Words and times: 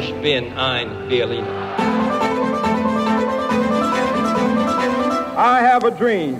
Ich 0.00 0.14
bin 0.22 0.56
ein 0.56 0.88
Berliner. 1.10 1.46
I 5.36 5.60
have 5.60 5.84
a 5.84 5.90
dream. 5.90 6.38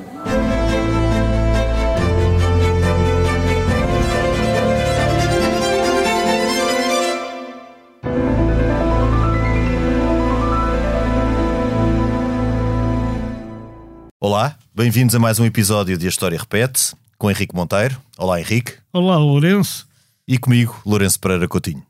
Olá, 14.19 14.57
bem-vindos 14.75 15.15
a 15.15 15.19
mais 15.19 15.39
um 15.39 15.45
episódio 15.45 15.99
de 15.99 16.07
A 16.07 16.09
História 16.09 16.39
Repete, 16.39 16.95
com 17.19 17.31
Henrique 17.31 17.55
Monteiro. 17.55 18.01
Olá, 18.17 18.41
Henrique. 18.41 18.77
Olá, 18.91 19.19
Lourenço. 19.19 19.87
E 20.27 20.39
comigo, 20.39 20.81
Lourenço 20.87 21.21
Pereira 21.21 21.47
Coutinho. 21.47 21.90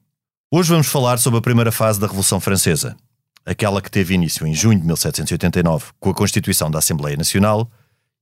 Hoje 0.52 0.70
vamos 0.70 0.88
falar 0.88 1.16
sobre 1.18 1.38
a 1.38 1.42
primeira 1.42 1.70
fase 1.70 2.00
da 2.00 2.08
Revolução 2.08 2.40
Francesa, 2.40 2.96
aquela 3.46 3.80
que 3.80 3.88
teve 3.88 4.14
início 4.14 4.44
em 4.44 4.52
junho 4.52 4.80
de 4.80 4.84
1789 4.84 5.92
com 6.00 6.10
a 6.10 6.14
Constituição 6.14 6.68
da 6.68 6.80
Assembleia 6.80 7.16
Nacional 7.16 7.70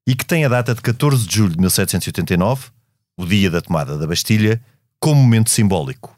e 0.06 0.14
que 0.14 0.26
tem 0.26 0.44
a 0.44 0.48
data 0.48 0.74
de 0.74 0.82
14 0.82 1.26
de 1.26 1.34
julho 1.34 1.52
de 1.52 1.60
1789, 1.60 2.66
o 3.18 3.24
dia 3.24 3.50
da 3.50 3.62
tomada 3.62 3.96
da 3.96 4.06
Bastilha, 4.06 4.60
como 5.00 5.22
momento 5.22 5.48
simbólico. 5.48 6.14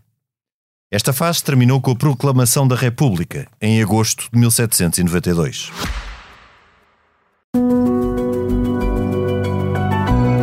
Esta 0.91 1.12
fase 1.12 1.45
terminou 1.45 1.80
com 1.80 1.92
a 1.92 1.96
proclamação 1.96 2.66
da 2.66 2.74
República, 2.74 3.47
em 3.62 3.80
agosto 3.80 4.28
de 4.33 4.36
1792. 4.36 5.70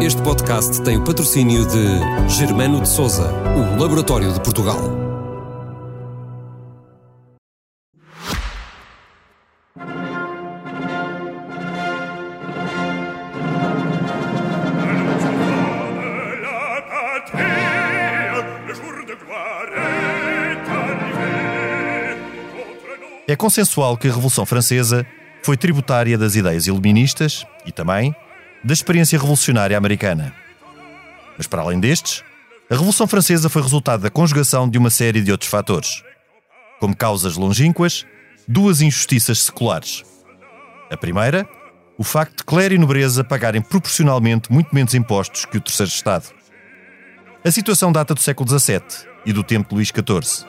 Este 0.01 0.21
podcast 0.21 0.81
tem 0.83 0.95
o 0.95 1.03
patrocínio 1.03 1.67
de 1.67 2.29
Germano 2.33 2.79
de 2.79 2.87
Souza, 2.87 3.29
o 3.33 3.77
Laboratório 3.77 4.31
de 4.31 4.41
Portugal. 4.41 5.06
É 23.27 23.35
consensual 23.35 23.97
que 23.97 24.07
a 24.07 24.09
Revolução 24.09 24.45
Francesa 24.45 25.05
foi 25.43 25.57
tributária 25.57 26.17
das 26.17 26.35
ideias 26.35 26.65
iluministas 26.65 27.45
e 27.65 27.73
também 27.73 28.15
da 28.63 28.73
experiência 28.73 29.19
revolucionária 29.19 29.77
americana. 29.77 30.33
Mas 31.37 31.45
para 31.45 31.61
além 31.61 31.77
destes, 31.77 32.23
a 32.69 32.73
Revolução 32.73 33.05
Francesa 33.05 33.49
foi 33.49 33.61
resultado 33.61 34.01
da 34.01 34.09
conjugação 34.09 34.69
de 34.69 34.77
uma 34.77 34.89
série 34.89 35.21
de 35.21 35.29
outros 35.29 35.49
fatores, 35.49 36.03
como 36.79 36.95
causas 36.95 37.35
longínquas, 37.35 38.05
duas 38.47 38.79
injustiças 38.79 39.39
seculares. 39.39 40.05
A 40.89 40.95
primeira, 40.95 41.47
o 41.97 42.05
facto 42.05 42.37
de 42.37 42.43
clero 42.45 42.75
e 42.75 42.77
nobreza 42.77 43.25
pagarem 43.25 43.61
proporcionalmente 43.61 44.49
muito 44.49 44.73
menos 44.73 44.93
impostos 44.93 45.43
que 45.43 45.57
o 45.57 45.61
terceiro 45.61 45.91
Estado. 45.91 46.27
A 47.43 47.51
situação 47.51 47.91
data 47.91 48.13
do 48.13 48.21
século 48.21 48.49
XVII 48.49 48.81
e 49.25 49.33
do 49.33 49.43
tempo 49.43 49.69
de 49.69 49.75
Luís 49.75 49.89
XIV. 49.89 50.47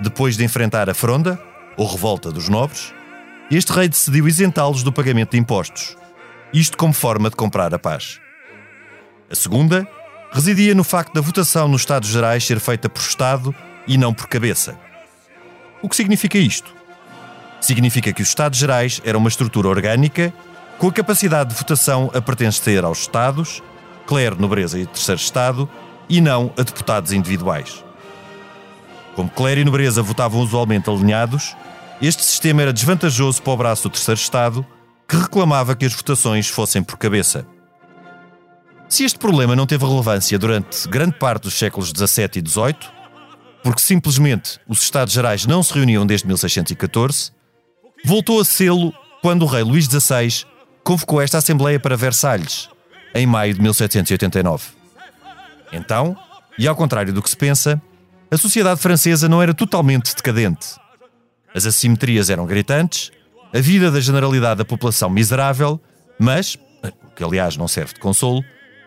Depois 0.00 0.38
de 0.38 0.44
enfrentar 0.44 0.88
a 0.88 0.94
fronda, 0.94 1.38
ou 1.76 1.86
revolta 1.86 2.30
dos 2.30 2.48
nobres, 2.48 2.92
este 3.50 3.72
rei 3.72 3.88
decidiu 3.88 4.26
isentá-los 4.26 4.82
do 4.82 4.92
pagamento 4.92 5.32
de 5.32 5.38
impostos, 5.38 5.96
isto 6.52 6.76
como 6.76 6.92
forma 6.92 7.28
de 7.28 7.36
comprar 7.36 7.74
a 7.74 7.78
paz. 7.78 8.20
A 9.30 9.34
segunda 9.34 9.86
residia 10.32 10.74
no 10.74 10.84
facto 10.84 11.12
da 11.12 11.20
votação 11.20 11.68
nos 11.68 11.82
Estados 11.82 12.08
Gerais 12.08 12.44
ser 12.44 12.58
feita 12.60 12.88
por 12.88 13.02
Estado 13.02 13.54
e 13.86 13.98
não 13.98 14.14
por 14.14 14.26
cabeça. 14.26 14.78
O 15.82 15.88
que 15.88 15.96
significa 15.96 16.38
isto? 16.38 16.74
Significa 17.60 18.12
que 18.12 18.22
os 18.22 18.28
Estados 18.28 18.58
Gerais 18.58 19.00
eram 19.04 19.18
uma 19.20 19.28
estrutura 19.28 19.68
orgânica 19.68 20.32
com 20.78 20.88
a 20.88 20.92
capacidade 20.92 21.50
de 21.50 21.56
votação 21.56 22.10
a 22.14 22.20
pertencer 22.20 22.84
aos 22.84 23.00
Estados, 23.00 23.62
clero, 24.06 24.40
nobreza 24.40 24.78
e 24.78 24.86
terceiro 24.86 25.20
Estado, 25.20 25.68
e 26.08 26.20
não 26.20 26.52
a 26.58 26.62
deputados 26.62 27.12
individuais. 27.12 27.84
Como 29.14 29.28
clero 29.28 29.60
e 29.60 29.64
nobreza 29.64 30.02
votavam 30.02 30.40
usualmente 30.40 30.88
alinhados, 30.88 31.54
este 32.08 32.24
sistema 32.24 32.62
era 32.62 32.72
desvantajoso 32.72 33.40
para 33.40 33.52
o 33.52 33.56
braço 33.56 33.84
do 33.84 33.92
terceiro 33.92 34.20
Estado, 34.20 34.66
que 35.08 35.16
reclamava 35.16 35.76
que 35.76 35.84
as 35.84 35.92
votações 35.94 36.48
fossem 36.48 36.82
por 36.82 36.98
cabeça. 36.98 37.46
Se 38.88 39.04
este 39.04 39.18
problema 39.18 39.54
não 39.54 39.66
teve 39.66 39.86
relevância 39.86 40.38
durante 40.38 40.88
grande 40.88 41.16
parte 41.18 41.44
dos 41.44 41.54
séculos 41.54 41.90
XVII 41.90 42.30
e 42.36 42.48
XVIII, 42.48 42.76
porque 43.62 43.80
simplesmente 43.80 44.58
os 44.66 44.82
Estados 44.82 45.14
Gerais 45.14 45.46
não 45.46 45.62
se 45.62 45.72
reuniam 45.72 46.04
desde 46.04 46.26
1614, 46.26 47.30
voltou 48.04 48.40
a 48.40 48.44
sê-lo 48.44 48.92
quando 49.20 49.42
o 49.42 49.46
rei 49.46 49.62
Luís 49.62 49.84
XVI 49.84 50.44
convocou 50.82 51.22
esta 51.22 51.38
Assembleia 51.38 51.78
para 51.78 51.96
Versalhes, 51.96 52.68
em 53.14 53.26
maio 53.26 53.54
de 53.54 53.62
1789. 53.62 54.64
Então, 55.72 56.16
e 56.58 56.66
ao 56.66 56.74
contrário 56.74 57.12
do 57.12 57.22
que 57.22 57.30
se 57.30 57.36
pensa, 57.36 57.80
a 58.30 58.36
sociedade 58.36 58.80
francesa 58.80 59.28
não 59.28 59.40
era 59.40 59.54
totalmente 59.54 60.14
decadente. 60.14 60.81
As 61.54 61.66
assimetrias 61.66 62.30
eram 62.30 62.46
gritantes, 62.46 63.10
a 63.52 63.60
vida 63.60 63.90
da 63.90 64.00
generalidade 64.00 64.58
da 64.58 64.64
população 64.64 65.10
miserável, 65.10 65.80
mas, 66.18 66.56
o 66.84 67.10
que 67.14 67.22
aliás 67.22 67.56
não 67.56 67.68
serve 67.68 67.94
de 67.94 68.00
consolo, 68.00 68.42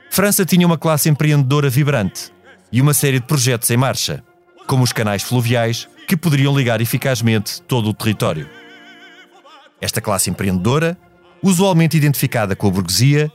França 0.09 0.46
tinha 0.46 0.66
uma 0.66 0.78
classe 0.78 1.09
empreendedora 1.09 1.70
vibrante 1.70 2.31
e 2.72 2.81
uma 2.81 2.94
série 2.94 3.20
de 3.20 3.28
projetos 3.28 3.70
em 3.70 3.78
marcha, 3.78 4.24
como 4.66 4.84
os 4.84 4.92
canais 4.92 5.22
fluviais 5.22 5.88
que 6.08 6.18
poderiam 6.18 6.56
ligar 6.56 6.81
eficazmente 6.81 7.62
todo 7.62 7.90
o 7.90 7.94
território. 7.94 8.50
Esta 9.80 10.02
classe 10.02 10.30
empreendedora, 10.30 10.97
usualmente 11.44 11.97
identificada 11.97 12.56
com 12.56 12.68
a 12.68 12.72
burguesia, 12.72 13.32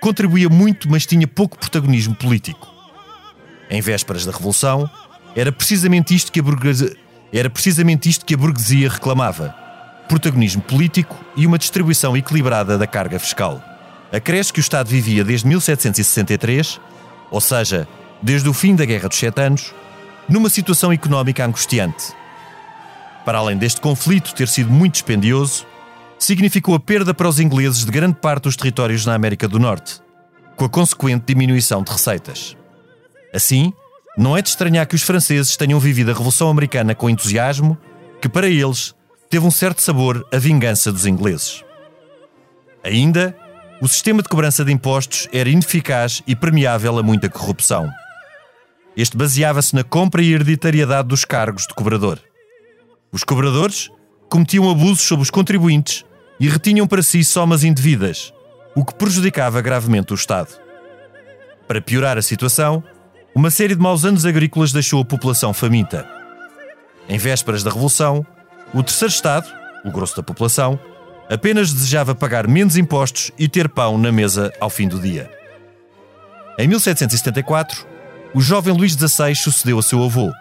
contribuía 0.00 0.48
muito, 0.48 0.90
mas 0.90 1.06
tinha 1.06 1.26
pouco 1.26 1.58
protagonismo 1.58 2.14
político. 2.14 2.72
Em 3.70 3.80
vésperas 3.80 4.26
da 4.26 4.32
Revolução, 4.32 4.90
era 5.34 5.50
precisamente 5.50 6.14
isto 6.14 6.30
que 6.30 6.40
a 6.40 6.42
burguesia, 6.42 6.94
era 7.38 7.50
precisamente 7.50 8.08
isto 8.08 8.24
que 8.24 8.34
a 8.34 8.36
burguesia 8.36 8.88
reclamava: 8.88 9.54
protagonismo 10.08 10.62
político 10.62 11.16
e 11.36 11.46
uma 11.46 11.58
distribuição 11.58 12.16
equilibrada 12.16 12.78
da 12.78 12.86
carga 12.86 13.18
fiscal. 13.18 13.62
Acresce 14.12 14.52
que 14.52 14.60
o 14.60 14.62
Estado 14.62 14.88
vivia 14.88 15.24
desde 15.24 15.46
1763, 15.46 16.80
ou 17.30 17.40
seja, 17.40 17.88
desde 18.22 18.48
o 18.48 18.52
fim 18.52 18.74
da 18.74 18.84
Guerra 18.84 19.08
dos 19.08 19.18
Sete 19.18 19.40
Anos, 19.40 19.74
numa 20.28 20.48
situação 20.48 20.92
económica 20.92 21.44
angustiante. 21.44 22.12
Para 23.24 23.38
além 23.38 23.56
deste 23.56 23.80
conflito 23.80 24.34
ter 24.34 24.48
sido 24.48 24.70
muito 24.70 24.92
dispendioso, 24.92 25.66
significou 26.18 26.74
a 26.74 26.80
perda 26.80 27.12
para 27.12 27.28
os 27.28 27.40
ingleses 27.40 27.84
de 27.84 27.90
grande 27.90 28.14
parte 28.14 28.44
dos 28.44 28.56
territórios 28.56 29.04
na 29.04 29.14
América 29.14 29.48
do 29.48 29.58
Norte, 29.58 30.00
com 30.54 30.64
a 30.64 30.68
consequente 30.68 31.24
diminuição 31.26 31.82
de 31.82 31.90
receitas. 31.90 32.56
Assim, 33.34 33.72
não 34.16 34.36
é 34.36 34.40
de 34.40 34.48
estranhar 34.48 34.86
que 34.86 34.94
os 34.94 35.02
franceses 35.02 35.56
tenham 35.56 35.78
vivido 35.78 36.10
a 36.10 36.14
Revolução 36.14 36.48
Americana 36.48 36.94
com 36.94 37.10
entusiasmo, 37.10 37.76
que 38.20 38.28
para 38.28 38.48
eles 38.48 38.94
teve 39.28 39.44
um 39.44 39.50
certo 39.50 39.82
sabor 39.82 40.26
a 40.32 40.38
vingança 40.38 40.90
dos 40.90 41.04
ingleses. 41.04 41.62
Ainda, 42.82 43.36
o 43.80 43.86
sistema 43.86 44.22
de 44.22 44.28
cobrança 44.28 44.64
de 44.64 44.72
impostos 44.72 45.28
era 45.32 45.50
ineficaz 45.50 46.22
e 46.26 46.34
permeável 46.34 46.98
a 46.98 47.02
muita 47.02 47.28
corrupção. 47.28 47.90
Este 48.96 49.16
baseava-se 49.16 49.74
na 49.74 49.84
compra 49.84 50.22
e 50.22 50.32
hereditariedade 50.32 51.08
dos 51.08 51.24
cargos 51.24 51.66
de 51.66 51.74
cobrador. 51.74 52.18
Os 53.12 53.22
cobradores 53.22 53.90
cometiam 54.30 54.70
abusos 54.70 55.02
sobre 55.02 55.22
os 55.24 55.30
contribuintes 55.30 56.04
e 56.40 56.48
retinham 56.48 56.86
para 56.86 57.02
si 57.02 57.22
somas 57.22 57.64
indevidas, 57.64 58.32
o 58.74 58.84
que 58.84 58.94
prejudicava 58.94 59.60
gravemente 59.60 60.12
o 60.12 60.14
Estado. 60.14 60.48
Para 61.68 61.82
piorar 61.82 62.16
a 62.16 62.22
situação, 62.22 62.82
uma 63.36 63.50
série 63.50 63.74
de 63.74 63.82
maus 63.82 64.06
anos 64.06 64.24
agrícolas 64.24 64.72
deixou 64.72 65.02
a 65.02 65.04
população 65.04 65.52
faminta. 65.52 66.08
Em 67.06 67.18
vésperas 67.18 67.62
da 67.62 67.68
Revolução, 67.68 68.26
o 68.72 68.82
terceiro 68.82 69.12
Estado, 69.12 69.46
o 69.84 69.90
grosso 69.90 70.16
da 70.16 70.22
população, 70.22 70.80
apenas 71.28 71.70
desejava 71.70 72.14
pagar 72.14 72.48
menos 72.48 72.78
impostos 72.78 73.30
e 73.38 73.46
ter 73.46 73.68
pão 73.68 73.98
na 73.98 74.10
mesa 74.10 74.50
ao 74.58 74.70
fim 74.70 74.88
do 74.88 74.98
dia. 74.98 75.30
Em 76.58 76.66
1774, 76.66 77.86
o 78.32 78.40
jovem 78.40 78.72
Luís 78.72 78.94
XVI 78.94 79.34
sucedeu 79.34 79.78
a 79.78 79.82
seu 79.82 80.02
avô, 80.02 80.32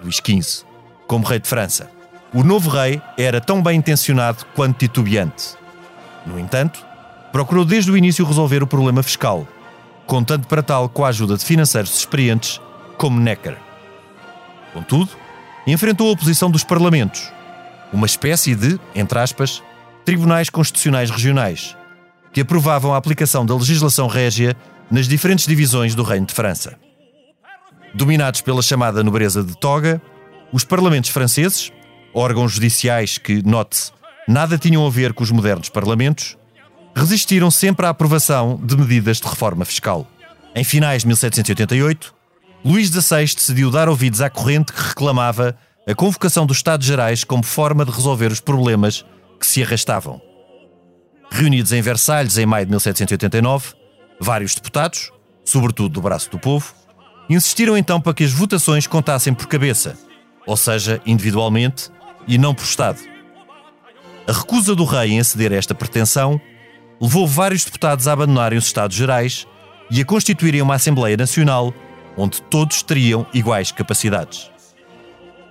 Luís 0.00 0.18
XV, 0.24 0.64
como 1.08 1.26
rei 1.26 1.40
de 1.40 1.48
França. 1.48 1.90
O 2.32 2.44
novo 2.44 2.70
rei 2.70 3.02
era 3.18 3.40
tão 3.40 3.60
bem 3.60 3.78
intencionado 3.78 4.46
quanto 4.54 4.78
titubeante. 4.78 5.56
No 6.24 6.38
entanto, 6.38 6.86
procurou 7.32 7.64
desde 7.64 7.90
o 7.90 7.96
início 7.96 8.24
resolver 8.24 8.62
o 8.62 8.66
problema 8.68 9.02
fiscal, 9.02 9.44
contando 10.06 10.46
para 10.46 10.62
tal 10.62 10.88
com 10.88 11.04
a 11.04 11.08
ajuda 11.08 11.36
de 11.36 11.44
financeiros 11.44 11.96
experientes 11.96 12.60
como 12.96 13.20
Necker. 13.20 13.56
Contudo, 14.72 15.10
enfrentou 15.66 16.08
a 16.08 16.12
oposição 16.12 16.50
dos 16.50 16.64
parlamentos, 16.64 17.32
uma 17.92 18.06
espécie 18.06 18.54
de, 18.54 18.78
entre 18.94 19.18
aspas, 19.18 19.62
tribunais 20.04 20.50
constitucionais 20.50 21.10
regionais, 21.10 21.76
que 22.32 22.40
aprovavam 22.40 22.92
a 22.92 22.96
aplicação 22.96 23.46
da 23.46 23.54
legislação 23.54 24.06
régia 24.06 24.56
nas 24.90 25.08
diferentes 25.08 25.46
divisões 25.46 25.94
do 25.94 26.02
Reino 26.02 26.26
de 26.26 26.34
França. 26.34 26.76
Dominados 27.94 28.40
pela 28.40 28.60
chamada 28.60 29.04
nobreza 29.04 29.42
de 29.42 29.56
toga, 29.56 30.02
os 30.52 30.64
parlamentos 30.64 31.10
franceses, 31.10 31.72
órgãos 32.12 32.52
judiciais 32.52 33.18
que, 33.18 33.42
note-se, 33.46 33.92
nada 34.28 34.58
tinham 34.58 34.86
a 34.86 34.90
ver 34.90 35.12
com 35.12 35.22
os 35.22 35.30
modernos 35.30 35.68
parlamentos, 35.68 36.36
resistiram 36.94 37.50
sempre 37.50 37.86
à 37.86 37.88
aprovação 37.88 38.60
de 38.62 38.76
medidas 38.76 39.18
de 39.18 39.28
reforma 39.28 39.64
fiscal. 39.64 40.06
Em 40.54 40.62
finais 40.62 41.02
de 41.02 41.08
1788, 41.08 42.14
Luís 42.64 42.88
XVI 42.88 43.26
decidiu 43.34 43.70
dar 43.70 43.88
ouvidos 43.88 44.20
à 44.20 44.30
corrente 44.30 44.72
que 44.72 44.80
reclamava 44.80 45.56
a 45.86 45.94
convocação 45.94 46.46
dos 46.46 46.58
Estados 46.58 46.86
Gerais 46.86 47.24
como 47.24 47.42
forma 47.42 47.84
de 47.84 47.90
resolver 47.90 48.30
os 48.30 48.40
problemas 48.40 49.04
que 49.38 49.46
se 49.46 49.62
arrastavam. 49.62 50.20
Reunidos 51.30 51.72
em 51.72 51.82
Versalhes 51.82 52.38
em 52.38 52.46
maio 52.46 52.64
de 52.64 52.70
1789, 52.70 53.74
vários 54.20 54.54
deputados, 54.54 55.10
sobretudo 55.44 55.90
do 55.90 56.00
braço 56.00 56.30
do 56.30 56.38
povo, 56.38 56.72
insistiram 57.28 57.76
então 57.76 58.00
para 58.00 58.14
que 58.14 58.24
as 58.24 58.32
votações 58.32 58.86
contassem 58.86 59.34
por 59.34 59.46
cabeça, 59.46 59.98
ou 60.46 60.56
seja, 60.56 61.00
individualmente 61.04 61.90
e 62.26 62.38
não 62.38 62.54
por 62.54 62.64
Estado. 62.64 63.00
A 64.26 64.32
recusa 64.32 64.74
do 64.74 64.84
rei 64.84 65.12
em 65.12 65.20
aceder 65.20 65.52
a 65.52 65.56
esta 65.56 65.74
pretensão 65.74 66.40
levou 67.00 67.26
vários 67.26 67.64
deputados 67.64 68.08
a 68.08 68.12
abandonarem 68.12 68.58
os 68.58 68.66
Estados 68.66 68.96
Gerais 68.96 69.46
e 69.90 70.00
a 70.00 70.04
constituírem 70.04 70.62
uma 70.62 70.74
Assembleia 70.74 71.16
Nacional 71.16 71.74
onde 72.16 72.40
todos 72.42 72.82
teriam 72.82 73.26
iguais 73.34 73.72
capacidades. 73.72 74.50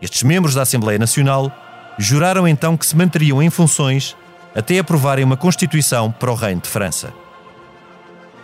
Estes 0.01 0.24
membros 0.24 0.56
da 0.56 0.62
Assembleia 0.62 1.00
Nacional 1.00 1.51
juraram 1.98 2.48
então 2.48 2.75
que 2.75 2.86
se 2.86 2.95
manteriam 2.95 3.42
em 3.42 3.50
funções 3.50 4.16
até 4.56 4.80
aprovarem 4.80 5.24
uma 5.24 5.38
Constituição 5.38 6.12
para 6.12 6.31
o 6.31 6.36
Reino 6.36 6.62
de 6.62 6.69
França. 6.69 7.13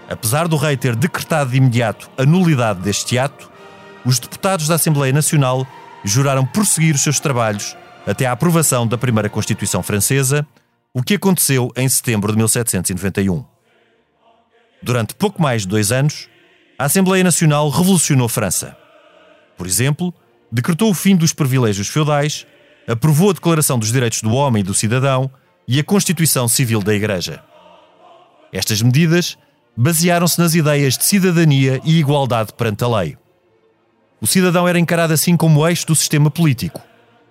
Apesar 0.10 0.48
do 0.48 0.58
rei 0.58 0.76
ter 0.76 0.96
decretado 0.96 1.52
de 1.52 1.58
imediato 1.58 2.10
a 2.18 2.26
nulidade 2.26 2.82
deste 2.82 3.18
ato, 3.18 3.50
os 4.04 4.18
deputados 4.20 4.68
da 4.68 4.76
Assembleia 4.76 5.14
Nacional 5.14 5.68
juraram 6.04 6.46
prosseguir 6.46 6.96
os 6.96 7.02
seus 7.02 7.20
trabalhos 7.20 7.76
até 8.08 8.26
à 8.26 8.32
aprovação 8.32 8.88
da 8.88 8.98
primeira 8.98 9.30
Constituição 9.30 9.84
Francesa, 9.84 10.48
o 10.94 11.04
que 11.04 11.16
aconteceu 11.16 11.72
em 11.76 11.88
setembro 11.88 12.32
de 12.32 12.38
1791. 12.38 13.46
Durante 14.82 15.14
pouco 15.14 15.42
mais 15.42 15.62
de 15.62 15.68
dois 15.68 15.92
anos, 15.92 16.28
a 16.78 16.86
Assembleia 16.86 17.24
Nacional 17.24 17.70
revolucionou 17.70 18.28
França. 18.28 18.76
Por 19.58 19.68
exemplo, 19.68 20.14
decretou 20.52 20.90
o 20.90 20.94
fim 20.94 21.16
dos 21.16 21.34
privilégios 21.34 21.90
feudais, 21.90 22.48
aprovou 22.88 23.30
a 23.30 23.34
Declaração 23.34 23.78
dos 23.78 23.92
Direitos 23.92 24.22
do 24.22 24.32
Homem 24.34 24.62
e 24.62 24.64
do 24.64 24.74
Cidadão 24.74 25.30
e 25.68 25.80
a 25.80 25.84
Constituição 25.84 26.48
Civil 26.48 26.82
da 26.82 26.96
Igreja. 26.96 27.44
Estas 28.52 28.82
medidas 28.82 29.38
basearam-se 29.78 30.40
nas 30.40 30.56
ideias 30.56 30.98
de 30.98 31.06
cidadania 31.06 31.80
e 31.84 32.00
igualdade 32.00 32.54
perante 32.54 32.84
a 32.84 32.88
lei. 32.88 33.18
O 34.20 34.26
cidadão 34.26 34.68
era 34.68 34.80
encarado 34.80 35.14
assim 35.14 35.38
como 35.38 35.66
eixo 35.68 35.86
do 35.86 35.96
sistema 35.96 36.32
político, 36.32 36.82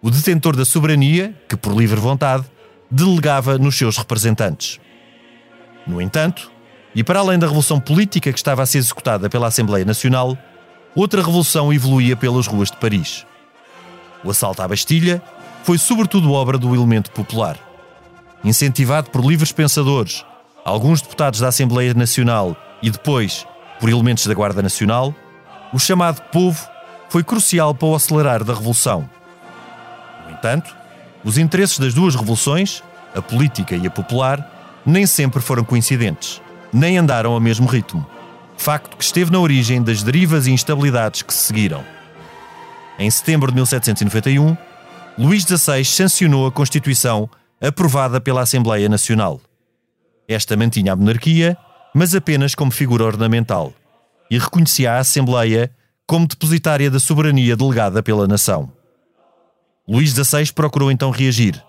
o 0.00 0.10
detentor 0.10 0.54
da 0.54 0.64
soberania, 0.64 1.34
que 1.48 1.56
por 1.56 1.76
livre 1.76 1.98
vontade 1.98 2.46
delegava 2.90 3.58
nos 3.58 3.76
seus 3.76 3.96
representantes. 3.96 4.80
No 5.86 6.00
entanto, 6.00 6.50
e 6.94 7.04
para 7.04 7.20
além 7.20 7.38
da 7.38 7.46
revolução 7.46 7.78
política 7.78 8.32
que 8.32 8.38
estava 8.38 8.62
a 8.62 8.66
ser 8.66 8.78
executada 8.78 9.28
pela 9.28 9.46
Assembleia 9.46 9.84
Nacional, 9.84 10.36
outra 10.94 11.22
revolução 11.22 11.72
evoluía 11.72 12.16
pelas 12.16 12.46
ruas 12.46 12.70
de 12.70 12.76
Paris. 12.76 13.26
O 14.24 14.30
assalto 14.30 14.62
à 14.62 14.68
Bastilha 14.68 15.22
foi 15.62 15.78
sobretudo 15.78 16.32
obra 16.32 16.58
do 16.58 16.74
elemento 16.74 17.10
popular. 17.10 17.58
Incentivado 18.42 19.10
por 19.10 19.24
livres 19.24 19.52
pensadores, 19.52 20.24
alguns 20.64 21.00
deputados 21.00 21.40
da 21.40 21.48
Assembleia 21.48 21.94
Nacional 21.94 22.56
e 22.82 22.90
depois 22.90 23.46
por 23.78 23.88
elementos 23.88 24.26
da 24.26 24.34
Guarda 24.34 24.62
Nacional, 24.62 25.14
o 25.72 25.78
chamado 25.78 26.20
povo 26.32 26.68
foi 27.08 27.22
crucial 27.22 27.74
para 27.74 27.88
o 27.88 27.94
acelerar 27.94 28.44
da 28.44 28.54
revolução. 28.54 29.08
No 30.26 30.32
entanto, 30.32 30.76
os 31.24 31.38
interesses 31.38 31.78
das 31.78 31.94
duas 31.94 32.14
revoluções, 32.14 32.82
a 33.14 33.20
política 33.20 33.74
e 33.76 33.86
a 33.86 33.90
popular, 33.90 34.80
nem 34.84 35.06
sempre 35.06 35.40
foram 35.40 35.64
coincidentes, 35.64 36.40
nem 36.72 36.98
andaram 36.98 37.32
ao 37.32 37.40
mesmo 37.40 37.66
ritmo. 37.66 38.06
Facto 38.56 38.96
que 38.96 39.04
esteve 39.04 39.30
na 39.30 39.38
origem 39.38 39.82
das 39.82 40.02
derivas 40.02 40.46
e 40.46 40.50
instabilidades 40.50 41.22
que 41.22 41.32
se 41.32 41.44
seguiram. 41.44 41.84
Em 42.98 43.10
setembro 43.10 43.50
de 43.50 43.54
1791, 43.54 44.56
Luís 45.16 45.42
XVI 45.42 45.84
sancionou 45.84 46.46
a 46.46 46.52
Constituição 46.52 47.28
aprovada 47.60 48.20
pela 48.20 48.42
Assembleia 48.42 48.88
Nacional. 48.88 49.40
Esta 50.28 50.56
mantinha 50.56 50.92
a 50.92 50.96
monarquia, 50.96 51.56
mas 51.94 52.14
apenas 52.14 52.54
como 52.54 52.70
figura 52.70 53.04
ornamental, 53.04 53.72
e 54.30 54.38
reconhecia 54.38 54.92
a 54.92 54.98
Assembleia 54.98 55.70
como 56.06 56.26
depositária 56.26 56.90
da 56.90 56.98
soberania 56.98 57.56
delegada 57.56 58.02
pela 58.02 58.26
nação. 58.26 58.72
Luís 59.88 60.10
XVI 60.10 60.52
procurou 60.52 60.90
então 60.92 61.10
reagir. 61.10 61.64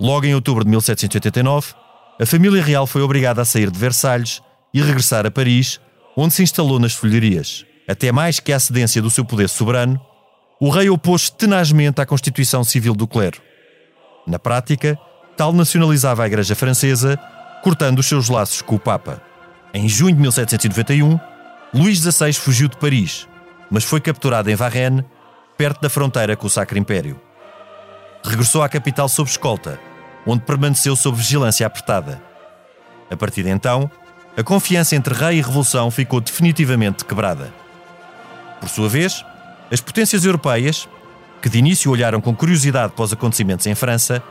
Logo 0.00 0.26
em 0.26 0.34
outubro 0.34 0.64
de 0.64 0.70
1789, 0.70 1.74
a 2.20 2.26
família 2.26 2.60
real 2.60 2.88
foi 2.88 3.02
obrigada 3.02 3.40
a 3.40 3.44
sair 3.44 3.70
de 3.70 3.78
Versalhes 3.78 4.42
e 4.74 4.82
regressar 4.82 5.24
a 5.24 5.30
Paris, 5.30 5.80
onde 6.16 6.34
se 6.34 6.42
instalou 6.42 6.80
nas 6.80 6.92
folharias. 6.92 7.64
Até 7.86 8.10
mais 8.10 8.40
que 8.40 8.52
a 8.52 8.58
cedência 8.58 9.00
do 9.00 9.08
seu 9.10 9.24
poder 9.24 9.48
soberano, 9.48 10.00
o 10.60 10.70
rei 10.70 10.90
opôs-se 10.90 11.30
tenazmente 11.30 12.00
à 12.00 12.06
Constituição 12.06 12.64
Civil 12.64 12.96
do 12.96 13.06
Clero. 13.06 13.40
Na 14.26 14.40
prática, 14.40 14.98
tal 15.36 15.52
nacionalizava 15.52 16.24
a 16.24 16.26
Igreja 16.26 16.56
Francesa, 16.56 17.16
cortando 17.62 18.00
os 18.00 18.06
seus 18.06 18.28
laços 18.28 18.60
com 18.60 18.74
o 18.74 18.80
Papa. 18.80 19.22
Em 19.72 19.88
junho 19.88 20.16
de 20.16 20.20
1791, 20.20 21.20
Luís 21.72 22.00
XVI 22.00 22.32
fugiu 22.32 22.66
de 22.66 22.76
Paris, 22.76 23.28
mas 23.70 23.84
foi 23.84 24.00
capturado 24.00 24.50
em 24.50 24.56
Varennes, 24.56 25.04
perto 25.56 25.80
da 25.80 25.88
fronteira 25.88 26.36
com 26.36 26.48
o 26.48 26.50
Sacro 26.50 26.76
Império 26.76 27.20
regressou 28.28 28.62
à 28.62 28.68
capital 28.68 29.08
sob 29.08 29.28
escolta, 29.28 29.78
onde 30.26 30.42
permaneceu 30.42 30.96
sob 30.96 31.16
vigilância 31.16 31.66
apertada. 31.66 32.20
A 33.10 33.16
partir 33.16 33.42
de 33.42 33.50
então, 33.50 33.90
a 34.36 34.42
confiança 34.42 34.96
entre 34.96 35.14
rei 35.14 35.38
e 35.38 35.42
revolução 35.42 35.90
ficou 35.90 36.20
definitivamente 36.20 37.04
quebrada. 37.04 37.52
Por 38.60 38.68
sua 38.68 38.88
vez, 38.88 39.24
as 39.70 39.80
potências 39.80 40.24
europeias, 40.24 40.88
que 41.40 41.48
de 41.48 41.58
início 41.58 41.90
olharam 41.90 42.20
com 42.20 42.34
curiosidade 42.34 42.92
para 42.92 43.04
os 43.04 43.12
acontecimentos 43.12 43.66
em 43.66 43.74
França, 43.74 44.22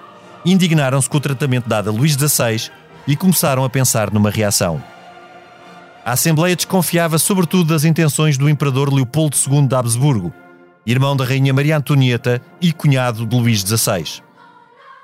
indignaram-se 0.46 1.10
com 1.10 1.18
o 1.18 1.22
tratamento 1.22 1.68
dado 1.68 1.90
a 1.90 1.94
Luís 1.94 2.14
XVI 2.14 2.70
e 3.08 3.16
começaram 3.16 3.64
a 3.64 3.70
pensar 3.70 4.12
numa 4.12 4.30
reação. 4.30 4.84
A 6.06 6.12
Assembleia 6.12 6.56
desconfiava 6.56 7.18
sobretudo 7.18 7.74
das 7.74 7.84
intenções 7.84 8.38
do 8.38 8.48
imperador 8.48 8.94
Leopoldo 8.94 9.36
II 9.36 9.68
de 9.68 9.76
Habsburgo, 9.76 10.32
irmão 10.86 11.16
da 11.16 11.26
Rainha 11.26 11.54
Maria 11.54 11.78
Antonieta 11.78 12.42
e 12.62 12.72
cunhado 12.72 13.26
de 13.26 13.36
Luís 13.36 13.62
XVI. 13.62 14.22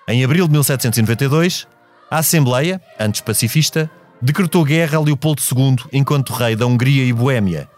Em 0.08 0.24
abril 0.24 0.46
de 0.46 0.52
1792, 0.52 1.68
a 2.10 2.18
Assembleia, 2.18 2.82
antes 3.00 3.22
pacifista, 3.22 3.90
decretou 4.22 4.64
guerra 4.64 4.98
a 4.98 5.02
Leopoldo 5.02 5.42
II 5.42 5.78
enquanto 5.92 6.34
rei 6.34 6.56
da 6.56 6.66
Hungria 6.66 7.04
e 7.04 7.14
Boémia, 7.14 7.70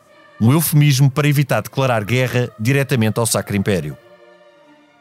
um 0.41 0.51
eufemismo 0.51 1.09
para 1.09 1.27
evitar 1.27 1.61
declarar 1.61 2.03
guerra 2.03 2.49
diretamente 2.59 3.19
ao 3.19 3.25
Sacro 3.25 3.55
Império. 3.55 3.97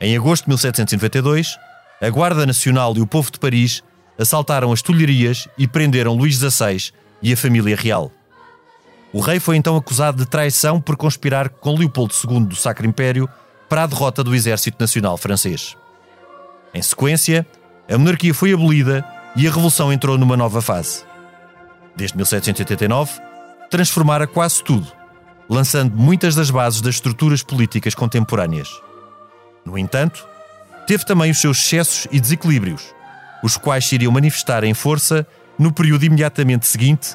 Em 0.01 0.17
agosto 0.17 0.45
de 0.45 0.51
1792, 0.51 1.57
a 2.01 2.11
Guarda 2.11 2.45
Nacional 2.45 2.95
e 2.97 3.01
o 3.01 3.07
povo 3.07 3.31
de 3.31 3.39
Paris 3.39 3.83
assaltaram 4.19 4.73
as 4.73 4.83
Tulherias 4.83 5.49
e 5.57 5.67
prenderam 5.67 6.15
Luís 6.15 6.37
XVI 6.37 6.93
e 7.23 7.33
a 7.33 7.37
família 7.37 7.77
real. 7.77 8.13
O 9.13 9.21
rei 9.21 9.39
foi 9.39 9.57
então 9.57 9.77
acusado 9.77 10.17
de 10.17 10.27
traição 10.27 10.81
por 10.81 10.97
conspirar 10.97 11.51
com 11.51 11.77
Leopoldo 11.77 12.15
II 12.15 12.47
do 12.47 12.57
Sacro 12.57 12.87
Império 12.87 13.29
para 13.69 13.83
a 13.83 13.87
derrota 13.87 14.25
do 14.25 14.35
Exército 14.35 14.79
Nacional 14.81 15.19
Francês. 15.19 15.77
Em 16.73 16.81
sequência, 16.81 17.47
a 17.91 17.99
monarquia 17.99 18.33
foi 18.33 18.55
abolida 18.55 19.05
e 19.37 19.47
a 19.47 19.51
revolução 19.51 19.93
entrou 19.93 20.17
numa 20.17 20.37
nova 20.37 20.63
fase. 20.63 21.05
Desde 21.95 22.17
1789, 22.17 23.21
transformara 23.71 24.27
quase 24.27 24.65
tudo, 24.65 24.91
lançando 25.47 25.95
muitas 25.95 26.35
das 26.35 26.51
bases 26.51 26.81
das 26.81 26.95
estruturas 26.95 27.43
políticas 27.43 27.95
contemporâneas. 27.95 28.81
No 29.63 29.77
entanto, 29.77 30.27
teve 30.87 31.05
também 31.05 31.31
os 31.31 31.39
seus 31.39 31.59
excessos 31.59 32.09
e 32.11 32.19
desequilíbrios, 32.19 32.95
os 33.43 33.59
quais 33.59 33.85
se 33.85 33.95
iriam 33.95 34.13
manifestar 34.13 34.65
em 34.65 34.73
força 34.73 35.27
no 35.59 35.71
período 35.71 36.05
imediatamente 36.05 36.67
seguinte 36.67 37.15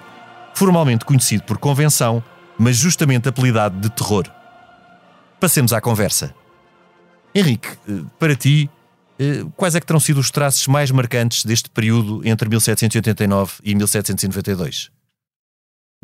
formalmente 0.57 1.05
conhecido 1.05 1.43
por 1.43 1.59
convenção, 1.59 2.23
mas 2.57 2.77
justamente 2.77 3.29
apelidado 3.29 3.79
de 3.79 3.91
terror. 3.91 4.25
Passemos 5.39 5.71
à 5.71 5.79
conversa. 5.79 6.33
Henrique, 7.33 7.67
eh, 7.87 8.01
para 8.17 8.35
ti, 8.35 8.67
eh, 9.19 9.45
quais 9.55 9.75
é 9.75 9.79
que 9.79 9.85
terão 9.85 9.99
sido 9.99 10.19
os 10.19 10.31
traços 10.31 10.65
mais 10.65 10.89
marcantes 10.89 11.45
deste 11.45 11.69
período 11.69 12.27
entre 12.27 12.49
1789 12.49 13.53
e 13.63 13.75
1792? 13.75 14.89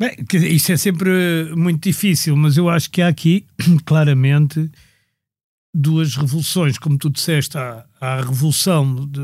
Bem, 0.00 0.16
isso 0.32 0.70
é 0.70 0.76
sempre 0.76 1.52
muito 1.56 1.82
difícil, 1.82 2.36
mas 2.36 2.56
eu 2.56 2.68
acho 2.68 2.88
que 2.92 3.02
há 3.02 3.08
aqui, 3.08 3.46
claramente, 3.84 4.70
duas 5.74 6.14
revoluções. 6.14 6.78
Como 6.78 6.96
tu 6.96 7.10
disseste, 7.10 7.58
há, 7.58 7.84
há 8.00 8.18
a 8.18 8.22
revolução, 8.22 9.04
de, 9.04 9.20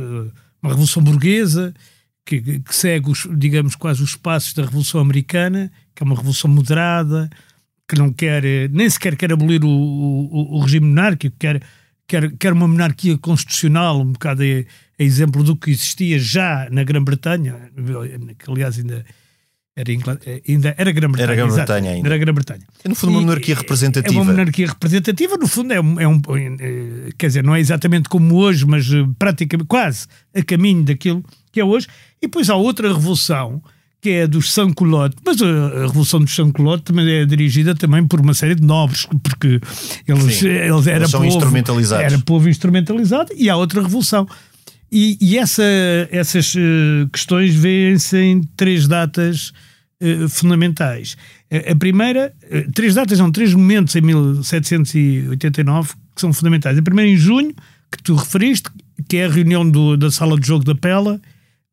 uma 0.60 0.70
revolução 0.70 1.00
burguesa 1.04 1.72
que, 2.38 2.60
que, 2.60 2.74
segue, 2.76 3.10
os, 3.10 3.26
digamos, 3.36 3.74
quase 3.74 4.02
os 4.02 4.14
passos 4.14 4.52
da 4.54 4.62
Revolução 4.62 5.00
Americana, 5.00 5.70
que 5.94 6.02
é 6.02 6.06
uma 6.06 6.14
revolução 6.14 6.48
moderada, 6.50 7.28
que 7.88 7.98
não 7.98 8.12
quer, 8.12 8.44
nem 8.70 8.88
sequer 8.88 9.16
quer 9.16 9.32
abolir 9.32 9.64
o, 9.64 9.68
o, 9.68 10.56
o 10.56 10.60
regime 10.60 10.86
monárquico, 10.86 11.34
quer, 11.38 11.60
quer, 12.06 12.30
quer 12.36 12.52
uma 12.52 12.68
monarquia 12.68 13.18
constitucional, 13.18 14.00
um 14.00 14.12
bocado 14.12 14.42
a, 14.42 14.46
a 14.46 15.02
exemplo 15.02 15.42
do 15.42 15.56
que 15.56 15.70
existia 15.72 16.18
já 16.18 16.68
na 16.70 16.84
Grã-Bretanha, 16.84 17.56
que 18.38 18.48
aliás 18.50 18.78
ainda 18.78 19.04
era, 19.76 19.92
Ingl... 19.92 20.10
ainda 20.48 20.74
era 20.76 20.92
Grã-Bretanha. 20.92 21.32
Era 21.32 21.34
Grã-Bretanha 21.36 21.90
ainda. 21.92 22.08
Era 22.08 22.18
Grã-Bretanha. 22.18 22.62
É, 22.84 22.88
no 22.88 22.94
fundo, 22.94 23.10
uma 23.12 23.20
monarquia 23.22 23.54
É 23.54 23.58
representativa. 23.58 24.14
uma 24.14 24.24
monarquia 24.24 24.66
representativa, 24.66 25.36
no 25.36 25.48
fundo, 25.48 25.72
é 25.72 25.80
um, 25.80 26.00
é 26.00 26.06
um- 26.06 26.20
eh, 26.60 26.89
Quer 27.20 27.26
dizer, 27.26 27.44
não 27.44 27.54
é 27.54 27.60
exatamente 27.60 28.08
como 28.08 28.34
hoje, 28.36 28.64
mas 28.66 28.90
eh, 28.92 29.06
praticamente 29.18 29.68
quase 29.68 30.06
a 30.34 30.42
caminho 30.42 30.82
daquilo 30.82 31.22
que 31.52 31.60
é 31.60 31.64
hoje. 31.64 31.86
E 32.22 32.26
depois 32.26 32.48
há 32.48 32.56
outra 32.56 32.88
revolução, 32.88 33.62
que 34.00 34.08
é 34.08 34.22
a 34.22 34.26
dos 34.26 34.50
Sans-Culottes, 34.54 35.18
mas 35.24 35.42
a, 35.42 35.46
a 35.46 35.80
revolução 35.82 36.20
dos 36.20 36.34
Sans-Culottes 36.34 36.84
também 36.84 37.06
é 37.08 37.26
dirigida 37.26 37.74
também 37.74 38.06
por 38.06 38.20
uma 38.20 38.32
série 38.32 38.54
de 38.54 38.62
nobres, 38.62 39.06
porque 39.22 39.60
eles, 40.08 40.34
Sim, 40.36 40.46
eles 40.48 40.86
eles 40.86 41.10
são 41.10 41.20
povo, 41.20 41.26
instrumentalizados. 41.26 42.04
Era 42.06 42.18
povo 42.22 42.48
instrumentalizado, 42.48 43.30
e 43.36 43.50
há 43.50 43.56
outra 43.56 43.82
revolução. 43.82 44.26
E, 44.90 45.18
e 45.20 45.36
essa- 45.38 45.62
essas 46.10 46.54
eh, 46.56 47.06
questões 47.12 47.54
vêem-se 47.54 48.16
em 48.16 48.42
três 48.56 48.88
datas 48.88 49.52
eh, 50.00 50.26
fundamentais. 50.28 51.16
A, 51.52 51.72
a 51.72 51.76
primeira, 51.76 52.32
eh, 52.50 52.66
três 52.74 52.94
datas, 52.94 53.18
não, 53.18 53.30
três 53.30 53.52
momentos 53.54 53.94
em 53.94 54.00
1789 54.00 55.92
que 56.20 56.26
são 56.26 56.32
fundamentais. 56.32 56.76
A 56.78 56.82
primeira 56.82 57.10
em 57.10 57.16
junho, 57.16 57.54
que 57.90 58.02
tu 58.02 58.14
referiste, 58.14 58.68
que 59.08 59.16
é 59.16 59.24
a 59.24 59.30
reunião 59.30 59.68
do- 59.68 59.96
da 59.96 60.10
sala 60.10 60.38
de 60.38 60.46
jogo 60.46 60.64
da 60.64 60.74
Pela, 60.74 61.20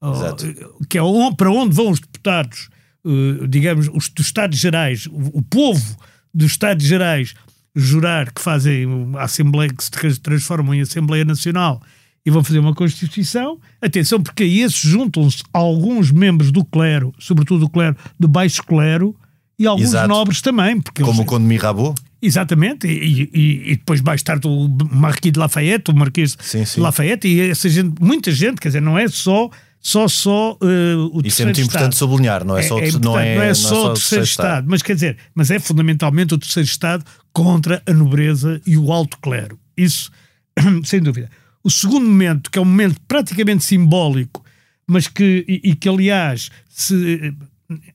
oh, 0.01 0.11
Exato. 0.13 0.45
que 0.89 0.97
é 0.97 1.01
para 1.35 1.51
onde 1.51 1.75
vão 1.75 1.91
os 1.91 1.99
deputados, 1.99 2.69
eh, 3.05 3.45
digamos, 3.47 3.89
os 3.93 4.09
dos 4.09 4.25
Estados 4.25 4.57
Gerais, 4.57 5.05
o, 5.11 5.41
povo 5.41 5.97
dos 6.33 6.51
Estados 6.51 6.85
Gerais 6.85 7.33
jurar 7.75 8.31
que 8.31 8.41
fazem 8.41 8.87
a 9.17 9.23
Assembleia, 9.23 9.71
que 9.71 9.83
se 9.83 9.91
trans- 9.91 10.17
transformam 10.17 10.73
em 10.73 10.81
Assembleia 10.81 11.23
Nacional 11.25 11.81
e 12.25 12.31
vão 12.31 12.43
fazer 12.43 12.59
uma 12.59 12.73
Constituição. 12.73 13.59
Atenção, 13.81 14.21
porque 14.21 14.43
a 14.43 14.47
esses 14.47 14.79
juntam-se 14.79 15.43
alguns 15.53 16.11
membros 16.11 16.51
do 16.51 16.63
clero, 16.65 17.13
sobretudo 17.19 17.61
do 17.65 17.69
clero, 17.69 17.95
do 18.19 18.27
baixo 18.27 18.63
clero, 18.63 19.15
e 19.59 19.65
alguns 19.65 19.85
Exato. 19.89 20.07
nobres 20.07 20.41
também. 20.41 20.79
Porque 20.81 21.01
Como 21.01 21.13
o 21.17 21.21
eles, 21.21 21.29
Conde 21.29 21.45
Mirabeau. 21.45 21.95
Exatamente, 22.21 22.87
e, 22.87 23.29
e- 23.33 23.71
e 23.71 23.75
depois 23.77 24.01
mais 24.01 24.23
tarde 24.23 24.47
o 24.47 24.67
Marquis 24.91 25.31
de 25.31 25.39
Lafayette, 25.39 25.91
o 25.91 25.95
Marquês 25.95 26.35
Sim, 26.39 26.65
sim. 26.65 26.75
de 26.75 26.81
Lafayette, 26.81 27.27
e 27.27 27.41
essa 27.49 27.69
gente, 27.69 28.01
muita 28.01 28.31
gente, 28.31 28.59
quer 28.59 28.69
dizer, 28.69 28.81
não 28.81 28.97
é 28.97 29.07
só 29.07 29.49
só, 29.79 30.07
só 30.07 30.57
eh, 30.61 30.95
o 31.13 31.21
Isso 31.23 31.43
é 31.43 31.45
muito 31.45 31.61
importante 31.61 31.93
Estado. 31.93 31.95
sublinhar, 31.95 32.43
não 32.43 32.57
é, 32.57 32.63
só, 32.63 32.77
importante, 32.79 33.03
não 33.03 33.17
é, 33.19 33.53
só 33.53 33.91
o 33.91 33.93
terceiro 33.93 34.23
Estado, 34.23 34.65
mas 34.67 34.81
quer 34.81 34.95
dizer, 34.95 35.17
mas 35.35 35.51
é 35.51 35.59
fundamentalmente 35.59 36.33
o 36.33 36.37
terceiro 36.37 36.67
Estado 36.67 37.05
contra 37.31 37.81
a 37.85 37.93
nobreza 37.93 38.59
e 38.65 38.75
o 38.77 38.91
alto 38.91 39.17
clero. 39.19 39.57
Isso, 39.77 40.11
sem 40.83 40.99
dúvida. 40.99 41.29
O 41.63 41.69
segundo 41.69 42.05
momento, 42.07 42.49
que 42.49 42.57
é 42.57 42.61
um 42.61 42.65
momento 42.65 42.99
praticamente 43.07 43.63
simbólico, 43.63 44.43
mas 44.87 45.07
que, 45.07 45.45
e, 45.47 45.69
e 45.71 45.75
que 45.75 45.87
aliás, 45.87 46.49
se, 46.67 47.33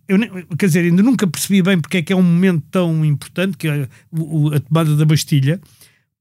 eu, 0.09 0.19
quer 0.59 0.67
dizer, 0.67 0.81
ainda 0.85 1.03
nunca 1.03 1.27
percebi 1.27 1.63
bem 1.63 1.81
porque 1.81 1.99
é 1.99 2.03
que 2.03 2.13
é 2.13 2.17
um 2.17 2.23
momento 2.23 2.63
tão 2.71 3.05
importante, 3.05 3.57
que 3.57 3.69
é 3.69 3.83
a 4.55 4.61
tomada 4.61 4.95
da 4.97 5.05
Bastilha, 5.05 5.61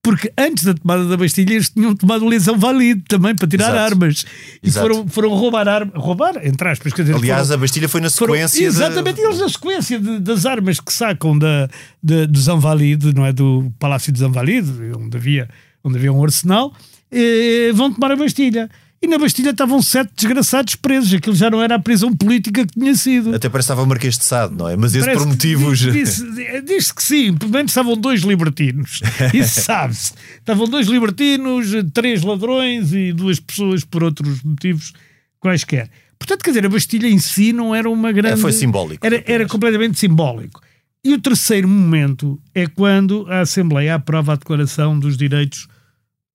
porque 0.04 0.32
antes 0.38 0.64
da 0.64 0.74
tomada 0.74 1.06
da 1.06 1.16
Bastilha 1.16 1.54
eles 1.54 1.70
tinham 1.70 1.96
tomado 1.96 2.26
lesão 2.26 2.58
válida 2.58 3.02
também 3.08 3.36
para 3.36 3.48
tirar 3.48 3.66
Exato. 3.70 3.80
armas. 3.80 4.26
E 4.64 4.68
Exato. 4.68 4.88
foram, 4.88 5.08
foram 5.08 5.30
roubar 5.30 5.68
armas, 5.68 5.94
roubar, 5.96 6.44
entre 6.44 6.70
aspas, 6.70 6.92
quer 6.94 7.04
dizer, 7.04 7.16
Aliás, 7.16 7.48
foram- 7.48 7.54
a 7.54 7.62
Bastilha 7.62 7.88
foi 7.90 8.02
na 8.02 8.10
foram- 8.10 8.34
sequência. 8.34 8.66
exatamente, 8.66 9.16
de... 9.18 9.22
eles 9.22 9.40
na 9.40 9.50
sequência 9.50 10.00
de- 10.00 10.20
das 10.20 10.46
armas 10.46 10.80
que 10.80 10.92
sacam 10.92 11.38
da, 11.38 11.70
de, 12.02 12.26
de 12.26 12.40
Zanvalide, 12.40 13.14
não 13.14 13.26
é? 13.26 13.32
Do 13.34 13.72
Palácio 13.78 14.12
de 14.12 14.20
Zanvalide, 14.20 14.72
onde 14.98 15.16
havia, 15.18 15.48
onde 15.84 15.98
havia 15.98 16.12
um 16.12 16.24
arsenal, 16.24 16.74
eh, 17.12 17.72
vão 17.74 17.94
tomar 17.94 18.12
a 18.12 18.16
Bastilha. 18.16 18.70
E 19.04 19.08
na 19.08 19.18
Bastilha 19.18 19.50
estavam 19.50 19.82
sete 19.82 20.12
desgraçados 20.16 20.76
presos. 20.76 21.12
Aquilo 21.12 21.36
já 21.36 21.50
não 21.50 21.62
era 21.62 21.74
a 21.76 21.80
prisão 21.80 22.16
política 22.16 22.66
que 22.68 22.74
tinha 22.74 22.94
sido. 22.94 23.34
Até 23.34 23.50
parece 23.50 23.68
que 23.68 23.72
estava 23.72 23.82
o 23.82 23.88
Marquês 23.88 24.16
de 24.18 24.24
Sade, 24.24 24.56
não 24.56 24.70
é? 24.70 24.76
Mas 24.78 24.94
esse 24.94 25.12
por 25.12 25.26
motivos. 25.26 25.80
Disse, 25.80 26.24
disse 26.64 26.94
que 26.94 27.02
sim, 27.04 27.34
pelo 27.36 27.52
menos 27.52 27.72
estavam 27.72 27.98
dois 27.98 28.22
libertinos. 28.22 29.02
Isso 29.34 29.62
sabe-se. 29.62 30.14
Estavam 30.38 30.68
dois 30.68 30.86
libertinos, 30.88 31.72
três 31.94 32.22
ladrões 32.22 32.94
e 32.94 33.12
duas 33.12 33.40
pessoas 33.40 33.84
por 33.84 34.04
outros 34.04 34.44
motivos 34.44 34.94
quaisquer. 35.40 35.90
Portanto, 36.20 36.44
quer 36.44 36.52
dizer, 36.52 36.66
a 36.68 36.70
Bastilha 36.70 37.08
em 37.08 37.18
si 37.18 37.52
não 37.52 37.74
era 37.74 37.90
uma 37.90 38.12
grande. 38.12 38.36
É, 38.36 38.38
foi 38.38 38.52
simbólico, 38.52 39.04
Era, 39.04 39.24
era 39.26 39.48
completamente 39.48 39.98
simbólico. 39.98 40.62
E 41.04 41.16
o 41.16 41.20
terceiro 41.20 41.68
momento 41.68 42.40
é 42.54 42.68
quando 42.68 43.26
a 43.28 43.40
Assembleia 43.40 43.96
aprova 43.96 44.34
a 44.34 44.36
Declaração 44.36 45.00
dos 45.00 45.18
Direitos 45.18 45.68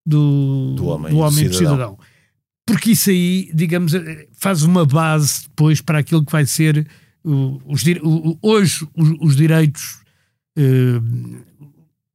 do, 0.04 0.74
Do 0.76 0.86
homem, 0.86 1.10
do 1.12 1.16
do 1.16 1.22
homem 1.22 1.44
e 1.44 1.48
do 1.48 1.54
cidadão. 1.54 1.76
cidadão. 1.76 1.98
Porque 2.66 2.90
isso 2.90 3.10
aí, 3.10 3.48
digamos, 3.54 3.94
eh, 3.94 4.26
faz 4.36 4.62
uma 4.64 4.84
base 4.84 5.44
depois 5.44 5.80
para 5.80 5.98
aquilo 6.00 6.24
que 6.24 6.32
vai 6.32 6.44
ser 6.44 6.86
os, 7.24 7.82
hoje 8.42 8.86
os, 8.94 9.08
os 9.20 9.36
direitos. 9.36 10.00
eh, 10.56 11.00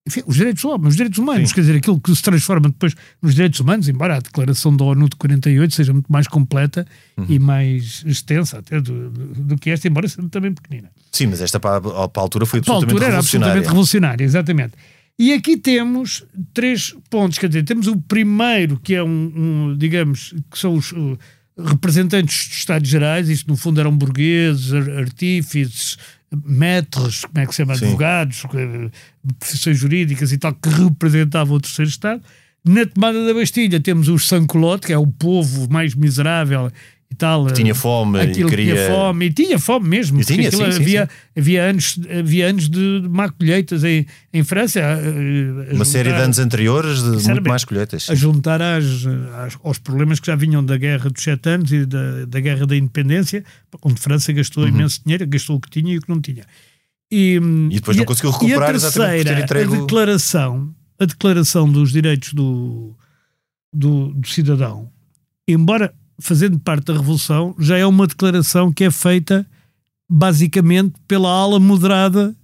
enfim, 0.07 0.23
os 0.25 0.35
direitos 0.35 0.63
do 0.63 0.69
homem, 0.69 0.87
os 0.87 0.95
direitos 0.95 1.19
humanos, 1.19 1.49
Sim. 1.49 1.55
quer 1.55 1.61
dizer, 1.61 1.75
aquilo 1.77 2.01
que 2.01 2.13
se 2.15 2.23
transforma 2.23 2.69
depois 2.69 2.95
nos 3.21 3.35
direitos 3.35 3.59
humanos, 3.59 3.87
embora 3.87 4.15
a 4.15 4.19
declaração 4.19 4.75
da 4.75 4.83
ONU 4.83 5.07
de 5.07 5.15
48 5.15 5.75
seja 5.75 5.93
muito 5.93 6.11
mais 6.11 6.27
completa 6.27 6.85
Uhum. 7.17 7.25
e 7.29 7.37
mais 7.39 8.03
extensa 8.05 8.57
até 8.59 8.81
do, 8.81 9.11
do, 9.11 9.27
do 9.43 9.55
que 9.57 9.69
esta, 9.69 9.87
embora 9.87 10.07
sendo 10.07 10.27
também 10.27 10.53
pequenina. 10.53 10.89
Sim, 11.11 11.27
mas 11.27 11.39
esta 11.39 11.59
para, 11.59 11.79
para 11.79 11.91
a 12.15 12.23
altura 12.23 12.45
foi 12.47 12.61
Para 12.61 12.73
a 12.73 12.77
absolutamente 12.77 12.91
altura 12.93 13.05
era 13.05 13.11
revolucionária. 13.15 13.51
absolutamente 13.53 13.67
revolucionária, 13.67 14.23
exatamente. 14.23 14.73
E 15.21 15.33
aqui 15.33 15.55
temos 15.55 16.25
três 16.51 16.95
pontos, 17.07 17.37
quer 17.37 17.47
dizer, 17.47 17.63
temos 17.63 17.85
o 17.85 17.95
primeiro, 17.95 18.79
que 18.79 18.95
é 18.95 19.03
um, 19.03 19.07
um, 19.69 19.77
digamos, 19.77 20.33
que 20.49 20.57
são 20.57 20.73
os 20.73 20.91
uh, 20.93 21.15
representantes 21.63 22.47
dos 22.47 22.57
Estados 22.57 22.89
Gerais, 22.89 23.29
isto 23.29 23.47
no 23.47 23.55
fundo 23.55 23.79
eram 23.79 23.95
burgueses, 23.95 24.73
ar- 24.73 24.89
artífices, 24.97 25.95
maîtres, 26.43 27.23
como 27.25 27.37
é 27.37 27.45
que 27.45 27.51
se 27.51 27.57
chama, 27.57 27.75
Sim. 27.75 27.85
advogados, 27.85 28.43
eh, 28.55 28.89
profissões 29.37 29.77
jurídicas 29.77 30.31
e 30.31 30.39
tal, 30.39 30.55
que 30.55 30.69
representavam 30.69 31.57
o 31.57 31.61
terceiro 31.61 31.89
Estado. 31.91 32.23
Na 32.65 32.83
tomada 32.87 33.23
da 33.23 33.31
Bastilha 33.33 33.79
temos 33.79 34.07
os 34.07 34.27
Sans-Culottes, 34.27 34.87
que 34.87 34.93
é 34.93 34.97
o 34.97 35.05
povo 35.05 35.67
mais 35.69 35.93
miserável 35.93 36.71
e 37.11 37.15
tal. 37.15 37.45
Que 37.47 37.53
tinha 37.53 37.75
fome 37.75 38.17
e 38.19 38.21
aquilo 38.21 38.49
que 38.49 38.55
queria- 38.55 38.73
tinha 38.75 38.87
fome, 38.87 39.25
e 39.25 39.33
tinha 39.33 39.59
fome 39.59 39.89
mesmo. 39.89 40.21
E 40.21 40.23
tinha, 40.23 40.49
sim, 40.49 40.57
sim, 40.57 40.63
havia, 40.63 41.05
sim. 41.05 41.39
Havia, 41.39 41.63
anos, 41.63 41.99
havia 42.19 42.47
anos 42.47 42.69
de 42.69 43.03
má 43.09 43.29
colheitas 43.29 43.83
em, 43.83 44.05
em 44.33 44.43
França. 44.43 44.79
a- 44.79 44.93
a- 44.93 45.71
a 45.71 45.73
Uma 45.75 45.83
série 45.85 46.09
de 46.11 46.15
anos 46.21 46.39
anteriores 46.39 46.99
de 47.03 47.09
muito 47.27 47.41
bem. 47.41 47.49
mais 47.49 47.65
colheitas. 47.65 48.07
a 48.09 48.15
juntar 48.15 48.61
às, 48.61 48.85
às- 49.45 49.57
aos 49.63 49.77
problemas 49.77 50.19
que 50.21 50.27
já 50.27 50.35
vinham 50.35 50.63
da 50.63 50.77
Guerra 50.77 51.09
dos 51.09 51.21
Sete 51.21 51.49
Anos 51.49 51.71
e 51.71 51.85
da, 51.85 52.25
da 52.25 52.39
Guerra 52.39 52.65
da 52.65 52.75
Independência, 52.77 53.43
onde 53.83 53.99
França 53.99 54.31
gastou 54.31 54.65
imenso 54.67 55.01
dinheiro, 55.03 55.27
gastou 55.27 55.57
o 55.57 55.59
que 55.59 55.69
tinha 55.69 55.93
e 55.93 55.97
o 55.97 56.01
que 56.01 56.09
não 56.09 56.21
tinha. 56.21 56.45
E, 57.11 57.37
Uhum. 57.39 57.67
E 57.69 57.75
depois 57.75 57.97
não 57.97 58.03
a- 58.03 58.07
conseguiu 58.07 58.31
recuperar 58.31 58.73
e 58.73 58.77
a 58.77 58.79
terceira, 58.79 59.39
entregue 59.41 59.75
a 59.75 59.79
declaração, 59.81 60.73
a 60.97 61.05
declaração 61.05 61.69
dos 61.69 61.91
direitos 61.91 62.33
do, 62.33 62.95
do, 63.73 64.13
do 64.13 64.27
cidadão, 64.27 64.89
embora 65.45 65.93
fazendo 66.21 66.59
parte 66.59 66.85
da 66.85 66.93
Revolução, 66.93 67.55
já 67.59 67.77
é 67.77 67.85
uma 67.85 68.07
declaração 68.07 68.71
que 68.71 68.83
é 68.83 68.91
feita 68.91 69.45
basicamente 70.09 70.93
pela 71.07 71.29
ala 71.29 71.59
moderada, 71.59 72.35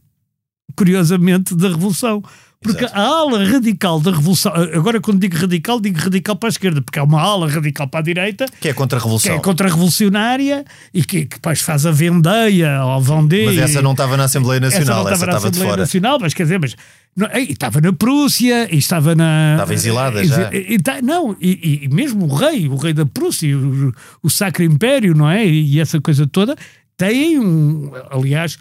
curiosamente, 0.75 1.55
da 1.55 1.69
Revolução. 1.69 2.24
Porque 2.62 2.86
Exato. 2.86 3.00
a 3.00 3.04
ala 3.04 3.46
radical 3.46 4.00
da 4.00 4.10
Revolução, 4.12 4.52
agora 4.74 5.00
quando 5.00 5.20
digo 5.20 5.38
radical, 5.38 5.80
digo 5.80 6.00
radical 6.00 6.36
para 6.36 6.50
a 6.50 6.52
esquerda, 6.52 6.82
porque 6.82 6.98
há 6.98 7.04
uma 7.04 7.22
ala 7.22 7.48
radical 7.48 7.88
para 7.88 8.00
a 8.00 8.04
direita 8.04 8.46
Que 8.60 8.70
é 8.70 8.74
contra 8.74 8.98
a 8.98 9.20
que 9.20 9.30
é 9.30 9.40
contra-revolucionária 9.40 10.66
e 10.92 11.04
que, 11.04 11.26
que 11.26 11.36
depois 11.36 11.62
faz 11.62 11.86
a 11.86 11.92
vendeia 11.92 12.84
ou 12.84 13.00
vendê. 13.00 13.46
Mas 13.46 13.58
essa 13.60 13.82
não 13.82 13.92
estava 13.92 14.18
na 14.18 14.24
Assembleia 14.24 14.58
essa 14.58 14.80
Nacional, 14.80 15.04
não 15.04 15.12
essa 15.12 15.14
estava 15.24 15.32
na 15.32 15.38
estava 15.38 15.52
de 15.52 15.56
Assembleia 15.56 15.70
fora. 15.72 15.82
Nacional, 15.82 16.18
mas 16.20 16.34
quer 16.34 16.44
dizer, 16.44 16.60
mas 16.60 16.76
não, 17.16 17.28
e 17.36 17.52
estava 17.52 17.80
na 17.80 17.94
Prússia 17.94 18.74
e 18.74 18.78
estava 18.78 19.14
na. 19.16 19.54
Estava 19.54 19.74
exilada 19.74 20.24
já. 20.26 20.50
e- 20.54 20.74
e 20.74 20.80
tá- 20.80 21.02
não, 21.02 21.36
e, 21.40 21.84
e- 21.84 21.88
mesmo 21.90 22.26
o 22.26 22.36
rei, 22.36 22.68
o 22.68 22.76
rei 22.76 22.94
da 22.94 23.06
Prússia, 23.06 23.56
o, 23.58 23.94
o 24.24 24.30
Sacro 24.30 24.64
Império, 24.64 25.16
não 25.16 25.30
é? 25.30 25.46
E, 25.46 25.80
essa 25.80 26.02
coisa 26.02 26.26
toda, 26.28 26.56
tem 26.98 27.40
um. 27.40 27.92
Aliás, 28.12 28.58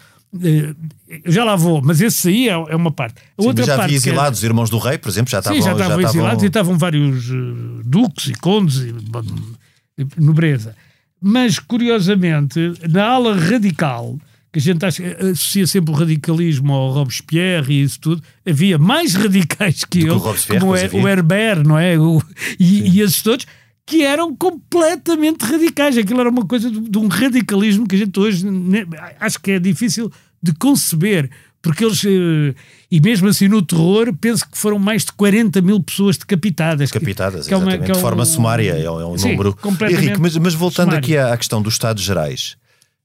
já 1.25 1.43
lá 1.43 1.55
vou, 1.55 1.81
mas 1.81 2.01
esse 2.01 2.27
aí 2.27 2.49
é, 2.49 2.51
é 2.51 2.75
uma 2.75 2.91
parte. 2.91 3.15
A 3.37 3.41
Sim, 3.41 3.47
outra 3.47 3.65
já 3.65 3.75
parte 3.77 3.85
havia 3.85 3.99
que 4.01 4.09
exilados, 4.09 4.39
os 4.39 4.43
irmãos 4.43 4.69
do 4.69 4.77
rei, 4.77 4.97
por 4.97 5.09
exemplo, 5.09 5.31
já 5.31 5.39
estavam. 5.39 5.59
Sim, 5.59 5.65
já 5.65 5.71
estavam 5.73 6.01
exilados 6.01 6.43
e 6.43 6.47
estavam 6.47 6.77
vários 6.77 7.29
eh, 7.29 7.81
duques 7.85 8.27
e 8.27 8.33
condes 8.33 8.77
e, 8.77 8.93
nobreza. 10.17 10.75
Mas, 11.21 11.57
curiosamente, 11.57 12.73
na 12.87 13.05
ala 13.05 13.35
radical, 13.35 14.17
que 14.51 14.59
a 14.59 14.61
gente 14.61 14.85
acha- 14.85 15.03
associa 15.31 15.65
sempre 15.65 15.91
o 15.91 15.97
radicalismo 15.97 16.73
ao 16.73 16.91
Robespierre 16.91 17.73
e 17.73 17.81
isso 17.81 17.99
tudo, 17.99 18.21
havia 18.47 18.77
mais 18.77 19.15
radicais 19.15 19.83
que 19.83 19.99
Do 19.99 20.05
que 20.05 20.11
ele, 20.11 20.11
o 20.11 20.17
Robespierre, 20.17 20.59
como 20.61 20.75
é, 20.75 20.89
o 20.93 21.07
Herbert, 21.07 21.63
não 21.65 21.79
é? 21.79 21.97
O, 21.97 22.21
e, 22.59 22.97
e 22.97 23.01
esses 23.01 23.21
todos, 23.21 23.45
que 23.87 24.03
eram 24.03 24.35
completamente 24.35 25.43
radicais. 25.45 25.97
Aquilo 25.97 26.19
era 26.19 26.29
uma 26.29 26.45
coisa 26.45 26.69
de, 26.69 26.79
de 26.79 26.97
um 26.97 27.07
radicalismo 27.07 27.87
que 27.87 27.95
a 27.95 27.99
gente 27.99 28.19
hoje 28.19 28.45
ne- 28.45 28.85
acho 29.19 29.39
que 29.39 29.51
é 29.51 29.59
difícil 29.59 30.11
de 30.43 30.53
conceber. 30.53 31.31
Porque 31.61 31.83
eles, 31.83 32.03
eh, 32.05 32.53
e 32.91 32.99
mesmo 33.01 33.27
assim 33.27 33.47
no 33.47 33.61
terror, 33.61 34.13
penso 34.21 34.47
que 34.49 34.57
foram 34.57 34.77
mais 34.77 35.03
de 35.03 35.11
40 35.13 35.59
mil 35.61 35.81
pessoas 35.81 36.15
decapitadas. 36.17 36.91
que- 36.91 36.99
Capitadas, 36.99 37.47
que 37.47 37.53
é 37.53 37.57
uma- 37.57 37.63
exatamente, 37.63 37.85
que 37.85 37.91
é 37.91 37.95
de 37.95 37.99
forma 38.01 38.21
um- 38.23 38.25
sumária, 38.25 38.71
é 38.73 38.89
um, 38.91 39.01
é 39.01 39.05
um 39.05 39.17
Sim, 39.17 39.31
número. 39.31 39.55
completamente 39.55 40.05
Henrique, 40.05 40.21
mas, 40.21 40.37
mas 40.37 40.53
voltando 40.53 40.89
sumário. 40.91 40.99
aqui 41.05 41.17
à, 41.17 41.33
à 41.33 41.37
questão 41.37 41.61
dos 41.61 41.73
Estados 41.73 42.03
Gerais, 42.03 42.55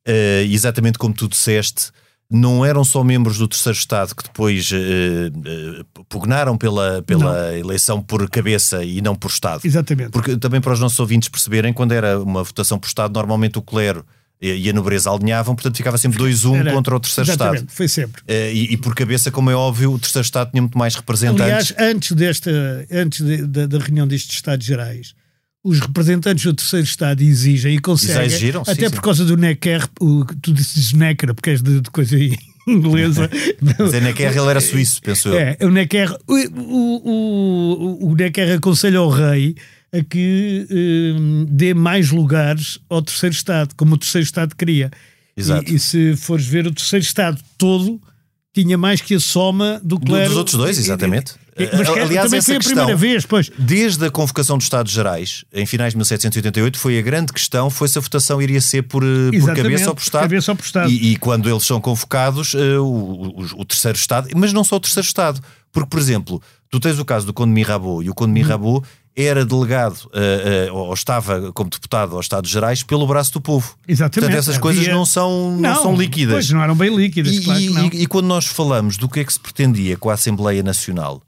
eh, 0.07 0.45
exatamente 0.51 0.99
como 0.99 1.15
tu 1.15 1.29
disseste, 1.29 1.91
não 2.33 2.65
eram 2.65 2.83
só 2.85 3.05
membros 3.05 3.39
do 3.39 3.47
terceiro 3.47 3.79
Estado 3.79 4.15
que 4.15 4.23
depois 4.25 4.71
eh, 4.73 5.31
eh, 5.45 5.85
pugnaram 6.09 6.57
pela, 6.57 7.03
pela 7.03 7.57
eleição 7.57 8.01
por 8.03 8.29
cabeça 8.31 8.83
e 8.85 9.01
não 9.01 9.15
por 9.15 9.31
Estado. 9.31 9.61
Exatamente. 9.65 10.11
Porque 10.11 10.37
também 10.37 10.61
para 10.61 10.73
os 10.73 10.81
nossos 10.81 10.99
ouvintes 10.99 11.29
perceberem, 11.29 11.73
quando 11.73 11.93
era 11.93 12.19
uma 12.21 12.43
votação 12.43 12.79
por 12.79 12.87
Estado, 12.87 13.15
normalmente 13.15 13.59
o 13.59 13.63
clero 13.63 14.05
e 14.45 14.69
a 14.69 14.73
nobreza 14.73 15.09
alinhavam, 15.09 15.55
portanto 15.55 15.77
ficava 15.77 15.97
sempre 15.97 16.19
2-1 16.19 16.57
Era- 16.57 16.73
contra 16.73 16.97
o 16.97 16.99
terceiro 16.99 17.31
exatamente, 17.31 17.59
Estado. 17.61 17.77
Foi 17.77 17.87
sempre. 17.87 18.23
Eh, 18.27 18.53
E, 18.53 18.73
e 18.73 18.77
por 18.77 18.93
cabeça, 18.93 19.31
como 19.31 19.49
é 19.51 19.55
óbvio, 19.55 19.93
o 19.93 19.99
terceiro 20.01 20.25
Estado 20.25 20.51
tinha 20.51 20.61
muito 20.63 20.77
mais 20.77 20.97
representantes. 20.97 21.43
Aliás, 21.71 21.75
antes, 21.79 22.11
desta, 22.13 22.51
antes 22.91 23.25
de- 23.25 23.47
da, 23.47 23.67
da 23.67 23.79
reunião 23.79 24.05
destes 24.09 24.35
Estados 24.35 24.67
Gerais, 24.67 25.15
os 25.65 25.79
representantes 25.81 26.45
do 26.45 26.55
terceiro 26.55 26.85
Estado 26.85 27.23
exigem 27.23 27.77
e 27.77 27.79
conseguem, 27.79 28.27
exigiram, 28.27 28.65
sim, 28.65 28.73
até 28.73 28.89
sim. 28.89 28.95
por 28.95 29.03
causa 29.03 29.25
do 29.25 29.37
Necker, 29.37 29.87
o, 30.01 30.25
tu 30.41 30.53
dizes 30.53 30.93
Necker 30.93 31.35
porque 31.35 31.51
és 31.51 31.63
de, 31.63 31.81
de 31.81 31.91
coisa 31.91 32.17
inglesa. 32.67 33.31
Mas 33.79 33.95
a 33.95 34.01
Necker, 34.01 34.37
ele 34.37 34.49
era 34.49 34.61
suíço, 34.61 35.01
penso 35.03 35.29
eu. 35.29 35.39
É, 35.39 35.57
o 35.61 35.71
Necker, 35.71 36.17
o, 36.27 36.35
o, 36.35 37.11
o, 37.11 38.11
o 38.11 38.15
Necker 38.17 38.57
aconselha 38.57 38.99
ao 38.99 39.09
rei 39.09 39.55
a 39.93 40.03
que 40.03 40.67
hum, 40.71 41.47
dê 41.49 41.75
mais 41.75 42.11
lugares 42.11 42.79
ao 42.89 43.03
terceiro 43.03 43.35
Estado, 43.35 43.75
como 43.77 43.95
o 43.95 43.99
terceiro 43.99 44.25
Estado 44.25 44.57
queria. 44.57 44.91
Exato. 45.37 45.71
E, 45.71 45.77
e 45.77 45.79
se 45.79 46.17
fores 46.17 46.47
ver 46.47 46.67
o 46.67 46.73
terceiro 46.73 47.05
Estado 47.05 47.39
todo, 47.59 48.01
tinha 48.55 48.77
mais 48.77 49.01
que 49.01 49.15
a 49.15 49.21
soma 49.21 49.81
do 49.83 49.99
Do- 49.99 50.07
clero. 50.07 50.29
dos 50.29 50.39
outros 50.39 50.57
dois, 50.57 50.79
exatamente. 50.79 51.35
Mas 51.57 51.89
que 51.91 51.99
Aliás, 52.01 52.25
também 52.31 52.41
foi 52.43 52.57
a 52.57 52.59
questão- 52.59 52.75
primeira 52.87 52.97
vez, 52.97 53.27
pois. 53.27 53.51
Desde 53.59 54.07
a 54.07 54.11
convocação 54.11 54.57
dos 54.57 54.65
Estados 54.65 54.91
Gerais, 54.91 55.45
em 55.53 55.67
finais 55.67 55.93
de 55.93 55.99
1788, 55.99 56.79
foi 56.79 56.99
a 56.99 57.03
grande 57.03 57.33
questão, 57.33 57.69
foi 57.69 57.89
se 57.89 57.99
a 57.99 58.01
votação 58.01 58.41
iria 58.41 58.61
ser 58.61 58.83
por, 58.83 59.03
eh, 59.05 59.39
por 59.39 59.55
cabeça 59.55 59.89
ou 59.91 59.95
por 59.95 60.03
Estado. 60.03 60.23
cabeça 60.23 60.53
ou 60.53 60.57
por 60.57 60.65
Estado. 60.65 60.91
E, 60.91 61.13
e 61.13 61.17
quando 61.17 61.49
eles 61.51 61.65
são 61.65 61.81
convocados, 61.81 62.55
eh, 62.55 62.79
o, 62.79 62.85
o- 62.85 63.47
o 63.59 63.65
terceiro 63.65 63.99
Estado, 63.99 64.29
mas 64.35 64.53
não 64.53 64.65
só 64.65 64.77
o 64.77 64.81
terceiro 64.81 65.07
Estado, 65.07 65.41
porque, 65.71 65.89
por 65.91 66.01
exemplo, 66.01 66.41
tu 66.71 66.81
tens 66.81 66.99
o 66.99 67.05
caso 67.05 67.27
do 67.27 67.35
Conde 67.35 67.53
Mirabeau, 67.53 68.03
e 68.03 68.09
o 68.09 68.15
Conde 68.15 68.33
Mirabeau 68.33 68.83
era 69.15 69.45
delegado, 69.45 70.09
eh, 70.15 70.69
eh, 70.69 70.73
ou 70.73 70.95
estava 70.95 71.53
como 71.53 71.69
deputado 71.69 72.17
aos 72.17 72.25
Estados 72.25 72.51
Gerais, 72.51 72.83
pelo 72.83 73.07
braço 73.07 73.31
do 73.35 73.43
povo. 73.43 73.75
Exatamente. 73.87 74.21
Portanto, 74.31 74.39
essas 74.39 74.57
coisas 74.57 74.81
Havia- 74.85 74.95
não 74.95 75.05
são, 75.05 75.55
não, 75.59 75.83
são 75.83 75.95
líquidas. 75.95 76.33
Pois, 76.33 76.51
não 76.51 76.63
eram 76.63 76.75
bem 76.75 76.97
líquidas, 76.97 77.35
E, 77.35 77.43
claro 77.45 77.61
que 77.61 77.69
não. 77.71 77.85
e- 77.89 78.03
e 78.05 78.07
quando 78.07 78.25
nós 78.27 78.47
falamos 78.47 78.97
do 78.97 79.07
que 79.11 79.21
é 79.21 79.25
que 79.25 79.33
se 79.35 79.39
pretendia 79.39 79.99
com 79.99 80.09
a 80.09 80.15
Assembleia 80.15 80.63
Nacional, 80.63 81.21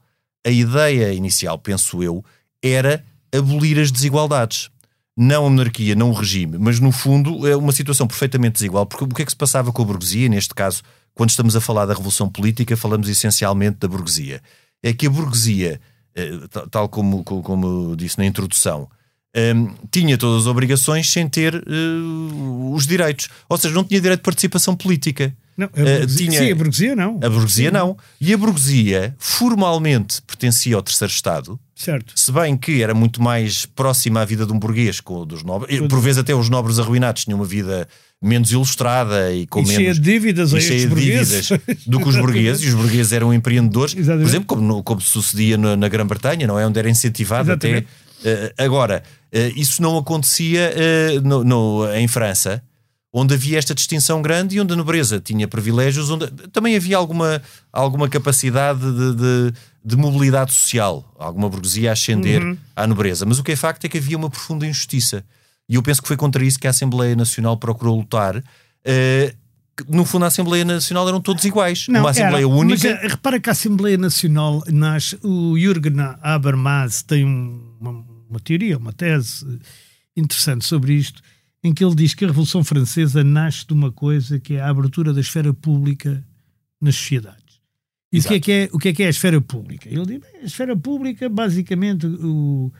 a 0.46 0.50
ideia 0.50 1.12
inicial, 1.12 1.58
penso 1.58 2.02
eu, 2.02 2.24
era 2.62 3.04
abolir 3.34 3.78
as 3.78 3.90
desigualdades. 3.90 4.70
Não 5.16 5.46
a 5.46 5.50
monarquia, 5.50 5.94
não 5.94 6.10
o 6.10 6.12
regime, 6.12 6.58
mas 6.58 6.80
no 6.80 6.90
fundo 6.90 7.46
é 7.46 7.56
uma 7.56 7.70
situação 7.72 8.06
perfeitamente 8.06 8.54
desigual. 8.54 8.84
Porque 8.84 9.04
o 9.04 9.08
que 9.08 9.22
é 9.22 9.24
que 9.24 9.30
se 9.30 9.36
passava 9.36 9.72
com 9.72 9.82
a 9.82 9.84
burguesia, 9.84 10.28
neste 10.28 10.52
caso, 10.54 10.82
quando 11.14 11.30
estamos 11.30 11.54
a 11.54 11.60
falar 11.60 11.86
da 11.86 11.94
Revolução 11.94 12.28
Política, 12.28 12.76
falamos 12.76 13.08
essencialmente 13.08 13.76
da 13.78 13.86
burguesia. 13.86 14.42
É 14.82 14.92
que 14.92 15.06
a 15.06 15.10
burguesia, 15.10 15.80
eh, 16.16 16.32
tal- 16.70 16.88
como, 16.88 17.22
como 17.22 17.94
disse 17.96 18.18
na 18.18 18.26
introdução, 18.26 18.88
hum, 19.36 19.74
tinha 19.90 20.16
todas 20.18 20.42
as 20.42 20.46
obrigações 20.46 21.10
sem 21.10 21.28
ter 21.28 21.54
eh, 21.54 21.60
os 22.72 22.86
direitos. 22.86 23.28
Ou 23.48 23.56
seja, 23.56 23.74
não 23.74 23.84
tinha 23.84 24.00
direito 24.00 24.20
de 24.20 24.24
participação 24.24 24.74
política. 24.76 25.34
Não, 25.56 25.66
a 25.66 25.68
burguesia, 25.68 26.06
tinha- 26.26 26.40
Sim, 26.40 26.50
a 26.50 26.54
burguesia 26.56 26.96
não. 26.96 27.20
A 27.22 27.28
burguesia 27.30 27.70
não. 27.70 27.96
E 28.20 28.34
a 28.34 28.36
burguesia 28.36 29.14
formalmente 29.18 30.20
pertencia 30.22 30.74
ao 30.74 30.82
terceiro 30.82 31.12
Estado, 31.12 31.60
Certo. 31.76 32.12
se 32.16 32.32
bem 32.32 32.56
que 32.56 32.82
era 32.82 32.92
muito 32.94 33.22
mais 33.22 33.64
próxima 33.66 34.20
à 34.20 34.24
vida 34.24 34.44
de 34.46 34.52
um 34.52 34.58
burguês 34.58 35.00
com 35.00 35.24
dos 35.24 35.44
nobres. 35.44 35.78
Por 35.88 36.00
vezes 36.00 36.18
até 36.18 36.34
os 36.34 36.48
nobres 36.48 36.78
arruinados 36.80 37.24
tinham 37.24 37.38
uma 37.38 37.44
vida 37.46 37.86
menos 38.20 38.50
ilustrada 38.50 39.32
e 39.32 39.46
com 39.46 39.60
E 39.62 39.66
cheia 39.66 39.78
menos 39.80 40.00
de 40.00 40.02
dívidas 40.12 40.54
a 40.54 40.60
cheia 40.60 40.88
de 40.88 40.94
dívidas 40.94 41.48
do 41.86 42.00
que 42.00 42.08
os 42.08 42.16
burgueses. 42.16 42.62
E 42.64 42.68
os 42.68 42.74
burgueses 42.74 43.12
eram 43.12 43.32
empreendedores, 43.32 43.94
por 43.94 44.00
Exatamente. 44.00 44.28
exemplo, 44.28 44.46
como, 44.56 44.82
como 44.82 45.00
sucedia 45.00 45.56
na, 45.56 45.76
na 45.76 45.88
Grã-Bretanha, 45.88 46.46
não 46.48 46.58
é? 46.58 46.66
Onde 46.66 46.78
era 46.80 46.90
incentivado 46.90 47.52
até. 47.52 47.68
Exatamente. 47.68 47.92
eh, 48.00 48.03
agora, 48.58 49.02
eh, 49.32 49.52
isso 49.56 49.82
não 49.82 49.96
acontecia 49.98 50.72
eh, 50.74 51.20
no- 51.22 51.44
no- 51.44 51.92
em 51.94 52.06
França, 52.08 52.62
onde 53.12 53.34
havia 53.34 53.58
esta 53.58 53.74
distinção 53.74 54.20
grande 54.22 54.56
e 54.56 54.60
onde 54.60 54.72
a 54.72 54.76
nobreza 54.76 55.20
tinha 55.20 55.46
privilégios, 55.46 56.10
onde 56.10 56.26
também 56.52 56.74
havia 56.76 56.96
alguma, 56.96 57.40
alguma 57.72 58.08
capacidade 58.08 58.80
de, 58.80 59.14
de- 59.14 59.52
de 59.84 59.96
mobilidade 59.96 60.52
social, 60.52 61.14
alguma 61.18 61.48
burguesia 61.48 61.90
a 61.90 61.92
ascender 61.92 62.42
Uhum. 62.42 62.56
à 62.74 62.86
nobreza. 62.86 63.24
Mas 63.26 63.38
o 63.38 63.44
que 63.44 63.52
é 63.52 63.56
facto 63.56 63.84
é 63.84 63.88
que 63.88 63.98
havia 63.98 64.16
uma 64.16 64.30
profunda 64.30 64.66
injustiça. 64.66 65.22
E 65.68 65.76
eu 65.76 65.82
penso 65.82 66.00
que 66.02 66.08
foi 66.08 66.16
contra 66.16 66.44
isso 66.44 66.58
que 66.58 66.66
a 66.66 66.70
Assembleia 66.70 67.14
Nacional 67.16 67.56
procurou 67.56 67.96
lutar. 67.98 68.42
eh, 68.84 69.34
que, 69.76 69.84
no 69.88 70.04
fundo, 70.04 70.24
a 70.24 70.28
Assembleia 70.28 70.64
Nacional 70.64 71.08
eram 71.08 71.20
todos 71.20 71.44
iguais. 71.44 71.88
uma 71.88 72.10
Assembleia 72.10 72.44
era, 72.44 72.48
única. 72.48 72.88
Mas, 72.92 73.02
eh, 73.04 73.08
repara 73.08 73.40
que 73.40 73.48
a 73.48 73.52
Assembleia 73.52 73.96
Nacional 73.98 74.62
nasce. 74.68 75.18
O 75.22 75.56
Jürgen 75.58 75.94
Habermas 76.22 77.02
tem 77.02 77.24
um- 77.24 77.60
uma, 77.80 78.04
uma 78.34 78.40
teoria, 78.40 78.76
uma 78.78 78.92
tese 78.92 79.46
interessante 80.16 80.64
sobre 80.64 80.94
isto, 80.94 81.22
em 81.62 81.72
que 81.72 81.84
ele 81.84 81.94
diz 81.94 82.14
que 82.14 82.24
a 82.24 82.28
Revolução 82.28 82.62
Francesa 82.62 83.24
nasce 83.24 83.66
de 83.66 83.72
uma 83.72 83.90
coisa 83.90 84.38
que 84.38 84.54
é 84.54 84.60
a 84.60 84.68
abertura 84.68 85.12
da 85.12 85.20
esfera 85.20 85.52
pública 85.54 86.22
nas 86.80 86.96
sociedades. 86.96 87.42
E 88.12 88.18
o 88.20 88.22
que, 88.22 88.34
é 88.34 88.40
que 88.40 88.52
é, 88.52 88.68
o 88.72 88.78
que 88.78 88.88
é 88.88 88.92
que 88.92 89.02
é 89.02 89.06
a 89.06 89.10
esfera 89.10 89.40
pública? 89.40 89.88
Ele 89.88 90.04
diz: 90.06 90.20
bem, 90.20 90.42
a 90.42 90.44
esfera 90.44 90.76
pública, 90.76 91.28
basicamente, 91.28 92.06
o- 92.06 92.72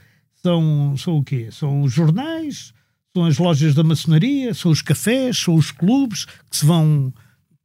são, 0.42 0.94
são 0.96 1.18
o 1.18 1.24
quê? 1.24 1.48
São 1.50 1.82
os 1.82 1.92
jornais, 1.92 2.72
são 3.16 3.24
as 3.24 3.38
lojas 3.38 3.74
da 3.74 3.82
maçonaria, 3.82 4.52
são 4.54 4.70
os 4.70 4.82
cafés, 4.82 5.38
são 5.38 5.54
os 5.54 5.70
clubes 5.72 6.24
que 6.50 6.56
se 6.56 6.66
vão 6.66 7.12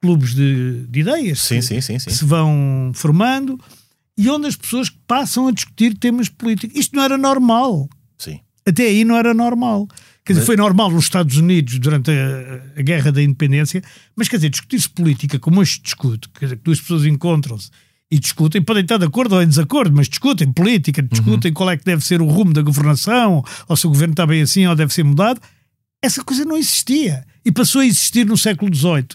clubes 0.02 0.34
de, 0.34 0.88
de 0.88 1.02
ideias 1.02 1.42
Sim, 1.42 1.56
que, 1.58 1.62
sim, 1.64 1.82
sim, 1.82 2.00
sim. 2.00 2.10
que 2.10 2.16
se 2.16 2.24
vão 2.26 2.92
formando 2.96 3.60
e 4.20 4.30
onde 4.30 4.48
as 4.48 4.56
pessoas 4.58 4.90
passam 5.08 5.48
a 5.48 5.52
discutir 5.52 5.98
temas 5.98 6.28
políticos. 6.28 6.78
Isto 6.78 6.94
não 6.94 7.04
era 7.04 7.18
normal. 7.18 7.88
Sim. 8.18 8.42
Até 8.68 8.84
aí 8.84 9.06
não 9.06 9.16
era 9.16 9.34
normal. 9.34 9.88
Quer 10.26 10.34
dizer, 10.34 10.46
foi 10.46 10.58
normal 10.58 10.92
nos 10.92 11.06
Estados 11.06 11.38
Unidos 11.38 11.80
durante 11.80 12.12
a, 12.12 12.80
a 12.80 12.82
Guerra 12.82 13.14
da 13.14 13.24
Independência, 13.24 13.82
mas 14.18 14.28
quer 14.28 14.36
dizer, 14.36 14.50
discutir-se 14.50 14.90
política 14.90 15.40
como 15.40 15.62
hoje 15.62 15.76
se 15.76 15.82
discute, 15.84 16.28
quer 16.38 16.48
dizer, 16.48 16.58
que 16.58 16.64
duas 16.64 16.82
pessoas 16.82 17.06
encontram-se 17.06 17.70
e 18.12 18.20
discutem, 18.20 18.62
podem 18.62 18.84
estar 18.84 18.98
de 18.98 19.06
acordo 19.06 19.36
ou 19.36 19.42
em 19.42 19.48
desacordo, 19.48 19.96
mas 19.96 20.10
discutem 20.10 20.52
política, 20.52 21.02
discutem 21.02 21.54
qual 21.54 21.70
é 21.70 21.78
que 21.78 21.86
deve 21.86 22.04
ser 22.04 22.22
o 22.22 22.28
rumo 22.28 22.52
da 22.52 22.62
governação, 22.62 23.42
ou 23.70 23.78
se 23.78 23.88
o 23.88 23.90
governo 23.90 24.12
está 24.12 24.28
bem 24.28 24.42
assim 24.42 24.68
ou 24.68 24.76
deve 24.76 24.94
ser 24.94 25.04
mudado. 25.04 25.40
Essa 26.02 26.22
coisa 26.26 26.44
não 26.44 26.58
existia. 26.58 27.26
E 27.46 27.54
passou 27.54 27.80
a 27.80 27.86
existir 27.86 28.26
no 28.26 28.38
século 28.38 28.76
XVIII. 28.76 29.08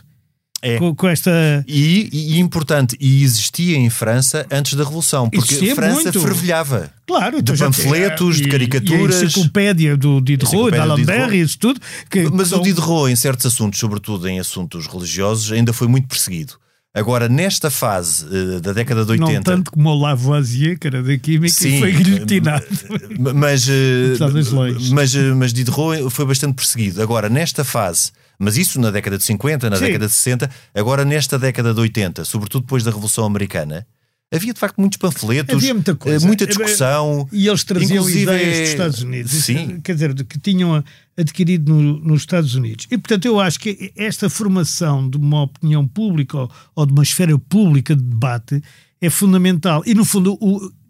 É. 0.66 0.79
Com, 0.79 0.94
com 0.94 1.07
esta. 1.07 1.31
E, 1.68 2.09
e- 2.11 2.38
importante, 2.38 2.96
e 2.98 3.22
existia 3.22 3.77
em 3.77 3.90
França 3.90 4.46
antes 4.50 4.72
da 4.74 4.83
Revolução, 4.83 5.29
porque 5.29 5.53
Existia 5.55 5.74
França 5.74 6.00
muito. 6.05 6.20
fervilhava. 6.20 6.90
Claro, 7.07 7.42
De 7.42 7.55
já- 7.55 7.66
panfletos, 7.66 8.37
de 8.38 8.44
e- 8.44 8.48
caricaturas. 8.48 9.20
E 9.20 9.24
a 9.24 9.27
enciclopédia 9.27 9.94
do 9.96 10.20
Diderot, 10.22 10.70
da 11.05 11.35
e 11.35 11.40
isso 11.42 11.59
tudo. 11.59 11.79
Que, 12.11 12.22
Mas 12.24 12.48
que 12.48 12.55
o 12.55 12.57
são- 12.57 12.62
Diderot, 12.62 13.12
em 13.12 13.16
certos 13.16 13.44
assuntos, 13.44 13.79
sobretudo 13.79 14.27
em 14.27 14.40
assuntos 14.40 14.87
religiosos, 14.87 15.53
ainda 15.53 15.72
foi 15.74 15.87
muito 15.87 16.09
perseguido. 16.09 16.55
Agora, 16.96 17.29
nesta 17.29 17.70
fase 17.72 18.24
eh, 18.31 18.61
da 18.61 18.72
década 18.72 19.05
de 19.05 19.16
Não 19.18 19.27
80. 19.27 19.42
tanto 19.50 19.70
como 19.72 19.90
o 19.90 20.00
Lavoisier, 20.00 20.79
que 20.79 20.87
era 20.87 21.03
da 21.03 21.18
Química, 21.18 21.53
Sim, 21.53 21.77
e 21.77 21.81
foi 21.81 21.92
guilhotinado. 21.92 22.64
mas, 23.35 23.68
eh, 23.68 24.07
Apesar 24.14 24.31
das 24.31 24.50
leis. 24.53 24.90
mas, 24.90 25.14
mas 25.14 25.53
Diderot 25.53 26.09
foi 26.09 26.24
bastante 26.24 26.55
perseguido. 26.55 27.03
Agora, 27.03 27.29
nesta 27.29 27.64
fase, 27.64 28.12
mas 28.44 28.57
isso 28.57 28.80
na 28.80 28.90
década 28.90 29.18
de 29.18 29.24
50, 29.24 29.68
na 29.70 29.76
Sim. 29.76 29.87
década 29.87 30.07
de 30.07 30.12
60, 30.12 30.50
agora 30.74 31.04
nesta 31.04 31.38
década 31.38 31.72
de 31.74 31.80
80, 31.80 32.24
sobretudo 32.24 32.62
depois 32.62 32.85
da 32.85 32.90
Revolução 32.90 33.24
Americana, 33.24 33.87
havia 34.33 34.52
de 34.52 34.59
facto 34.61 34.78
muitos 34.80 34.98
panfletos, 34.98 35.54
Havia 35.54 35.74
muita 35.74 35.94
coisa. 35.94 36.24
eh, 36.24 36.26
muita 36.26 36.46
discussão. 36.46 37.28
E 37.33 37.46
eles 37.48 37.62
traziam 37.64 37.98
Inclusive, 37.98 38.22
ideias 38.22 38.59
dos 38.61 38.68
Estados 38.68 39.02
Unidos. 39.02 39.33
Sim. 39.33 39.80
Quer 39.80 39.94
dizer, 39.94 40.14
que 40.24 40.38
tinham 40.40 40.83
adquirido 41.16 41.72
no- 41.72 42.00
nos 42.00 42.22
Estados 42.22 42.54
Unidos. 42.57 42.87
E, 42.90 42.98
portanto, 42.98 43.24
eu 43.26 43.38
acho 43.40 43.59
que 43.61 43.92
esta 43.96 44.28
formação 44.28 45.09
de 45.09 45.16
uma 45.16 45.42
opinião 45.42 45.87
pública 45.87 46.37
ou, 46.37 46.50
ou 46.74 46.87
de 46.87 46.92
uma 46.92 47.02
esfera 47.04 47.38
pública 47.38 47.94
de 47.94 48.02
debate 48.02 48.61
é 49.00 49.09
fundamental. 49.09 49.83
E, 49.87 49.94
no 49.94 50.04
fundo, 50.04 50.37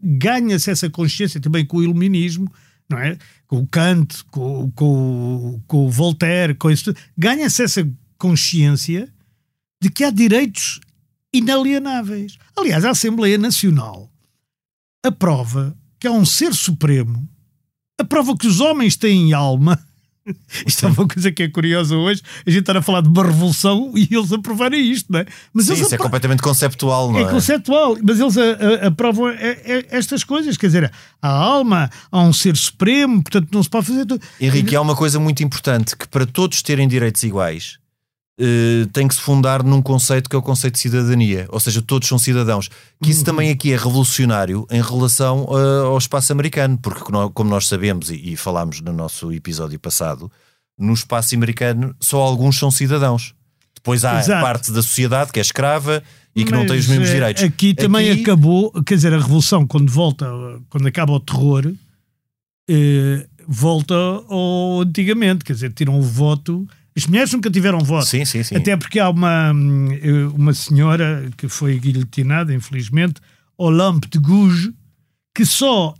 ganha-se 0.02 0.70
essa 0.70 0.88
consciência 0.88 1.40
também 1.40 1.64
com 1.66 1.78
o 1.78 1.82
iluminismo, 1.82 2.50
não 2.88 2.98
é? 2.98 3.16
Com 3.46 3.58
o 3.58 3.66
Kant, 3.66 4.24
com, 4.30 4.70
com, 4.72 5.60
com 5.66 5.86
o 5.86 5.90
Voltaire, 5.90 6.54
com 6.54 6.70
isso. 6.70 6.94
Ganha-se 7.16 7.62
essa 7.62 7.88
consciência 8.18 9.12
de 9.82 9.90
que 9.90 10.04
há 10.04 10.10
direitos 10.10 10.80
inalienáveis. 11.32 12.38
Aliás, 12.56 12.84
a 12.84 12.90
Assembleia 12.90 13.36
Nacional 13.36 14.10
aprova 15.04 15.76
que 15.98 16.06
há 16.06 16.12
um 16.12 16.24
ser 16.24 16.54
supremo, 16.54 17.28
aprova 17.98 18.36
que 18.36 18.46
os 18.46 18.60
homens 18.60 18.96
têm 18.96 19.32
alma 19.32 19.78
Isto 20.66 20.86
é 20.86 20.88
uma 20.88 21.06
coisa 21.08 21.30
que 21.30 21.42
é 21.42 21.48
curiosa 21.48 21.96
hoje. 21.96 22.22
A 22.46 22.50
gente 22.50 22.60
está 22.60 22.78
a 22.78 22.82
falar 22.82 23.00
de 23.02 23.08
uma 23.08 23.24
revolução 23.24 23.92
e 23.94 24.08
eles 24.10 24.32
aprovarem 24.32 24.80
isto, 24.90 25.12
não 25.12 25.20
é? 25.20 25.26
Mas 25.52 25.66
Sim, 25.66 25.74
isso 25.74 25.94
é 25.94 25.98
completamente 25.98 26.42
conceptual, 26.42 27.12
não 27.12 27.18
é 27.18 27.22
é? 27.22 27.30
conceptual, 27.30 27.96
mas 28.02 28.18
eles 28.20 28.36
a- 28.38 28.42
a- 28.84 28.86
aprovam 28.88 29.28
é- 29.28 29.60
é- 29.64 29.86
estas 29.90 30.24
coisas. 30.24 30.56
Quer 30.56 30.66
dizer, 30.66 30.92
há 31.20 31.28
alma, 31.28 31.90
há 32.10 32.20
um 32.22 32.32
ser 32.32 32.56
supremo, 32.56 33.22
portanto 33.22 33.48
não 33.52 33.62
se 33.62 33.68
pode 33.68 33.86
fazer 33.86 34.06
tudo. 34.06 34.24
Henrique, 34.40 34.74
há 34.74 34.80
uma 34.80 34.96
coisa 34.96 35.18
muito 35.20 35.42
importante 35.42 35.96
que 35.96 36.08
para 36.08 36.24
todos 36.26 36.62
terem 36.62 36.88
direitos 36.88 37.22
iguais 37.22 37.78
eh, 38.38 38.86
tem 38.92 39.06
que 39.06 39.14
se 39.14 39.20
fundar 39.20 39.62
num 39.62 39.80
conceito 39.80 40.28
que 40.28 40.34
é 40.34 40.38
o 40.38 40.42
conceito 40.42 40.74
de 40.74 40.80
cidadania, 40.80 41.46
ou 41.50 41.60
seja, 41.60 41.80
todos 41.80 42.08
são 42.08 42.18
cidadãos. 42.18 42.68
Que 43.02 43.10
isso 43.10 43.24
também 43.24 43.50
aqui 43.50 43.72
é 43.72 43.76
revolucionário 43.76 44.66
em 44.70 44.82
relação 44.82 45.46
eh, 45.50 45.86
ao 45.86 45.98
espaço 45.98 46.32
americano, 46.32 46.76
porque 46.78 47.00
como 47.32 47.50
nós 47.50 47.68
sabemos 47.68 48.10
e, 48.10 48.32
e 48.32 48.36
falámos 48.36 48.80
no 48.80 48.92
nosso 48.92 49.32
episódio 49.32 49.78
passado, 49.78 50.30
no 50.78 50.92
espaço 50.92 51.34
americano 51.34 51.94
só 52.00 52.20
alguns 52.20 52.58
são 52.58 52.70
cidadãos. 52.70 53.34
Depois 53.74 54.04
há 54.04 54.18
Exato. 54.18 54.42
parte 54.42 54.72
da 54.72 54.82
sociedade 54.82 55.30
que 55.30 55.38
é 55.38 55.42
escrava 55.42 56.02
e 56.34 56.42
que 56.44 56.50
não 56.50 56.60
Mas, 56.60 56.70
tem 56.70 56.80
os 56.80 56.88
mesmos 56.88 57.08
eh, 57.10 57.12
direitos. 57.14 57.42
Aqui 57.44 57.74
também 57.74 58.10
Aqui- 58.10 58.22
acabou, 58.22 58.72
quer 58.82 58.94
dizer, 58.96 59.12
a 59.14 59.18
revolução, 59.18 59.64
quando 59.66 59.92
volta, 59.92 60.26
quando 60.70 60.88
acaba 60.88 61.12
o 61.12 61.20
terror, 61.20 61.70
eh, 62.68 63.26
volta 63.46 63.94
ao 63.94 64.80
antigamente, 64.80 65.44
quer 65.44 65.52
dizer, 65.52 65.72
tiram 65.72 65.98
o 65.98 66.02
voto. 66.02 66.66
As 66.96 67.06
mulheres 67.06 67.32
nunca 67.32 67.50
tiveram 67.50 67.78
voto. 67.80 68.06
Sim, 68.06 68.24
sim, 68.24 68.42
sim. 68.42 68.54
Até 68.56 68.76
porque 68.76 69.00
há 69.00 69.08
uma, 69.10 69.52
hum, 69.52 69.88
uma 70.34 70.52
senhora 70.54 71.28
que 71.36 71.48
foi 71.48 71.78
guilhotinada, 71.78 72.54
infelizmente, 72.54 73.20
Olympe 73.58 74.08
de 74.08 74.18
Gouges, 74.18 74.70
que 75.34 75.44
só 75.44 75.94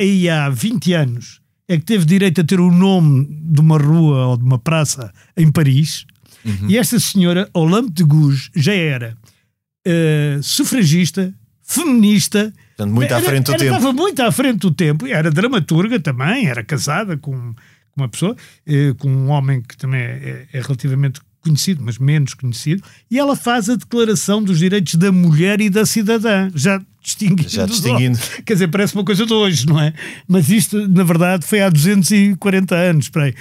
aí 0.00 0.28
há 0.28 0.48
20 0.50 0.92
anos 0.94 1.40
é 1.68 1.76
que 1.78 1.84
teve 1.84 2.04
direito 2.04 2.40
a 2.40 2.44
ter 2.44 2.58
o 2.60 2.70
nome 2.72 3.26
de 3.30 3.60
uma 3.60 3.78
rua 3.78 4.26
ou 4.28 4.36
de 4.36 4.42
uma 4.44 4.58
praça 4.58 5.12
em 5.36 5.50
Paris. 5.50 6.04
Uhum. 6.44 6.68
E 6.70 6.76
esta 6.78 6.98
senhora, 7.00 7.48
Olympe 7.54 7.92
de 7.92 8.04
Gouges, 8.04 8.50
já 8.54 8.72
era 8.74 9.16
eh, 9.86 10.38
sufragista, 10.42 11.32
feminista. 11.62 12.52
Portanto, 12.76 12.94
muito 12.94 13.12
à 13.12 13.16
Era- 13.18 13.26
frente 13.26 13.44
do 13.46 13.50
era- 13.52 13.58
tempo. 13.58 13.74
Estava 13.76 13.92
muito 13.92 14.20
à 14.22 14.32
frente 14.32 14.58
do 14.58 14.70
tempo. 14.70 15.06
Era 15.06 15.30
dramaturga 15.30 15.98
também, 16.00 16.46
era 16.46 16.62
casada 16.64 17.16
com, 17.16 17.54
com 17.96 18.02
uma 18.02 18.08
pessoa, 18.08 18.36
eh, 18.66 18.92
com 18.98 19.08
um 19.08 19.30
homem 19.30 19.62
que 19.62 19.76
também 19.76 20.00
é, 20.00 20.46
é 20.52 20.60
relativamente 20.60 21.20
conhecido, 21.42 21.80
mas 21.84 21.96
menos 21.98 22.34
conhecido, 22.34 22.82
e 23.10 23.18
ela 23.18 23.36
faz 23.36 23.70
a 23.70 23.76
declaração 23.76 24.42
dos 24.42 24.58
direitos 24.58 24.96
da 24.96 25.10
mulher 25.12 25.60
e 25.60 25.70
da 25.70 25.86
cidadã, 25.86 26.50
já 26.52 26.80
distinguindo. 27.00 27.48
Já 27.48 27.64
dos 27.66 27.76
distinguindo. 27.80 28.18
Quer 28.44 28.54
dizer, 28.54 28.66
parece 28.68 28.94
uma 28.96 29.04
coisa 29.04 29.24
de 29.24 29.32
hoje, 29.32 29.64
não 29.64 29.80
é? 29.80 29.92
Mas 30.26 30.48
isto, 30.50 30.88
na 30.88 31.04
verdade, 31.04 31.46
foi 31.46 31.60
há 31.62 31.70
240 31.70 32.74
anos. 32.74 33.04
Espera 33.06 33.26
aí. 33.26 33.34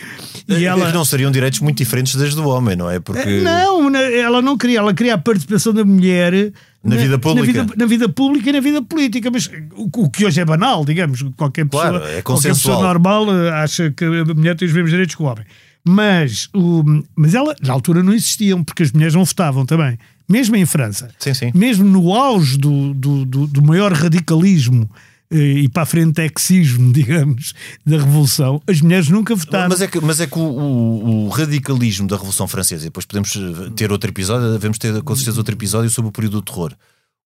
E 0.48 0.54
É 0.54 0.63
ela... 0.65 0.91
não 0.94 1.04
seriam 1.04 1.32
direitos 1.32 1.60
muito 1.62 1.80
diferentes 1.80 2.13
das 2.15 2.36
do 2.36 2.48
homem, 2.48 2.76
não 2.76 2.88
é? 2.89 3.00
Porque 3.00 3.28
Eh, 3.28 3.41
Não, 3.41 3.89
na- 3.89 4.00
ela 4.04 4.39
não 4.39 4.56
queria, 4.56 4.78
ela 4.78 4.94
queria 4.94 5.15
a 5.15 5.18
participação 5.18 5.74
da 5.74 5.84
mulher 5.84 6.54
Na 6.86 6.95
vida 6.95 7.17
pública. 7.17 7.54
Na 7.54 7.63
vida, 7.63 7.74
na 7.78 7.86
vida 7.86 8.10
pública 8.10 8.50
e 8.50 8.54
na 8.54 8.60
vida 8.60 8.82
política, 8.82 9.32
mas 9.32 9.50
o, 9.76 10.04
o 10.04 10.10
que 10.10 10.26
hoje 10.26 10.39
é 10.39 10.45
banal, 10.45 10.86
digamos, 10.86 11.24
qualquer 11.36 11.65
pessoa, 11.65 11.89
Claro, 11.89 12.06
é 12.06 12.21
qualquer 12.21 12.50
pessoa 12.50 12.84
normal 12.84 13.26
eh, 13.34 13.50
acha 13.52 13.91
que 13.91 14.06
a 14.06 14.26
mulher 14.26 14.56
tem 14.56 14.67
os 14.67 14.74
mesmos 14.74 14.91
direitos 14.91 15.15
que 15.15 15.24
o 15.24 15.26
homem. 15.26 15.45
Mas, 15.88 16.50
o, 16.54 16.84
mas 17.15 17.34
ela, 17.34 17.56
na 17.62 17.74
altura, 17.74 18.02
não 18.02 18.13
existiam, 18.13 18.63
porque 18.63 18.84
as 18.84 18.91
mulheres 18.91 19.13
não 19.15 19.26
votavam 19.26 19.65
também. 19.65 19.98
Mesmo 20.28 20.56
em 20.56 20.65
França. 20.65 21.10
Sim, 21.19 21.34
sim. 21.34 21.52
Mesmo 21.54 21.86
no 21.86 22.13
auge 22.13 22.58
do, 22.58 22.93
do, 22.93 23.26
do, 23.26 23.48
do 23.48 23.62
maior 23.62 23.91
radicalismo 23.91 24.89
e 25.32 25.68
para 25.70 25.84
a 25.84 25.86
frentexismo, 25.86 26.92
digamos, 26.94 27.54
da 27.86 27.98
Revolução, 27.98 28.62
as 28.68 28.82
mulheres 28.82 29.10
nunca 29.10 29.36
votaram. 29.36 29.70
Mas 29.70 29.82
é 29.82 29.88
que, 29.88 30.00
mas 30.00 30.20
é 30.20 30.28
que 30.28 30.38
o, 30.38 30.42
o- 30.42 31.26
o 31.26 31.30
radicalismo 31.30 32.08
da 32.08 32.16
Revolução 32.16 32.48
Francesa, 32.48 32.84
e 32.84 32.88
depois 32.88 33.06
podemos 33.06 33.36
eh, 33.36 33.70
ter 33.76 33.92
outro 33.92 34.10
episódio, 34.10 34.52
devemos 34.52 34.78
ter 34.78 35.02
com 35.02 35.16
certeza 35.16 35.38
outro 35.40 35.56
episódio 35.56 35.90
sobre 35.90 36.10
o 36.10 36.12
período 36.12 36.34
do 36.34 36.42
terror. 36.42 36.74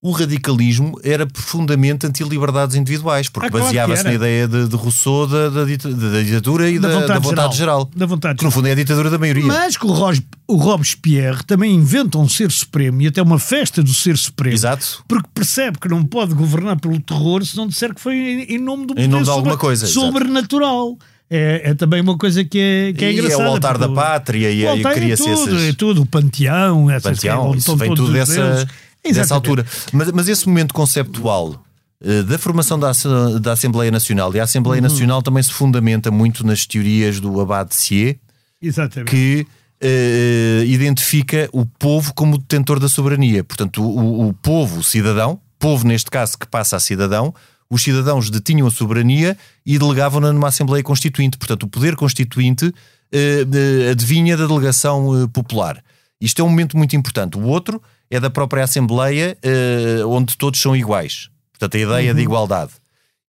O 0.01 0.11
radicalismo 0.11 0.97
era 1.03 1.27
profundamente 1.27 2.07
anti-liberdades 2.07 2.73
individuais, 2.77 3.27
porque 3.27 3.47
Ah, 3.47 3.51
claro 3.51 3.65
baseava-se 3.65 4.03
na 4.05 4.13
ideia 4.13 4.47
de, 4.47 4.69
de 4.69 4.75
Rousseau 4.77 5.27
da, 5.27 5.49
da 5.49 5.65
da 5.65 6.21
ditadura 6.23 6.69
e 6.69 6.79
da, 6.79 7.05
da 7.05 7.19
vontade, 7.19 7.57
geral. 7.57 7.89
Da 7.93 8.05
vontade 8.05 8.39
Que 8.39 8.45
no 8.45 8.51
fundo 8.51 8.69
é 8.69 8.71
a 8.71 8.75
ditadura 8.75 9.09
da 9.09 9.17
maioria. 9.17 9.43
Mas 9.43 9.75
que 9.75 9.85
o, 9.85 9.91
Ros, 9.91 10.21
o 10.47 10.55
Robespierre 10.55 11.43
também 11.45 11.75
inventa 11.75 12.17
um 12.17 12.29
ser 12.29 12.49
supremo 12.49 13.01
e 13.01 13.07
até 13.07 13.21
uma 13.21 13.37
festa 13.37 13.83
do 13.83 13.93
ser 13.93 14.17
supremo. 14.17 14.55
Exato. 14.55 15.03
Porque 15.05 15.27
percebe 15.33 15.77
que 15.77 15.89
não 15.89 16.05
pode 16.05 16.33
governar 16.33 16.79
pelo 16.79 16.97
terror 17.01 17.45
se 17.45 17.57
não 17.57 17.67
disser 17.67 17.93
que 17.93 17.99
foi 17.99 18.15
em, 18.15 18.55
em 18.55 18.57
nome 18.57 18.85
do 18.85 18.93
Em 18.93 19.05
nome 19.05 19.09
poder 19.11 19.23
de 19.25 19.29
alguma 19.31 19.51
sobre- 19.51 19.57
coisa, 19.57 19.85
sobrenatural. 19.87 20.97
É, 21.31 21.61
é 21.71 21.73
também 21.75 22.01
uma 22.01 22.17
coisa 22.17 22.43
que 22.43 22.57
é, 22.57 22.93
que 22.93 23.05
é 23.05 23.11
E 23.11 23.17
é 23.19 23.21
o 23.21 23.25
engraçada. 23.25 23.49
altar 23.49 23.77
da 23.77 23.89
pátria 23.89 24.49
e 24.49 24.65
altar 24.65 24.93
é 24.93 24.95
cria-se 24.95 25.23
tudo, 25.23 25.55
esses- 25.57 25.69
é 25.69 25.73
tudo, 25.73 26.01
o 26.01 26.05
panteão, 26.05 26.89
essas 26.89 27.17
Panteão, 27.17 27.49
onde 27.49 27.59
isso 27.59 27.75
vem 27.75 27.93
tudo 27.93 28.11
dessa, 28.11 28.65
deuses. 29.03 29.17
dessa 29.17 29.35
Exatamente. 29.35 29.59
altura. 29.59 29.65
Mas, 29.93 30.11
mas 30.11 30.27
esse 30.27 30.47
momento 30.47 30.73
conceptual 30.73 31.63
eh, 32.01 32.23
da 32.23 32.37
formação 32.37 32.79
da, 32.79 32.91
da 33.41 33.51
Assembleia 33.53 33.91
Nacional, 33.91 34.33
e 34.35 34.39
a 34.39 34.43
Assembleia 34.43 34.81
Uhum. 34.81 34.87
Nacional 34.87 35.21
também 35.21 35.43
se 35.43 35.51
fundamenta 35.51 36.09
muito 36.09 36.45
nas 36.45 36.65
teorias 36.65 37.19
do 37.19 37.33
Sieyès, 37.71 38.17
Exatamente. 38.61 39.09
que 39.11 39.47
eh, 39.81 40.63
identifica 40.65 41.49
o 41.51 41.65
povo 41.65 42.13
como 42.13 42.37
detentor 42.37 42.79
da 42.79 42.89
soberania. 42.89 43.43
Portanto, 43.43 43.83
o, 43.83 44.29
o 44.29 44.33
povo, 44.33 44.79
o 44.79 44.83
cidadão, 44.83 45.39
povo 45.57 45.85
neste 45.87 46.09
caso 46.09 46.37
que 46.37 46.47
passa 46.47 46.75
a 46.75 46.79
cidadão, 46.79 47.33
os 47.69 47.83
cidadãos 47.83 48.29
detinham 48.29 48.65
a 48.67 48.71
soberania 48.71 49.37
e 49.65 49.77
delegavam-na 49.77 50.33
numa 50.33 50.47
Assembleia 50.47 50.83
Constituinte. 50.83 51.37
Portanto, 51.37 51.63
o 51.63 51.67
poder 51.67 51.95
constituinte 51.95 52.73
eh, 53.11 53.45
eh, 53.45 53.91
adivinha 53.91 54.35
da 54.35 54.47
delegação 54.47 55.29
popular. 55.33 55.83
Isto 56.19 56.41
é 56.41 56.45
um 56.45 56.49
momento 56.49 56.75
muito 56.77 56.95
importante. 56.95 57.37
O 57.37 57.43
outro 57.43 57.81
é 58.11 58.19
da 58.19 58.29
própria 58.29 58.63
Assembleia, 58.63 59.37
eh, 59.43 60.03
onde 60.05 60.35
todos 60.37 60.59
são 60.61 60.75
iguais. 60.75 61.29
Portanto, 61.51 61.75
a 61.75 61.79
ideia 61.79 62.13
de 62.13 62.21
igualdade. 62.21 62.71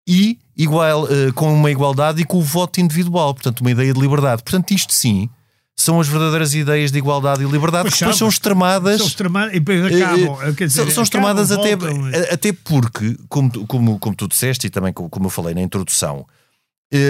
E 0.07 0.39
igual, 0.57 1.07
eh, 1.11 1.31
com 1.33 1.53
uma 1.53 1.69
igualdade 1.69 2.21
e 2.21 2.25
com 2.25 2.37
o 2.37 2.41
voto 2.41 2.79
individual. 2.79 3.33
Portanto, 3.33 3.61
uma 3.61 3.71
ideia 3.71 3.93
de 3.93 3.99
liberdade. 3.99 4.41
Portanto, 4.43 4.71
isto 4.71 4.93
sim 4.93 5.29
são 5.77 5.99
as 5.99 6.07
verdadeiras 6.07 6.53
ideias 6.53 6.91
de 6.91 6.97
igualdade 6.97 7.41
e 7.43 7.45
liberdade 7.47 7.83
Pois 7.83 7.93
que 7.93 7.99
depois 8.01 8.17
são, 8.17 8.27
extremadas. 8.27 8.97
São 8.97 9.07
extremadas 9.07 9.55
e 9.55 9.59
depois 9.59 9.91
Eh, 9.93 10.03
acabam. 10.03 10.55
quer 10.55 10.67
dizer, 10.67 10.81
são, 10.83 10.91
são 10.91 11.03
extremadas 11.03 11.51
até, 11.51 11.75
voltam. 11.75 12.11
até 12.31 12.51
porque, 12.51 13.15
como, 13.29 13.49
tu- 13.49 13.65
como, 13.65 13.97
como 13.99 14.15
tu 14.15 14.27
disseste 14.27 14.67
e 14.67 14.69
também 14.69 14.91
como, 14.91 15.09
como 15.09 15.25
eu 15.27 15.29
falei 15.29 15.53
na 15.55 15.61
introdução, 15.61 16.25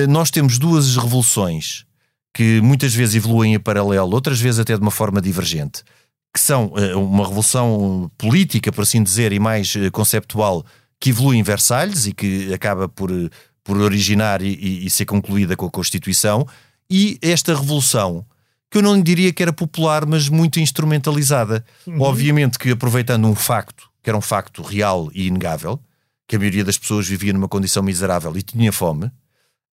nós 0.10 0.30
temos 0.30 0.60
duas 0.60 0.96
revoluções 0.98 1.86
que 2.34 2.62
muitas 2.62 2.94
vezes 2.94 3.16
evoluem 3.16 3.54
em 3.56 3.60
paralelo, 3.60 4.12
outras 4.14 4.40
vezes 4.40 4.60
até 4.60 4.76
de 4.76 4.82
uma 4.82 4.92
forma 4.92 5.20
divergente, 5.22 5.84
que 6.34 6.40
são 6.40 6.72
eh, 6.78 6.96
uma 6.96 7.24
revolução 7.28 8.10
política, 8.18 8.72
por 8.72 8.82
assim 8.84 9.02
dizer, 9.04 9.32
e 9.34 9.40
mais 9.40 9.76
eh, 9.76 9.90
conceptual, 9.90 10.66
que 11.00 11.10
evolui 11.10 11.38
em 11.38 11.44
Versalhes 11.44 12.06
e 12.08 12.14
que 12.14 12.54
acaba 12.54 12.88
por, 12.88 13.12
eh, 13.12 13.30
por 13.64 13.78
originar 13.78 14.42
e, 14.42 14.86
e- 14.86 14.90
ser 14.90 15.06
concluída 15.06 15.56
com 15.56 15.66
a 15.66 15.72
Constituição, 15.72 16.46
e 16.90 17.18
esta 17.22 17.54
revolução 17.56 18.26
que 18.72 18.78
eu 18.78 18.82
não 18.84 19.02
diria 19.02 19.34
que 19.34 19.42
era 19.42 19.52
popular, 19.52 20.06
mas 20.06 20.30
muito 20.30 20.60
instrumentalizada. 20.60 21.66
Obviamente 22.00 22.60
que 22.60 22.70
aproveitando 22.72 23.26
um 23.28 23.34
facto, 23.36 23.90
que 24.04 24.10
era 24.10 24.18
um 24.18 24.22
facto 24.22 24.62
real 24.62 25.10
e 25.14 25.26
inegável, 25.28 25.80
que 26.28 26.36
a 26.36 26.40
maioria 26.40 26.64
das 26.64 26.78
pessoas 26.78 27.08
vivia 27.08 27.34
numa 27.34 27.48
condição 27.48 27.82
miserável 27.82 28.36
e 28.38 28.44
tinha 28.44 28.72
fome, 28.72 29.10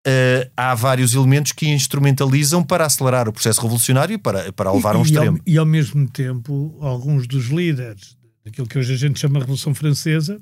eh, 0.09 0.49
há 0.57 0.73
vários 0.77 1.15
elementos 1.15 1.51
que 1.51 1.69
instrumentalizam 1.69 2.63
para 2.63 2.87
acelerar 2.87 3.29
o 3.29 3.33
processo 3.33 3.61
revolucionário 3.61 4.15
e 4.15 4.19
para, 4.19 4.53
para 4.53 4.73
levar 4.73 4.95
a 4.95 4.99
um 4.99 5.03
e, 5.03 5.05
extremo. 5.05 5.39
Ao, 5.39 5.43
e 5.45 5.59
ao 5.59 5.67
mesmo 5.67 6.09
tempo, 6.09 6.79
alguns 6.81 7.27
dos 7.27 7.47
líderes 7.47 8.17
daquilo 8.45 8.69
que 8.69 8.79
hoje 8.79 8.95
a 8.95 8.97
gente 8.97 9.19
chama 9.19 9.41
Revolução 9.41 9.75
Francesa, 9.75 10.41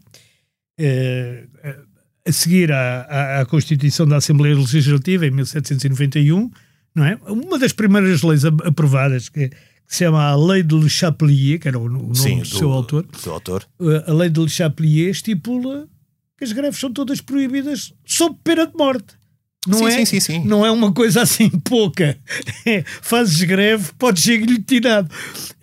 eh, 0.78 1.46
eh, 1.62 1.78
a 2.26 2.32
seguir 2.32 2.70
à, 2.70 3.00
à, 3.02 3.40
à 3.40 3.46
Constituição 3.46 4.06
da 4.06 4.16
Assembleia 4.16 4.54
Legislativa, 4.54 5.26
em 5.26 5.30
1791, 5.30 6.50
não 6.94 7.04
é? 7.04 7.18
Uma 7.26 7.58
das 7.58 7.72
primeiras 7.72 8.20
leis 8.20 8.44
aprovadas, 8.44 9.30
que, 9.30 9.48
que 9.48 9.56
se 9.88 10.04
chama 10.04 10.22
a 10.22 10.36
Lei 10.36 10.62
de 10.62 10.74
Le 10.74 10.90
Chapelier, 10.90 11.58
que 11.58 11.66
era 11.66 11.78
o, 11.78 11.86
o 11.86 11.88
nome 11.88 12.14
Sim, 12.14 12.40
do, 12.40 12.46
seu 12.46 12.70
autor, 12.70 13.06
do 13.06 13.30
autor. 13.30 13.66
a 14.06 14.12
Lei 14.12 14.28
de 14.28 14.40
Le 14.40 14.50
Chapelier 14.50 15.10
estipula 15.10 15.88
que 16.36 16.44
as 16.44 16.52
greves 16.52 16.78
são 16.78 16.92
todas 16.92 17.22
proibidas 17.22 17.94
sob 18.04 18.38
pena 18.44 18.66
de 18.66 18.76
morte. 18.76 19.16
Não 19.66 19.78
Sim, 19.78 19.86
é, 19.86 19.90
sim, 19.90 20.04
sim, 20.04 20.20
sim. 20.20 20.44
Não 20.44 20.64
é 20.64 20.70
uma 20.70 20.92
coisa 20.92 21.22
assim 21.22 21.48
pouca. 21.48 22.16
É, 22.66 22.82
fazes 23.02 23.42
greve, 23.42 23.90
podes 23.98 24.22
ser 24.22 24.38
guilhotinado. 24.38 25.08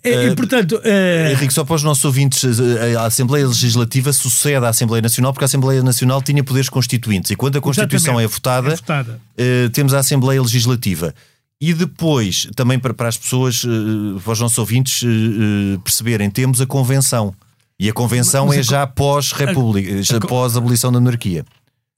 É, 0.04 0.28
e, 0.28 0.36
portanto, 0.36 0.80
eh, 0.84 1.32
Henrique, 1.32 1.52
só 1.52 1.64
para 1.64 1.74
os 1.74 1.82
nossos 1.82 2.04
ouvintes, 2.04 2.44
eh, 2.44 2.94
a 2.96 3.06
Assembleia 3.06 3.46
Legislativa 3.46 4.12
sucede 4.12 4.64
à 4.64 4.68
Assembleia 4.68 5.02
Nacional 5.02 5.32
porque 5.32 5.44
a 5.44 5.46
Assembleia 5.46 5.82
Nacional 5.82 6.22
tinha 6.22 6.44
poderes 6.44 6.68
constituintes 6.68 7.32
e 7.32 7.36
quando 7.36 7.58
a 7.58 7.60
Constituição 7.60 8.20
exatamente, 8.20 8.24
é 8.24 8.28
votada, 8.28 8.68
é 8.68 8.76
votada. 8.76 9.20
eh, 9.36 9.68
temos 9.72 9.94
a 9.94 9.98
Assembleia 9.98 10.40
Legislativa. 10.40 11.12
E 11.60 11.72
depois, 11.72 12.48
também 12.56 12.76
para, 12.76 12.92
para 12.92 13.08
as 13.08 13.16
pessoas, 13.16 13.64
eh, 13.64 14.20
para 14.20 14.32
os 14.32 14.40
nossos 14.40 14.58
ouvintes 14.58 15.02
eh, 15.04 15.06
eh, 15.06 15.78
perceberem, 15.82 16.28
temos 16.28 16.60
a 16.60 16.66
Convenção. 16.66 17.34
E 17.78 17.88
a 17.88 17.92
Convenção 17.92 18.46
Mas 18.46 18.56
é 18.56 18.60
a 18.60 18.62
já 18.62 18.86
pós-república, 18.86 20.02
já 20.02 20.20
pós-abolição 20.20 20.92
da 20.92 21.00
monarquia. 21.00 21.44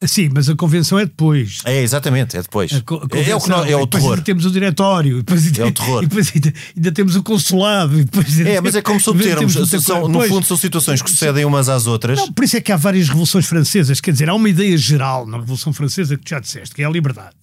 Sim, 0.02 0.28
mas 0.35 0.50
a 0.50 0.54
convenção 0.57 0.98
é 0.98 1.07
depois. 1.07 1.59
É, 1.64 1.80
exatamente, 1.80 2.37
é 2.37 2.42
depois. 2.42 2.70
É, 2.72 2.76
o, 2.76 3.40
que 3.40 3.48
nós- 3.48 3.66
é 3.70 3.74
o 3.74 3.80
depois 3.87 3.90
terror. 4.02 4.20
temos 4.22 4.44
o 4.44 4.50
diretório. 4.50 5.18
Depois 5.22 5.59
É 5.59 5.64
o 5.64 5.72
terror. 5.72 6.02
E 6.02 6.07
depois 6.07 6.33
ainda, 6.35 6.52
ainda 6.76 6.92
temos 6.92 7.16
o 7.16 7.22
consulado. 7.22 7.98
E 7.98 8.04
depois 8.04 8.40
É, 8.40 8.61
mas 8.61 8.74
é 8.74 8.83
como 8.83 9.00
se 9.00 9.07
São, 9.80 10.07
no 10.09 10.20
fundo, 10.22 10.44
são 10.46 10.57
situações 10.59 11.00
que 11.00 11.09
sucedem 11.11 11.44
umas 11.46 11.68
às 11.70 11.87
outras. 11.87 12.18
Não, 12.18 12.30
por 12.33 12.44
isso 12.44 12.57
é 12.57 12.61
que 12.61 12.70
há 12.70 12.76
várias 12.76 13.09
revoluções 13.09 13.46
francesas. 13.46 13.98
Quer 14.00 14.12
dizer, 14.12 14.28
há 14.28 14.35
uma 14.35 14.48
ideia 14.48 14.76
geral 14.76 15.26
na 15.26 15.38
Revolução 15.38 15.72
Francesa 15.72 16.18
que 16.18 16.24
tu 16.24 16.30
já 16.30 16.40
disseste, 16.40 16.74
que 16.74 16.83
é 16.83 16.85
a 16.85 16.90
liberdade. 16.90 17.35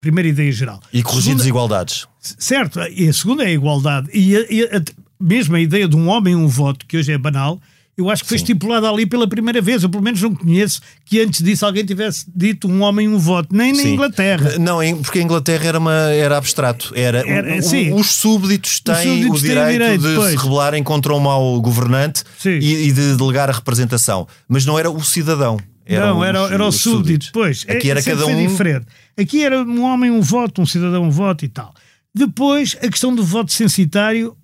Primeira 0.00 0.28
ideia 0.28 0.50
geral. 0.50 0.80
E 0.92 1.02
corrigir 1.02 1.22
Segunda- 1.24 1.38
desigualdades. 1.42 2.06
Certo, 2.20 2.80
e 2.90 3.08
a 3.08 3.12
segunda 3.12 3.44
é 3.44 3.48
a 3.48 3.52
igualdade. 3.52 4.08
E, 4.14 4.34
a, 4.36 4.40
e 4.50 4.62
a- 4.64 4.82
mesmo 5.20 5.54
a 5.56 5.60
ideia 5.60 5.86
de 5.86 5.94
um 5.96 6.08
homem 6.08 6.34
um 6.34 6.48
voto, 6.48 6.86
que 6.86 6.96
hoje 6.96 7.12
é 7.12 7.18
banal, 7.18 7.60
eu 8.02 8.10
acho 8.10 8.22
que 8.22 8.28
foi 8.28 8.36
estipulada 8.36 8.88
ali 8.88 9.06
pela 9.06 9.26
primeira 9.28 9.60
vez. 9.60 9.82
Eu 9.82 9.88
pelo 9.88 10.02
menos 10.02 10.20
não 10.20 10.34
conheço 10.34 10.80
que 11.04 11.20
antes 11.20 11.42
disso 11.42 11.64
alguém 11.64 11.84
tivesse 11.84 12.24
dito 12.34 12.68
um 12.68 12.82
homem 12.82 13.08
um 13.08 13.18
voto, 13.18 13.54
nem 13.54 13.72
na 13.72 13.82
Sim. 13.82 13.94
Inglaterra. 13.94 14.58
Não, 14.58 14.78
porque 15.02 15.18
a 15.18 15.22
Inglaterra 15.22 15.64
era, 15.66 15.78
uma, 15.78 15.92
era 16.12 16.36
abstrato. 16.36 16.92
Era, 16.94 17.26
Era- 17.28 17.54
o- 17.54 17.58
o- 17.58 17.62
sim. 17.62 17.92
os 17.92 18.06
súbditos 18.08 18.80
têm 18.80 18.94
súbditos 18.96 19.40
o 19.42 19.46
direito, 19.46 19.70
direito, 19.72 20.08
de 20.08 20.14
pois. 20.14 20.30
se 20.30 20.36
rebelarem 20.36 20.82
contra 20.82 21.14
um 21.14 21.20
mau 21.20 21.60
governante 21.60 22.22
Sim. 22.38 22.58
e, 22.60 22.88
e 22.88 22.92
de 22.92 23.16
delegar 23.16 23.48
a 23.48 23.52
representação. 23.52 24.26
Mas 24.48 24.66
não 24.66 24.78
era 24.78 24.90
o 24.90 25.02
cidadão. 25.02 25.56
Eram 25.84 26.14
não, 26.14 26.24
era, 26.24 26.44
os- 26.44 26.50
era 26.52 26.64
o 26.64 26.68
os 26.68 26.76
súbdito. 26.76 27.26
Pois, 27.32 27.64
Aqui 27.68 27.88
é- 27.88 27.90
era 27.92 28.00
sempre 28.02 28.20
cada 28.24 28.32
um. 28.32 28.46
diferente. 28.46 28.86
Aqui 29.18 29.42
era 29.44 29.62
um 29.62 29.82
homem 29.82 30.10
um 30.10 30.20
voto, 30.22 30.62
um 30.62 30.66
cidadão 30.66 31.02
um 31.04 31.10
voto 31.10 31.44
e 31.44 31.48
tal. 31.48 31.74
Depois, 32.14 32.76
a 32.82 32.88
questão 32.88 33.14
do 33.14 33.24
voto 33.24 33.52
censitário, 33.52 34.36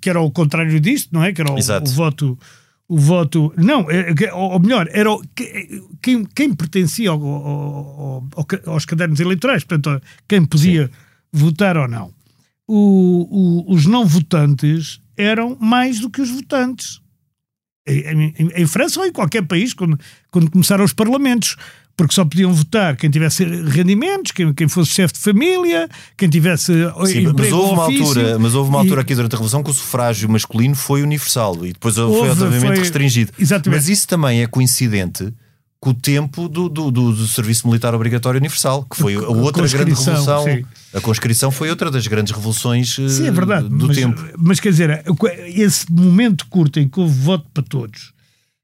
que 0.00 0.10
era 0.10 0.20
o 0.20 0.30
contrário 0.30 0.78
disto, 0.80 1.08
não 1.12 1.22
é? 1.24 1.32
Que 1.32 1.40
era 1.40 1.50
o, 1.50 1.54
o 1.56 1.86
voto. 1.90 2.38
O 2.90 2.98
voto. 2.98 3.52
Não, 3.56 3.88
é- 3.88 4.12
é- 4.20 4.34
ou 4.34 4.58
melhor, 4.58 4.88
era 4.90 5.10
que- 5.32 5.80
quem, 6.02 6.24
quem 6.24 6.52
pertencia 6.52 7.10
ao- 7.10 7.24
ao- 7.24 7.46
ao- 7.46 8.28
ao- 8.34 8.72
aos 8.72 8.84
cadernos 8.84 9.20
eleitorais, 9.20 9.62
portanto, 9.62 10.02
quem 10.26 10.44
podia 10.44 10.90
votar 11.32 11.76
ou 11.76 11.86
não. 11.86 12.12
O- 12.66 13.28
o- 13.68 13.72
os 13.72 13.86
não 13.86 14.04
votantes 14.04 15.00
eram 15.16 15.56
mais 15.60 16.00
do 16.00 16.10
que 16.10 16.20
os 16.20 16.30
votantes 16.30 17.00
em, 17.86 18.34
em- 18.38 18.50
em 18.56 18.66
França 18.66 18.98
ou 19.00 19.06
em 19.06 19.12
qualquer 19.12 19.42
país, 19.46 19.72
quando, 19.72 19.98
quando 20.30 20.50
começaram 20.50 20.84
os 20.84 20.92
parlamentos, 20.92 21.56
porque 22.00 22.14
só 22.14 22.24
podiam 22.24 22.50
votar 22.54 22.96
quem 22.96 23.10
tivesse 23.10 23.44
rendimentos, 23.44 24.32
quem, 24.32 24.54
quem 24.54 24.66
fosse 24.68 24.90
chefe 24.94 25.12
de 25.12 25.20
família, 25.20 25.86
quem 26.16 26.30
tivesse 26.30 26.72
Sim, 27.06 27.26
mas 27.36 27.52
houve, 27.52 27.52
ou 27.52 27.72
uma 27.74 27.86
ofício. 27.88 28.04
altura, 28.06 28.38
mas 28.38 28.54
houve 28.54 28.70
uma 28.70 28.78
E- 28.78 28.80
altura 28.82 29.00
aqui 29.02 29.14
durante 29.14 29.32
a 29.32 29.36
Revolução 29.36 29.62
que 29.62 29.70
o 29.70 29.74
sufrágio 29.74 30.26
masculino 30.30 30.74
foi 30.74 31.02
universal 31.02 31.54
e 31.66 31.74
depois 31.74 31.94
foi 31.96 32.04
Houve, 32.04 32.30
obviamente 32.30 32.60
foi- 32.68 32.78
restringido. 32.78 33.32
Exatamente. 33.38 33.78
Mas 33.80 33.88
isso 33.90 34.08
também 34.08 34.42
é 34.42 34.46
coincidente 34.46 35.30
com 35.78 35.90
o 35.90 35.94
tempo 35.94 36.48
do, 36.48 36.68
do, 36.68 36.90
do- 36.90 37.12
do 37.12 37.26
serviço 37.28 37.66
militar 37.68 37.94
obrigatório 37.94 38.38
universal, 38.38 38.84
que 38.90 38.96
foi 38.96 39.14
a 39.16 39.28
outra 39.28 39.66
grande 39.68 39.90
revolução. 39.92 40.44
sim. 40.44 40.64
A 40.94 41.00
conscrição 41.00 41.50
foi 41.50 41.68
outra 41.70 41.90
das 41.90 42.06
grandes 42.06 42.32
revoluções 42.34 42.98
eh, 42.98 43.08
Sim, 43.08 43.26
é 43.26 43.30
verdade. 43.30 43.68
do 43.68 43.86
mas, 43.88 43.96
tempo. 43.96 44.22
mas 44.38 44.58
quer 44.58 44.70
dizer, 44.70 45.04
esse 45.54 45.90
momento 45.92 46.46
curto 46.48 46.80
em 46.80 46.88
que 46.88 46.98
houve 46.98 47.14
voto 47.14 47.46
para 47.54 47.62
todos, 47.62 48.12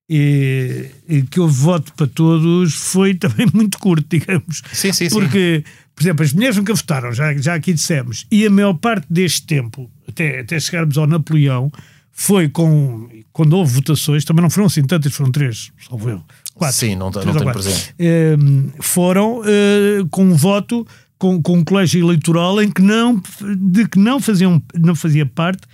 e, 0.08 0.86
e 1.08 1.22
que 1.22 1.40
houve 1.40 1.54
voto 1.54 1.92
para 1.94 2.06
todos, 2.06 2.74
foi 2.74 3.14
também 3.18 3.46
muito 3.52 3.78
curto, 3.78 4.06
digamos. 4.08 4.62
Sim, 4.72 4.92
sim, 4.92 5.08
sim. 5.08 5.10
Porque, 5.10 5.64
por 5.94 6.02
exemplo, 6.02 6.24
as 6.24 6.32
mulheres 6.32 6.56
nunca 6.56 6.74
votaram, 6.74 7.12
já, 7.12 7.36
já 7.36 7.54
aqui 7.54 7.72
dissemos, 7.72 8.26
e 8.30 8.46
a 8.46 8.50
maior 8.50 8.74
parte 8.74 9.06
deste 9.10 9.46
tempo, 9.46 9.90
até, 10.08 10.40
até 10.40 10.58
chegarmos 10.60 10.96
ao 10.96 11.06
Napoleão, 11.06 11.70
foi 12.12 12.48
com. 12.48 13.08
Quando 13.30 13.52
houve 13.54 13.74
votações, 13.74 14.24
também 14.24 14.42
não 14.42 14.48
foram 14.48 14.66
assim 14.66 14.82
tantas, 14.82 15.12
foram 15.12 15.30
três, 15.30 15.70
salvo 15.86 16.08
eu. 16.08 16.22
Quatro. 16.54 16.78
Sim, 16.78 16.96
não, 16.96 17.10
não 17.10 17.34
tenho 17.34 17.52
presente. 17.52 17.94
Eh, 17.98 18.34
foram 18.80 19.42
eh, 19.44 20.02
com 20.10 20.24
um 20.24 20.34
voto, 20.34 20.86
com, 21.18 21.42
com 21.42 21.58
um 21.58 21.64
colégio 21.64 22.02
eleitoral 22.02 22.62
em 22.62 22.70
que 22.70 22.80
não, 22.80 23.22
de 23.58 23.86
que 23.86 23.98
não, 23.98 24.18
faziam, 24.18 24.62
não 24.74 24.94
fazia 24.94 25.26
parte 25.26 25.66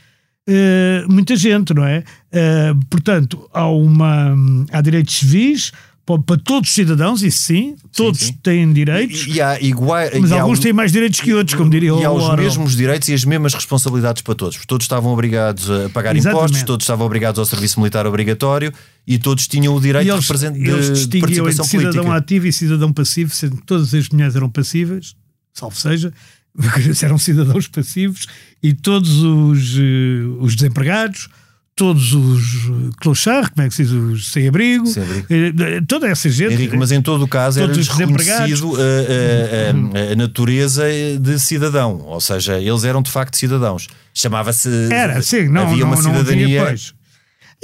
eh, 0.49 1.05
muita 1.09 1.37
gente, 1.37 1.73
não 1.75 1.85
é? 1.85 2.03
Eh, 2.33 2.75
portanto, 2.91 3.49
há, 3.53 3.67
uma, 3.69 4.35
há 4.73 4.81
direitos 4.81 5.15
civis 5.15 5.73
para, 6.05 6.37
todos 6.37 6.69
os 6.69 6.75
cidadãos, 6.75 7.23
isso 7.23 7.39
sim, 7.43 7.77
todos 7.97 8.19
sim. 8.21 8.33
têm 8.43 8.73
direitos, 8.73 9.25
E, 9.29 9.35
e 9.35 9.41
há 9.41 9.59
igual, 9.63 10.01
mas 10.21 10.31
e 10.31 10.35
há 10.35 10.43
alguns 10.43 10.59
um- 10.59 10.63
têm 10.63 10.73
mais 10.73 10.91
direitos 10.91 11.21
que 11.21 11.33
outros, 11.33 11.57
como 11.57 11.71
diria 11.71 11.91
E 11.93 12.05
há 12.05 12.11
o 12.11 12.17
os 12.17 12.37
mesmos 12.37 12.77
direitos 12.77 13.09
e 13.09 13.15
as 13.15 13.25
mesmas 13.25 13.55
responsabilidades 13.55 14.21
para 14.21 14.35
todos. 14.35 14.59
Todos 14.67 14.85
estavam 14.85 15.13
obrigados 15.13 15.71
a 15.71 15.89
pagar 15.91 16.17
Exatamente. 16.17 16.45
impostos, 16.45 16.63
todos 16.65 16.83
estavam 16.85 17.07
obrigados 17.07 17.39
ao 17.39 17.45
serviço 17.47 17.79
militar 17.79 18.05
obrigatório 18.05 18.73
e 19.07 19.17
todos 19.17 19.47
tinham 19.47 19.77
o 19.77 19.81
direito 19.81 20.05
de, 20.07 20.11
eles, 20.13 20.27
de- 20.27 20.47
eles 20.71 20.99
de 20.99 21.05
entre 21.19 21.21
participação 21.21 21.65
cidadão 21.65 21.93
política. 21.93 22.17
ativo 22.17 22.47
e 22.49 22.53
cidadão 22.53 22.93
passivo, 22.93 23.33
sendo 23.33 23.57
que 23.59 23.63
todas 23.65 23.95
as 23.95 24.09
mulheres 24.09 24.35
eram 24.35 24.51
passivas, 24.51 25.15
salvo 25.55 25.77
seja, 25.79 26.13
eram 27.03 27.19
cidadãos 27.19 27.67
passivos, 27.69 28.27
e 28.63 28.73
todos 28.75 29.23
os, 29.23 29.77
eh, 29.79 30.25
os 30.41 30.55
desempregados, 30.55 31.29
todos 31.75 32.13
os 32.13 32.43
eh, 32.67 32.91
clochards, 33.01 33.49
como 33.51 33.67
é 33.67 33.69
que 33.71 33.75
se 33.75 33.83
diz, 33.85 33.93
os 33.93 34.29
sem-abrigo, 34.31 34.87
Sem-abrigo. 34.87 35.27
eh, 35.31 35.81
toda 35.89 36.07
essa 36.09 36.29
gente. 36.29 36.53
Henrique, 36.53 36.77
mas 36.77 36.93
em 36.93 37.01
todo 37.01 37.23
o 37.25 37.29
caso 37.29 37.67
desempregados. 37.67 38.61
reconhecido 38.61 38.77
a, 38.77 39.99
a- 39.99 40.09
a- 40.09 40.13
a 40.13 40.17
natureza 40.17 40.85
de 41.21 41.39
cidadão, 41.41 41.99
ou 42.03 42.21
seja, 42.21 42.61
eles 42.61 42.85
eram 42.85 43.01
de 43.03 43.11
facto 43.11 43.37
cidadãos. 43.37 43.89
Chamava-se. 44.13 44.69
Era, 44.93 45.23
sim, 45.23 45.49
não, 45.49 45.63
havia 45.63 45.79
não, 45.85 45.87
uma 45.93 45.97
não 45.97 46.03
cidadania. 46.03 46.63
havia. 46.63 46.77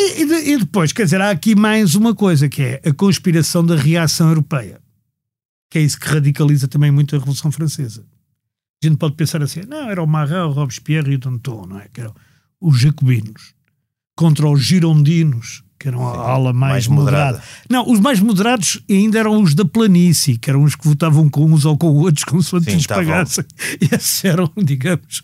E, 0.00 0.22
e 0.22 0.52
e 0.54 0.58
depois, 0.58 0.92
quer 0.92 1.04
dizer, 1.04 1.20
há 1.20 1.28
aqui 1.30 1.54
mais 1.54 1.94
uma 1.94 2.14
coisa 2.14 2.48
que 2.48 2.62
é 2.62 2.80
a 2.86 2.92
conspiração 2.92 3.64
da 3.66 3.76
reação 3.76 4.28
europeia, 4.28 4.78
que 5.70 5.78
é 5.78 5.82
isso 5.82 5.98
que 6.00 6.06
radicaliza 6.08 6.66
também 6.68 6.90
muito 6.90 7.14
a 7.14 7.18
Revolução 7.18 7.50
Francesa. 7.52 8.02
A 8.82 8.86
gente 8.86 8.96
pode 8.96 9.14
pensar 9.14 9.42
assim, 9.42 9.62
não, 9.66 9.90
era 9.90 10.02
o 10.02 10.06
Marat, 10.06 10.46
o 10.48 10.52
Robespierre 10.52 11.12
e 11.12 11.14
o 11.16 11.18
Danton, 11.18 11.66
não 11.66 11.80
é? 11.80 11.88
Que 11.92 12.00
eram 12.00 12.14
os 12.60 12.78
jacobinos 12.78 13.54
contra 14.16 14.48
os 14.48 14.62
girondinos, 14.62 15.62
que 15.78 15.88
eram 15.88 16.06
a 16.06 16.30
ala 16.30 16.52
mais, 16.52 16.72
mais 16.72 16.88
moderada. 16.88 17.38
moderada. 17.38 17.44
Não, 17.68 17.90
os 17.90 17.98
mais 18.00 18.20
moderados 18.20 18.80
ainda 18.88 19.18
eram 19.18 19.40
os 19.40 19.54
da 19.54 19.64
planície, 19.64 20.36
que 20.36 20.48
eram 20.48 20.62
os 20.62 20.76
que 20.76 20.86
votavam 20.86 21.28
com 21.28 21.44
uns 21.44 21.64
ou 21.64 21.76
com 21.76 21.88
outros, 21.88 22.22
como 22.24 22.40
se 22.40 22.50
Sim, 22.50 22.70
lhes 22.70 22.86
pagassem. 22.86 23.44
E 23.80 23.94
esses 23.94 24.24
eram, 24.24 24.50
digamos, 24.56 25.22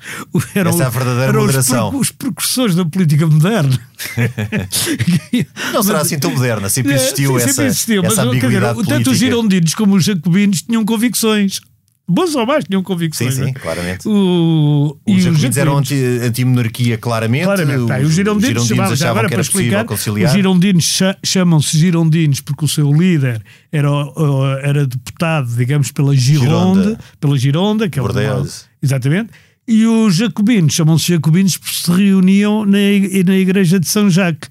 eram, 0.55 0.71
Essa 0.71 0.83
é 0.83 0.87
a 0.87 0.91
verdadeira 0.91 1.29
eram 1.29 1.41
os 1.41 1.47
moderação. 1.47 1.97
Os, 1.97 2.11
precursores 2.11 2.75
da 2.75 2.85
política 2.85 3.27
moderna. 3.27 3.81
Não 5.73 5.83
será 5.83 6.01
assim 6.01 6.19
tão 6.19 6.33
moderna, 6.33 6.69
sempre 6.69 6.93
É, 6.93 6.97
existiu 6.97 7.31
sim, 7.31 7.37
essa, 7.37 7.47
sempre 7.49 7.65
existiu, 7.67 8.03
mas, 8.03 8.13
essa 8.13 8.23
dizer, 8.25 8.37
ambiguidade 8.37 8.85
tanto 8.85 9.11
os 9.11 9.19
girondinos 9.19 9.75
como 9.75 9.95
os 9.95 10.05
jacobinos 10.05 10.63
tinham 10.63 10.85
convicções. 10.85 11.61
Bons 12.07 12.35
ou 12.35 12.45
mais 12.45 12.65
tinham 12.65 12.81
Sim, 12.81 12.85
convicções. 12.85 13.35
sim, 13.35 13.41
não 13.41 13.49
é? 13.49 13.53
claramente. 13.55 14.07
O, 14.07 14.95
Os 15.09 15.17
os 15.17 15.23
jacobinos 15.23 15.57
eram 15.57 15.79
anti- 15.79 15.95
anti-monarquia, 16.23 16.99
claramente. 16.99 17.45
Claramente, 17.45 17.87
tá, 17.87 17.99
e 18.01 18.05
os 18.05 18.13
girondinos, 18.15 18.67
chamavam- 18.67 18.95
já 18.95 19.11
agora 19.11 19.29
para 19.31 19.41
explicar, 19.41 19.85
conciliar. 19.87 20.29
os 20.29 20.37
girondinos 20.37 20.85
cha- 20.85 21.17
chamam-se 21.25 21.79
girondinos 21.79 22.41
porque 22.43 22.65
o 22.67 22.69
seu 22.69 22.93
líder 22.93 23.43
era, 23.73 23.89
era 24.63 24.87
deputado, 24.87 25.49
digamos, 25.57 25.91
pela 25.93 26.15
Gironde, 26.15 26.83
Gironda. 26.83 26.99
pela 27.19 27.39
Gironda, 27.39 27.89
que 27.89 27.99
é 27.99 28.03
o 28.03 28.05
Bordeaux. 28.05 28.67
Exatamente. 28.83 29.31
E 29.67 29.87
os 29.87 30.15
jacobinos 30.17 30.75
chamam-se 30.75 31.09
jacobinos 31.11 31.57
porque 31.57 31.75
se 31.75 31.91
reuniam 31.91 32.67
na, 32.67 32.79
na 33.25 33.35
igreja 33.35 33.81
de 33.81 33.89
São 33.89 34.11
Jacques. 34.11 34.51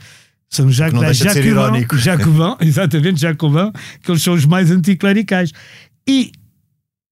São 0.49 0.71
Jacques 0.71 0.99
não 0.99 1.07
de 1.11 1.15
ser 1.17 1.23
Jacobão, 1.25 1.47
irónico. 1.67 1.97
Jacobão, 1.97 2.57
exatamente, 2.61 3.21
Jacobão, 3.21 3.71
que 4.01 4.09
eles 4.09 4.23
são 4.23 4.33
os 4.33 4.43
mais 4.45 4.71
anticlericais. 4.71 5.51
E 6.07 6.31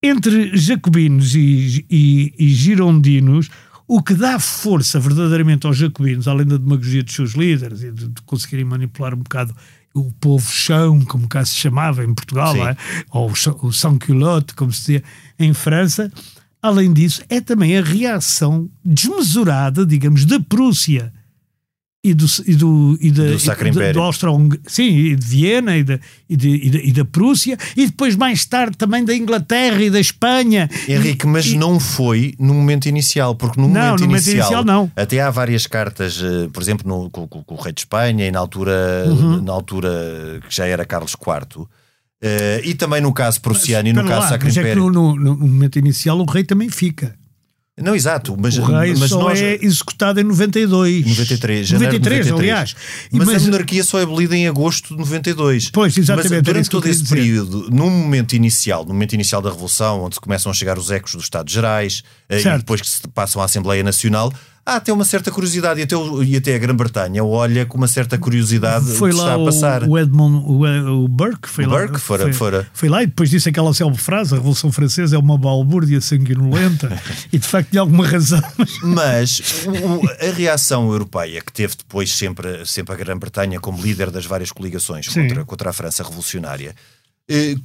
entre 0.02 0.56
jacobinos 0.56 1.34
e, 1.34 1.86
e, 1.88 2.34
e 2.38 2.48
girondinos, 2.48 3.48
o 3.86 4.02
que 4.02 4.14
dá 4.14 4.38
força 4.38 4.98
verdadeiramente 4.98 5.66
aos 5.66 5.76
jacobinos, 5.76 6.26
além 6.26 6.46
da 6.46 6.56
demagogia 6.56 7.02
dos 7.02 7.14
seus 7.14 7.32
líderes 7.32 7.82
e 7.82 7.92
de, 7.92 8.08
de 8.08 8.22
conseguirem 8.22 8.64
manipular 8.64 9.14
um 9.14 9.18
bocado 9.18 9.54
o 9.94 10.10
povo 10.12 10.50
chão, 10.50 11.02
como 11.02 11.28
cá 11.28 11.44
se 11.44 11.54
chamava 11.54 12.02
em 12.02 12.14
Portugal, 12.14 12.56
é? 12.66 12.76
ou 13.10 13.30
o 13.30 13.72
sans-culotte, 13.72 14.54
como 14.54 14.72
se 14.72 14.80
dizia 14.80 15.04
em 15.38 15.52
França, 15.52 16.10
além 16.62 16.92
disso, 16.92 17.22
é 17.28 17.40
também 17.40 17.76
a 17.76 17.82
reação 17.82 18.70
desmesurada, 18.84 19.84
digamos, 19.84 20.24
da 20.24 20.40
Prússia 20.40 21.12
e 22.04 22.14
do, 22.14 22.26
e 22.46 22.54
do, 22.56 22.98
e 23.00 23.10
da, 23.12 23.26
Do 23.26 23.38
Sacro 23.38 23.68
Império. 23.68 23.94
do 23.94 24.00
Austro 24.00 24.48
sim, 24.66 24.88
e 24.88 25.14
de 25.16 25.24
Viena 25.24 25.76
e, 25.76 25.84
da 25.84 26.00
e, 26.28 26.36
de, 26.36 26.48
e, 26.48 26.70
da, 26.70 26.78
e 26.80 26.92
da 26.92 27.04
Prússia, 27.04 27.56
e 27.76 27.86
depois 27.86 28.16
mais 28.16 28.44
tarde 28.44 28.76
também 28.76 29.04
da 29.04 29.14
Inglaterra 29.14 29.80
e 29.80 29.88
da 29.88 30.00
Espanha. 30.00 30.68
Henrique, 30.88 31.26
mas 31.28 31.52
não 31.52 31.78
foi 31.78 32.34
no 32.40 32.54
momento 32.54 32.86
inicial, 32.86 33.36
porque 33.36 33.60
no 33.60 33.68
Não, 33.68 33.74
momento, 33.80 34.00
no 34.00 34.06
momento 34.06 34.22
inicial, 34.26 34.38
inicial 34.50 34.64
não. 34.64 34.90
até 34.96 35.20
há 35.20 35.30
várias 35.30 35.64
cartas, 35.68 36.20
eh, 36.20 36.48
por 36.52 36.60
exemplo, 36.60 36.88
no- 36.88 37.08
com, 37.08 37.28
com- 37.28 37.44
com 37.44 37.54
o 37.54 37.58
rei 37.60 37.72
de 37.72 37.82
Espanha 37.82 38.26
e 38.26 38.32
na 38.32 38.40
altura, 38.40 39.04
Uhum. 39.06 39.40
na 39.40 39.52
altura 39.52 40.40
que 40.48 40.52
já 40.54 40.66
era 40.66 40.84
Carlos 40.84 41.12
IV, 41.14 41.66
eh, 42.20 42.62
e 42.64 42.74
também 42.74 43.00
no 43.00 43.12
caso 43.12 43.40
prussiano 43.40 43.88
e 43.88 43.92
no 43.92 44.02
caso 44.02 44.22
lá, 44.22 44.28
Sacro 44.30 44.46
mas 44.48 44.56
é 44.56 44.60
que 44.62 44.66
Império. 44.70 44.90
no, 44.90 45.14
no- 45.14 45.36
no 45.36 45.46
momento 45.46 45.78
inicial 45.78 46.18
o 46.18 46.24
rei 46.24 46.42
também 46.42 46.68
fica. 46.68 47.14
Não, 47.82 47.94
exato, 47.94 48.36
mas, 48.38 48.56
O 48.58 48.62
rei 48.62 48.94
mas 48.96 49.10
só 49.10 49.18
nós. 49.20 49.40
é 49.40 49.58
executado 49.62 50.20
em 50.20 50.24
92. 50.24 51.06
93, 51.06 51.66
janeiro 51.66 51.92
93, 51.94 52.26
de 52.26 52.30
93. 52.32 52.52
aliás. 52.52 52.76
E 53.12 53.16
Mas, 53.18 53.26
mas- 53.28 53.42
a 53.42 53.46
monarquia 53.46 53.84
só 53.84 53.98
é 53.98 54.02
abolida 54.02 54.36
em 54.36 54.46
agosto 54.48 54.90
de 54.94 54.98
92. 55.00 55.70
Pois, 55.70 55.96
exatamente, 55.96 56.32
Mas 56.34 56.42
durante 56.42 56.70
todo 56.70 56.86
esse 56.88 57.02
dizer. 57.02 57.14
período, 57.16 57.68
no 57.70 57.90
momento 57.90 58.34
inicial, 58.34 58.84
no 58.84 58.92
momento 58.92 59.14
inicial 59.14 59.42
da 59.42 59.50
Revolução, 59.50 60.02
onde 60.04 60.18
começam 60.20 60.50
a 60.50 60.54
chegar 60.54 60.78
os 60.78 60.90
ecos 60.90 61.12
dos 61.14 61.24
Estados 61.24 61.52
Gerais, 61.52 62.02
eh, 62.28 62.38
e 62.38 62.42
Certo. 62.42 62.58
depois 62.58 62.80
que 62.80 62.88
se 62.88 63.02
passam 63.08 63.42
à 63.42 63.44
Assembleia 63.46 63.82
Nacional, 63.82 64.32
há 64.64 64.76
até 64.76 64.92
uma 64.92 65.04
certa 65.04 65.30
curiosidade, 65.30 65.80
e 65.80 65.82
até, 65.82 65.94
e 66.24 66.36
até 66.36 66.54
a 66.54 66.58
Grã-Bretanha 66.58 67.24
olha 67.24 67.66
com 67.66 67.76
uma 67.76 67.88
certa 67.88 68.16
curiosidade 68.16 68.84
Foi 68.94 69.10
o 69.10 69.14
que 69.14 69.20
lá 69.20 69.30
está 69.30 69.42
a 69.42 69.44
passar. 69.44 69.82
o, 69.84 69.90
o 69.90 69.98
Edmond, 69.98 70.44
o, 70.46 71.04
o 71.04 71.08
Burke, 71.08 71.48
foi 71.48 71.64
O 71.66 71.70
lá. 71.70 71.78
Burke, 71.80 72.00
fora- 72.00 72.22
foi, 72.24 72.32
fora. 72.32 72.68
foi 72.72 72.88
lá 72.88 73.02
e 73.02 73.06
depois 73.06 73.28
disse 73.30 73.48
aquela 73.48 73.72
célebre 73.74 74.00
frase: 74.00 74.34
a 74.34 74.36
Revolução 74.36 74.70
Francesa 74.70 75.16
é 75.16 75.18
uma 75.18 75.36
balbúrdia 75.36 76.00
sanguinolenta, 76.00 76.90
e 77.32 77.38
de 77.38 77.46
facto 77.46 77.70
tinha 77.70 77.80
alguma 77.82 78.06
razão. 78.06 78.42
Mas 78.82 79.40
o- 79.66 80.26
a 80.28 80.32
reação 80.32 80.90
europeia, 80.90 81.40
que 81.40 81.52
teve 81.52 81.74
depois 81.76 82.12
sempre, 82.14 82.64
sempre 82.66 82.94
a 82.94 82.96
Grã-Bretanha 82.96 83.58
como 83.60 83.80
líder 83.82 84.10
das 84.10 84.24
várias 84.26 84.52
coligações 84.52 85.06
Sim. 85.06 85.22
contra, 85.28 85.44
contra 85.44 85.70
a 85.70 85.72
França 85.72 86.02
revolucionária, 86.02 86.74
eh, 86.74 86.74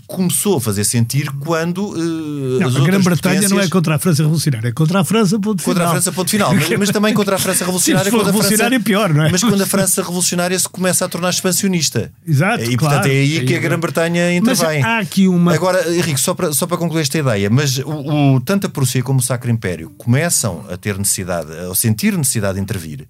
começou 0.06 0.58
a 0.58 0.62
fazer 0.62 0.84
sentir 0.84 1.30
quando 1.40 1.94
eh, 1.96 2.64
Não, 2.64 2.68
a 2.84 2.86
Grã-Bretanha 2.86 3.36
não 3.42 3.46
é 3.46 3.50
potências- 3.50 3.70
contra 3.70 3.96
a 3.96 4.00
França 4.00 4.22
revolucionária, 4.24 4.70
é 4.70 4.72
contra 4.72 5.00
a 5.00 5.04
França, 5.04 5.40
ponto 5.40 5.64
Contra 5.64 5.74
final. 5.74 5.88
a 5.88 5.92
França, 5.92 6.12
ponto 6.12 6.30
final. 6.30 6.54
Mas, 6.56 6.70
mas 6.80 6.90
também 6.92 7.14
contra 7.14 7.36
a 7.36 7.40
França 7.40 7.66
revolucionária. 7.66 8.10
França- 8.12 8.26
revolucionária, 8.28 8.76
é 8.76 8.80
pior, 8.80 9.14
não 9.14 9.26
é? 9.26 9.32
Mas 9.32 9.42
quando 9.44 9.62
a 9.62 9.66
França 9.66 10.02
revolucionária 10.02 10.58
se 10.58 10.70
começa 10.70 11.04
a 11.06 11.10
tornar 11.10 11.30
expansionista. 11.32 12.12
Exato, 12.26 12.64
E 12.64 12.78
portanto 12.78 13.02
claro. 13.04 13.08
é 13.10 13.12
aí 13.12 13.46
que 13.46 13.56
a 13.56 13.60
Grã-Bretanha 13.60 14.42
Mas 14.44 14.60
intervém. 14.60 14.84
há 14.84 15.00
aqui 15.00 15.28
uma. 15.28 15.54
Agora, 15.54 15.94
Henrique, 15.94 16.20
só 16.20 16.34
para, 16.34 16.54
só 16.54 16.66
para 16.68 16.78
concluir 16.78 17.02
esta 17.02 17.18
ideia, 17.18 17.50
mas 17.50 17.78
o, 17.80 18.36
o- 18.36 18.42
tanto 18.42 18.68
a 18.68 18.70
Prússia 18.70 19.02
como 19.04 19.20
o 19.20 19.24
Sacro 19.24 19.50
Império 19.52 19.90
começam 19.98 20.66
a 20.70 20.78
ter 20.78 20.98
necessidade, 20.98 21.52
a 21.52 21.74
sentir 21.76 22.16
necessidade 22.18 22.56
de 22.56 22.62
intervir, 22.62 23.08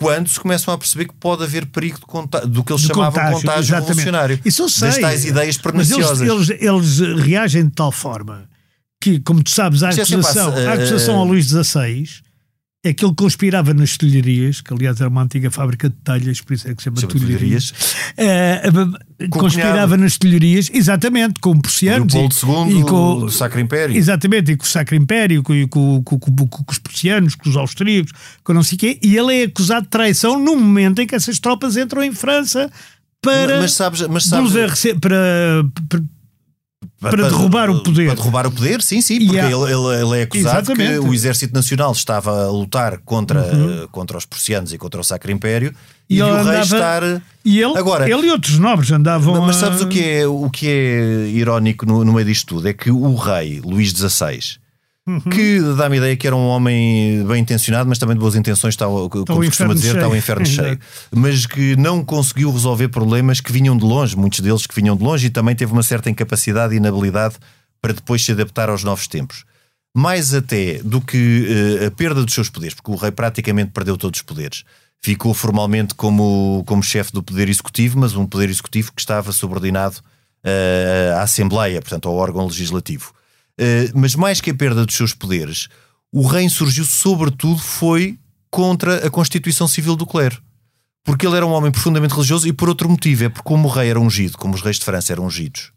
quando 0.00 0.28
se 0.28 0.40
começam 0.40 0.72
a 0.72 0.78
perceber 0.78 1.06
que 1.06 1.14
pode 1.14 1.42
haver 1.44 1.66
perigo 1.66 1.98
do 2.46 2.64
que 2.64 2.72
eles 2.72 2.82
de 2.82 2.88
chamavam 2.88 3.12
contágio, 3.12 3.40
contágio 3.40 3.60
exatamente. 3.60 3.88
revolucionário. 3.88 4.40
Isso 4.44 4.62
eu 4.62 4.68
sei. 4.68 4.88
Das 4.88 4.98
tais 4.98 5.24
ideias 5.24 5.58
Mas 5.62 5.90
eles, 5.90 6.06
perniciosas. 6.06 6.50
eles, 6.50 6.98
eles 7.00 7.22
reagem 7.24 7.64
de 7.66 7.70
tal 7.72 7.92
forma 7.92 8.48
que, 9.02 9.20
como 9.20 9.42
tu 9.42 9.50
sabes, 9.50 9.82
a 9.82 9.90
Isto 9.90 10.00
é 10.00 10.02
acusação, 10.04 10.52
a- 10.54 10.72
acusação 10.74 11.24
Luís 11.24 11.46
XVI 11.46 12.08
é 12.82 12.94
que 12.94 13.04
ele 13.04 13.14
conspirava 13.14 13.74
nas 13.74 13.96
tulharias, 13.98 14.62
que 14.62 14.72
aliás 14.72 14.98
era 15.00 15.10
uma 15.10 15.22
antiga 15.22 15.50
fábrica 15.50 15.90
de 15.90 15.96
telhas, 15.96 16.40
por 16.40 16.54
isso 16.54 16.66
é 16.66 16.74
que 16.74 16.80
se 16.82 16.84
chama 16.84 16.98
Chama 16.98 17.12
Com 19.28 19.38
o 19.38 19.42
conspirava 19.42 19.96
nas 19.98 20.16
tulharias, 20.16 20.70
exatamente, 20.72 21.40
com 21.40 21.58
prussianos. 21.60 22.14
Leopoldo 22.14 22.34
II 22.70 22.80
e 22.80 22.82
com, 22.84 23.18
do 23.20 23.30
Sacro 23.30 23.60
Império. 23.60 23.94
Exatamente, 23.94 24.52
e 24.52 24.56
com 24.56 24.64
o 24.64 24.66
Sacro 24.66 24.94
Império, 24.96 25.42
com, 25.42 25.68
com, 25.68 26.02
com- 26.02 26.18
com- 26.18 26.64
os 26.70 26.78
prussianos, 26.78 27.34
com 27.34 27.50
os 27.50 27.56
austríacos, 27.56 28.12
com 28.42 28.54
não 28.54 28.62
sei 28.62 28.76
o 28.76 28.78
quê, 28.78 28.98
e 29.02 29.14
ele 29.14 29.34
é 29.42 29.44
acusado 29.44 29.82
de 29.82 29.88
traição 29.88 30.38
no 30.42 30.56
momento 30.56 31.02
em 31.02 31.06
que 31.06 31.14
essas 31.14 31.38
tropas 31.38 31.76
entram 31.76 32.02
em 32.02 32.12
França 32.12 32.70
para, 33.20 33.60
Mas 33.60 33.74
sabes, 33.74 34.00
mas 34.08 34.24
sabes 34.24 34.52
bouleverser- 34.52 34.98
para, 34.98 35.64
para, 36.98 37.10
para 37.16 37.28
derrubar 37.28 37.68
o 37.70 37.82
poder. 37.82 38.06
Para 38.06 38.14
derrubar 38.14 38.46
o 38.46 38.50
poder, 38.50 38.80
sim, 38.82 39.00
sim, 39.02 39.18
porque 39.26 39.36
ele, 39.38 39.52
ele- 39.52 40.02
ele 40.02 40.18
é 40.18 40.22
acusado 40.22 40.58
Exatamente. 40.72 40.98
Uhum. 40.98 41.04
que 41.04 41.10
o 41.10 41.14
Exército 41.14 41.52
Nacional 41.54 41.92
estava 41.92 42.44
a 42.46 42.50
lutar 42.50 42.98
contra, 43.04 43.86
contra 43.92 44.16
os 44.16 44.24
prussianos 44.24 44.72
e 44.72 44.78
contra 44.78 45.00
o 45.00 45.04
Sacro 45.04 45.30
Império 45.30 45.74
e, 46.08 46.16
E 46.16 46.22
o 46.22 46.26
rei 46.26 46.34
andava- 46.40 46.60
estar. 46.62 47.02
E 47.44 47.60
ele, 47.60 47.76
Agora- 47.78 48.10
ele 48.10 48.26
e 48.26 48.30
outros 48.30 48.58
nobres 48.58 48.90
andavam. 48.92 49.40
Mas 49.46 49.56
a- 49.56 49.60
sabes 49.60 49.82
o 49.82 49.88
que 49.88 50.02
é, 50.02 50.26
o 50.26 50.48
que 50.50 50.66
é 50.68 51.26
irónico 51.28 51.84
no, 51.84 52.02
no 52.04 52.12
meio 52.14 52.26
disto 52.26 52.46
tudo? 52.56 52.68
É 52.68 52.72
que 52.72 52.90
o 52.90 53.14
rei 53.14 53.60
Luís 53.62 53.90
XVI, 53.92 54.40
Uhum. 55.08 55.18
que 55.20 55.58
dá-me 55.76 55.94
a 55.96 55.98
ideia 55.98 56.16
que 56.16 56.26
era 56.26 56.36
um 56.36 56.46
homem 56.46 57.24
bem 57.26 57.40
intencionado, 57.40 57.88
mas 57.88 57.98
também 57.98 58.14
de 58.14 58.20
boas 58.20 58.34
intenções, 58.36 58.74
está, 58.74 58.86
o- 58.86 59.08
como 59.08 59.42
se 59.42 59.48
costuma 59.48 59.74
dizer, 59.74 59.96
está 59.96 60.06
o 60.06 60.10
cheio. 60.10 60.18
inferno 60.18 60.46
cheio. 60.46 60.78
Mas 61.10 61.46
que 61.46 61.74
não 61.76 62.04
conseguiu 62.04 62.52
resolver 62.52 62.88
problemas 62.88 63.40
que 63.40 63.50
vinham 63.50 63.76
de 63.76 63.84
longe, 63.84 64.16
muitos 64.16 64.40
deles 64.40 64.66
que 64.66 64.74
vinham 64.74 64.94
de 64.96 65.02
longe, 65.02 65.26
e 65.26 65.30
também 65.30 65.56
teve 65.56 65.72
uma 65.72 65.82
certa 65.82 66.10
incapacidade 66.10 66.74
e 66.74 66.76
inabilidade 66.76 67.36
para 67.82 67.92
depois 67.94 68.24
se 68.24 68.30
adaptar 68.32 68.68
aos 68.68 68.84
novos 68.84 69.08
tempos. 69.08 69.44
Mais 69.96 70.32
até 70.34 70.80
do 70.84 71.00
que 71.00 71.78
eh, 71.80 71.86
a 71.86 71.90
perda 71.90 72.22
dos 72.24 72.34
seus 72.34 72.48
poderes, 72.48 72.74
porque 72.74 72.90
o 72.92 72.94
rei 72.94 73.10
praticamente 73.10 73.72
perdeu 73.72 73.96
todos 73.96 74.20
os 74.20 74.22
poderes. 74.22 74.62
Ficou 75.02 75.32
formalmente 75.34 75.94
como, 75.94 76.62
como 76.66 76.82
chefe 76.82 77.10
do 77.10 77.22
poder 77.22 77.48
executivo, 77.48 77.98
mas 77.98 78.14
um 78.14 78.26
poder 78.26 78.50
executivo 78.50 78.92
que 78.94 79.00
estava 79.00 79.32
subordinado 79.32 79.96
eh, 80.44 81.12
à 81.16 81.22
Assembleia, 81.22 81.80
portanto 81.80 82.08
ao 82.08 82.14
órgão 82.14 82.46
legislativo. 82.46 83.12
Eh, 83.62 83.90
mas 83.94 84.14
mais 84.14 84.40
que 84.40 84.50
a 84.50 84.54
perda 84.54 84.86
dos 84.86 84.94
seus 84.96 85.12
poderes, 85.12 85.68
o 86.10 86.26
rei 86.26 86.48
surgiu 86.48 86.84
sobretudo 86.84 87.58
foi 87.60 88.18
contra 88.50 89.06
a 89.06 89.10
Constituição 89.10 89.68
Civil 89.68 89.94
do 89.96 90.06
Clero. 90.06 90.40
Porque 91.04 91.26
ele 91.26 91.36
era 91.36 91.46
um 91.46 91.50
homem 91.52 91.70
profundamente 91.70 92.14
religioso 92.14 92.48
e 92.48 92.52
por 92.52 92.68
outro 92.68 92.88
motivo, 92.88 93.24
é 93.24 93.28
porque 93.28 93.44
como 93.46 93.68
o 93.68 93.70
rei 93.70 93.90
era 93.90 94.00
ungido, 94.00 94.36
como 94.38 94.54
os 94.54 94.62
reis 94.62 94.78
de 94.78 94.84
França 94.84 95.12
eram 95.12 95.26
ungidos, 95.26 95.72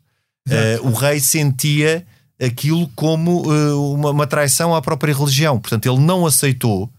eh, 0.50 0.80
o 0.82 0.92
rei 0.94 1.20
sentia 1.20 2.06
aquilo 2.42 2.88
como 2.96 3.44
eh, 3.54 3.74
uma, 3.74 4.12
uma 4.12 4.28
traição 4.28 4.74
à 4.76 4.82
própria 4.82 5.14
religião. 5.14 5.60
Portanto, 5.60 5.86
ele 5.86 6.00
não 6.00 6.26
aceitou 6.26 6.90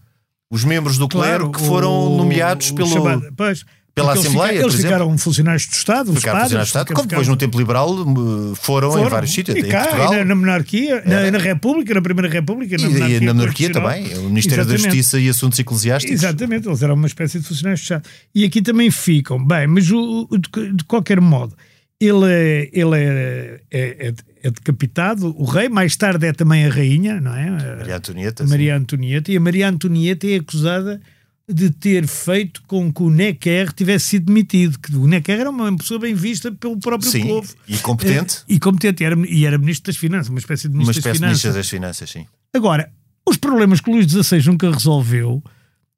os 0.51 0.63
membros 0.63 0.97
do 0.97 1.07
clero 1.07 1.51
que 1.51 1.59
foram 1.59 2.13
o- 2.13 2.17
nomeados 2.17 2.69
o 2.69 2.75
pelo, 2.75 2.89
chamado- 2.89 3.33
pois, 3.35 3.63
pela 3.95 4.07
porque 4.09 4.19
eles 4.19 4.27
Assembleia, 4.27 4.51
fica- 4.51 4.61
por 4.65 4.71
Eles 4.73 4.83
ficaram 4.85 5.17
funcionários 5.17 5.63
de 5.67 5.75
Estado, 5.75 6.13
ficaram 6.13 6.39
padres, 6.39 6.41
funcionários 6.43 6.67
de 6.67 6.69
Estado, 6.69 6.87
ficaram- 6.87 6.95
como 7.01 7.09
depois 7.09 7.27
no 7.29 7.37
tempo 7.37 7.57
liberal 7.57 7.89
eh, 7.97 8.55
foram, 8.55 8.89
em 8.89 8.91
foram. 8.93 9.09
vários 9.09 9.31
sítios, 9.33 9.57
E 9.57 9.63
cá, 9.63 9.83
Portugal. 9.85 10.13
e 10.13 10.17
na, 10.17 10.25
na 10.25 10.35
monarquia, 10.35 11.01
na, 11.05 11.31
na 11.31 11.37
República, 11.37 11.93
na 11.93 12.01
Primeira 12.01 12.27
República, 12.29 12.75
E, 12.75 12.77
na 12.77 12.87
e 12.87 12.91
monarquia, 12.93 13.21
na 13.21 13.33
monarquia 13.33 13.71
também, 13.71 14.17
o 14.17 14.23
Ministério 14.29 14.65
da 14.65 14.73
Exatamente. 14.73 14.97
Justiça 14.97 15.19
e 15.19 15.29
Assuntos 15.29 15.57
Eclesiásticos. 15.59 16.21
Exatamente, 16.23 16.67
eles 16.67 16.83
eram 16.83 16.93
uma 16.95 17.07
espécie 17.07 17.39
de 17.39 17.47
funcionários 17.47 17.79
de 17.79 17.85
Estado. 17.85 18.03
E 18.35 18.43
aqui 18.43 18.61
também 18.61 18.91
ficam. 18.91 19.43
Bem, 19.43 19.65
mas 19.65 19.89
o, 19.89 20.27
o- 20.29 20.37
de, 20.37 20.73
de 20.73 20.83
qualquer 20.83 21.21
modo, 21.21 21.55
ele, 21.97 22.25
é, 22.25 22.69
ele 22.73 22.95
é, 22.97 23.61
é, 23.71 24.07
é- 24.09 24.13
é 24.43 24.51
decapitado, 24.51 25.33
o 25.39 25.45
rei, 25.45 25.69
mais 25.69 25.95
tarde 25.95 26.27
é 26.27 26.33
também 26.33 26.65
a 26.65 26.69
rainha, 26.69 27.19
não 27.21 27.33
é? 27.33 27.49
Maria 27.77 27.95
Antonieta. 27.95 28.43
A 28.43 28.45
sim. 28.45 28.51
Maria 28.51 28.75
Antonieta. 28.77 29.31
E 29.31 29.37
a 29.37 29.39
Maria 29.39 29.69
Antonieta 29.69 30.27
é 30.27 30.35
acusada 30.35 30.99
de 31.47 31.69
ter 31.69 32.07
feito 32.07 32.61
com 32.65 32.91
que 32.91 33.03
o 33.03 33.09
Necker 33.09 33.71
tivesse 33.71 34.05
sido 34.07 34.25
demitido. 34.25 34.79
Que 34.79 34.95
o 34.95 35.05
Necker 35.05 35.39
era 35.39 35.49
uma 35.49 35.75
pessoa 35.77 35.99
bem 35.99 36.15
vista 36.15 36.51
pelo 36.51 36.77
próprio 36.79 37.09
Sim, 37.11 37.27
povo. 37.27 37.53
e 37.67 37.77
competente. 37.77 38.37
E 38.47 38.59
competente, 38.59 39.03
e 39.03 39.05
era, 39.05 39.27
e 39.27 39.45
era 39.45 39.57
ministro 39.57 39.91
das 39.91 39.97
Finanças, 39.99 40.29
uma 40.29 40.39
espécie 40.39 40.63
de 40.67 40.73
Uma 40.75 40.79
ministro 40.83 40.99
espécie 40.99 41.19
de 41.19 41.25
das 41.25 41.39
Finanças. 41.41 41.55
das 41.55 41.69
Finanças, 41.69 42.09
sim. 42.09 42.25
Agora, 42.53 42.91
os 43.29 43.37
problemas 43.37 43.79
que 43.79 43.89
o 43.89 43.93
Luís 43.93 44.07
XVI 44.11 44.43
nunca 44.47 44.71
resolveu 44.71 45.43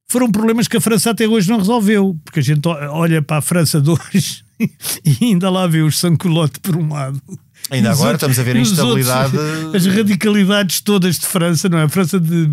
foram 0.09 0.31
problemas 0.31 0.67
que 0.67 0.77
a 0.77 0.81
França 0.81 1.11
até 1.11 1.27
hoje 1.27 1.49
não 1.49 1.57
resolveu. 1.59 2.17
Porque 2.25 2.39
a 2.39 2.43
gente 2.43 2.65
olha 2.67 3.21
para 3.21 3.37
a 3.37 3.41
França 3.41 3.79
de 3.81 3.89
hoje 3.89 4.43
e 4.59 5.25
ainda 5.25 5.49
lá 5.49 5.65
vê 5.67 5.81
os 5.81 5.97
Sansculotte 5.99 6.59
por 6.61 6.75
um 6.75 6.91
lado. 6.91 7.21
Ainda 7.69 7.91
agora 7.91 8.11
outros- 8.13 8.31
estamos 8.37 8.39
a 8.39 8.43
ver 8.43 8.55
a 8.55 8.59
instabilidade. 8.61 9.37
outros- 9.37 9.75
as 9.75 9.85
radicalidades 9.95 10.79
todas 10.81 11.19
de 11.19 11.25
França, 11.25 11.67
não 11.69 11.77
é? 11.79 11.83
A 11.83 11.89
França 11.89 12.19
de. 12.19 12.51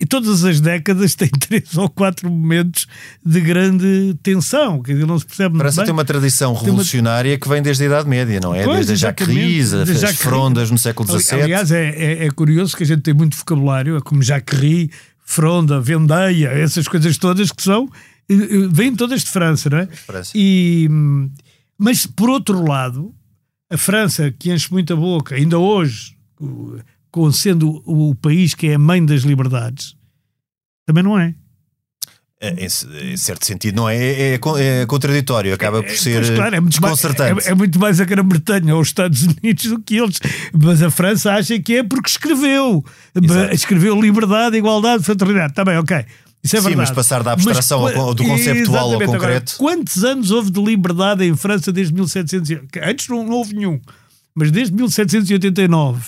E 0.00 0.06
todas 0.06 0.44
as 0.44 0.60
décadas 0.60 1.14
tem 1.14 1.28
três 1.38 1.76
ou 1.76 1.88
quatro 1.88 2.28
momentos 2.30 2.86
de 3.24 3.40
grande 3.40 4.16
tensão, 4.22 4.82
que 4.82 4.92
não 4.94 5.18
se 5.18 5.24
percebe 5.26 5.50
muito 5.50 5.62
França 5.62 5.76
bem. 5.82 5.84
tem 5.86 5.92
uma 5.92 6.04
tradição 6.04 6.52
uma- 6.52 6.60
revolucionária 6.60 7.38
que 7.38 7.48
vem 7.48 7.62
desde 7.62 7.84
a 7.84 7.86
Idade 7.86 8.08
Média, 8.08 8.40
não 8.40 8.54
é? 8.54 8.64
Pois, 8.64 8.86
desde 8.86 9.06
a 9.06 9.10
desde 9.12 9.74
as 9.74 10.00
Jacquerie. 10.00 10.16
frondas 10.16 10.70
no 10.70 10.78
século 10.78 11.08
XVII. 11.20 11.42
Aliás, 11.42 11.70
é, 11.70 11.90
é, 11.90 12.26
é 12.26 12.30
curioso 12.30 12.76
que 12.76 12.82
a 12.82 12.86
gente 12.86 13.02
tem 13.02 13.14
muito 13.14 13.36
vocabulário, 13.36 13.96
é 13.96 14.00
como 14.00 14.22
Jacquerie, 14.22 14.90
Fronda, 15.24 15.80
Vendeia, 15.80 16.48
essas 16.48 16.88
coisas 16.88 17.16
todas 17.18 17.52
que 17.52 17.62
são, 17.62 17.88
eh, 18.28 18.34
eh, 18.34 18.68
vêm 18.70 18.94
todas 18.96 19.22
de 19.22 19.30
França, 19.30 19.68
não 19.70 19.78
é? 19.78 19.86
França. 19.86 20.32
E, 20.34 20.88
mas, 21.76 22.06
por 22.06 22.30
outro 22.30 22.64
lado, 22.66 23.14
a 23.70 23.76
França, 23.76 24.32
que 24.36 24.50
enche 24.52 24.72
muita 24.72 24.96
boca, 24.96 25.34
ainda 25.34 25.58
hoje, 25.58 26.16
com 27.10 27.30
sendo 27.32 27.82
o, 27.86 28.14
país 28.14 28.54
que 28.54 28.68
é 28.68 28.74
a 28.74 28.78
mãe 28.78 29.04
das 29.04 29.22
liberdades, 29.22 29.94
também 30.86 31.02
não 31.02 31.18
é. 31.18 31.34
É, 32.40 32.50
Em, 32.50 32.66
em 33.12 33.16
certo 33.16 33.44
sentido, 33.44 33.74
não 33.76 33.88
é? 33.88 33.96
É, 33.96 34.34
é 34.34 34.38
con- 34.38 34.56
é 34.56 34.86
contraditório, 34.86 35.52
acaba 35.52 35.82
por 35.82 35.90
ser 35.90 36.24
Pois, 36.24 36.30
claro, 36.36 36.54
é 36.54 36.60
muito 36.60 36.80
mais- 36.80 36.94
desconcertante. 37.00 37.48
é- 37.48 37.50
é 37.50 37.54
muito 37.54 37.78
mais 37.80 38.00
a 38.00 38.04
Grã-Bretanha 38.04 38.74
ou 38.76 38.80
os 38.80 38.88
Estados 38.88 39.22
Unidos 39.22 39.64
do 39.64 39.80
que 39.82 39.96
eles. 39.96 40.20
Mas 40.52 40.80
a 40.80 40.88
França 40.90 41.32
acha 41.32 41.58
que 41.58 41.78
é 41.78 41.82
porque 41.82 42.08
escreveu. 42.08 42.84
Exato. 43.20 43.52
Escreveu 43.54 44.00
liberdade, 44.00 44.56
igualdade, 44.56 45.02
fraternidade. 45.02 45.50
Está 45.50 45.64
bem, 45.64 45.78
ok. 45.78 45.96
Isso 46.40 46.54
é 46.56 46.60
Sim, 46.60 46.66
verdade. 46.68 46.76
mas 46.76 46.90
passar 46.92 47.24
da 47.24 47.32
abstração 47.32 47.82
Mas, 47.82 47.96
ao- 47.96 48.14
do 48.14 48.22
conceptual 48.22 48.84
ao 48.84 48.90
Exatamente. 48.90 49.16
Agora, 49.16 49.18
concreto. 49.40 49.54
quantos 49.58 50.04
anos 50.04 50.30
houve 50.30 50.52
de 50.52 50.62
liberdade 50.62 51.24
em 51.24 51.34
França 51.34 51.72
desde 51.72 51.92
1700? 51.92 52.50
e- 52.50 52.60
Antes 52.84 53.08
não, 53.08 53.24
não 53.24 53.32
houve 53.32 53.52
nenhum. 53.56 53.80
Mas 54.32 54.52
desde 54.52 54.72
1789 54.72 56.00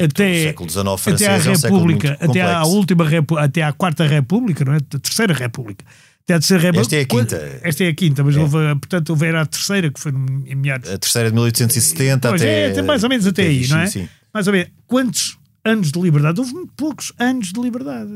É, 0.00 0.04
até, 0.04 0.42
século 0.44 0.68
XIX 0.70 0.86
até 0.86 0.96
francês 0.98 1.46
à 1.64 1.68
é 1.68 1.70
um 1.72 1.74
República, 1.74 2.18
até 2.20 2.40
à 2.42 2.64
última 2.64 3.04
até 3.38 3.62
à 3.62 3.72
quarta 3.72 4.06
República, 4.06 4.64
não 4.64 4.72
é? 4.74 4.76
A 4.76 4.98
terceira 4.98 5.34
República. 5.34 5.84
Até 6.24 6.34
à 6.34 6.38
terceira 6.38 6.62
República. 6.62 6.96
Esta 6.96 6.96
é 6.96 7.00
a 7.00 7.06
quinta. 7.06 7.60
Esta 7.62 7.84
é 7.84 7.88
a 7.88 7.94
quinta, 7.94 8.24
mas 8.24 8.36
houve, 8.36 8.56
portanto, 8.76 9.10
houve 9.10 9.26
era 9.26 9.40
a 9.42 9.46
terceira 9.46 9.90
que 9.90 9.98
foi 9.98 10.12
em 10.12 10.54
meados. 10.54 10.90
A 10.90 10.98
terceira 10.98 11.30
de 11.30 11.34
1870 11.34 12.28
Pois 12.28 12.42
até. 12.42 12.66
é, 12.68 12.70
até 12.72 12.82
mais 12.82 13.02
ou 13.02 13.08
menos 13.08 13.26
até 13.26 13.42
aí, 13.42 13.64
sim, 13.64 13.70
não 13.72 13.78
é? 13.80 13.86
Sim. 13.86 14.08
Mais 14.34 14.46
ou 14.46 14.52
menos. 14.52 14.68
Quantos 14.86 15.38
anos 15.64 15.90
de 15.92 16.00
liberdade. 16.00 16.38
Houve 16.40 16.52
muito 16.52 16.72
poucos 16.76 17.12
anos 17.18 17.52
de 17.52 17.60
liberdade. 17.60 18.10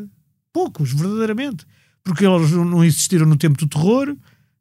Poucos, 0.52 0.92
verdadeiramente. 0.92 1.64
Porque 2.04 2.26
eles 2.26 2.50
não- 2.50 2.64
não 2.64 2.84
existiram 2.84 3.24
no 3.26 3.36
tempo 3.36 3.56
do 3.58 3.66
terror, 3.66 4.14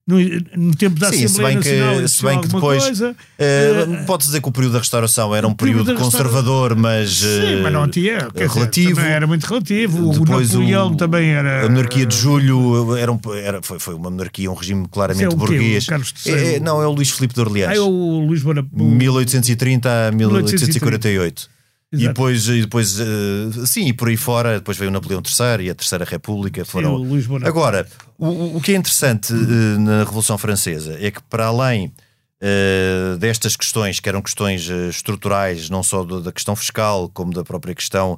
no, 0.08 0.18
no 0.58 0.76
tempo 0.76 1.00
da 1.00 1.10
Sim, 1.12 1.20
se 1.20 1.26
Assembleia 1.26 1.54
bem 1.56 1.64
que- 1.64 1.70
Nacional 1.70 1.96
se 1.96 2.02
existiu 2.04 2.30
bem 2.30 2.42
que 2.42 2.48
depois, 2.48 2.84
coisa. 2.84 3.16
Eh, 3.40 3.86
Eh, 4.02 4.04
Pode 4.06 4.24
dizer 4.26 4.42
que 4.42 4.50
o 4.50 4.52
período 4.52 4.74
da 4.74 4.80
restauração 4.80 5.34
era 5.34 5.48
um 5.48 5.52
o 5.52 5.56
período 5.56 5.94
conservador, 5.96 6.76
mas. 6.76 7.12
Sim, 7.20 7.28
eh, 7.28 7.60
mas 7.62 7.72
não 7.74 7.88
tinha. 7.88 8.18
dizer, 8.34 8.48
relativo. 8.50 8.96
também 8.96 9.12
era 9.12 9.28
muito 9.28 9.44
relativo. 9.46 10.10
O 10.10 10.20
Depois 10.20 10.50
Napoleão 10.52 10.88
o- 10.88 10.98
também 10.98 11.30
era. 11.30 11.66
A 11.66 11.70
monarquia 11.70 12.06
de 12.06 12.16
Julho 12.18 12.96
era, 12.98 13.12
um- 13.12 13.20
era- 13.36 13.62
foi, 13.62 13.80
foi 13.80 13.94
uma 13.94 14.10
monarquia, 14.10 14.50
um 14.52 14.56
regime 14.56 14.88
claramente 14.90 15.24
é 15.26 15.30
o 15.30 15.36
burguês. 15.36 15.86
O 15.86 15.88
Carlos 15.88 16.14
III? 16.26 16.34
É, 16.34 16.56
é, 16.56 16.60
não, 16.60 16.82
é 16.82 16.88
o 16.88 16.92
Luís 16.92 17.10
Filipe 17.12 17.34
de 17.36 17.42
Orleans. 17.42 17.70
Ah, 17.70 17.76
é 17.76 17.80
o 17.80 18.26
Luís 18.28 18.42
Bona. 18.42 18.66
o- 18.74 18.84
1830 18.84 20.08
a 20.08 20.12
1848. 20.12 21.48
E 21.48 21.61
Exato. 21.94 22.08
depois, 22.08 22.48
e 22.48 22.62
depois 22.62 23.00
eh, 23.00 23.66
sim, 23.66 23.88
e 23.88 23.94
por 23.94 24.08
aí 24.08 24.16
fora, 24.16 24.56
depois 24.60 24.78
veio 24.78 24.90
o 24.90 24.94
Napoleão 24.94 25.22
III 25.22 25.66
e 25.66 25.70
a 25.70 25.76
Terceira 25.76 26.06
República. 26.06 26.64
Foram... 26.64 26.94
o 26.96 26.98
Luís 27.04 27.28
Bonaparte. 27.28 27.50
Agora, 27.50 27.88
o, 28.18 28.58
o 28.58 28.62
que 28.62 28.72
é 28.72 28.76
interessante 28.76 29.34
eh, 29.34 29.78
na 29.78 30.00
Revolução 30.06 30.38
Francesa 30.38 30.98
é 31.02 31.12
que, 31.12 31.22
para 31.24 31.48
além 31.48 31.92
eh, 32.40 33.18
destas 33.20 33.56
questões, 33.56 34.00
que 34.00 34.08
eram 34.08 34.22
questões 34.22 34.70
estruturais, 34.90 35.70
não 35.70 35.84
só 35.84 36.04
do- 36.04 36.22
da 36.22 36.32
questão 36.32 36.56
fiscal, 36.56 37.10
como 37.10 37.34
da 37.34 37.44
própria 37.44 37.76
questão 37.76 38.18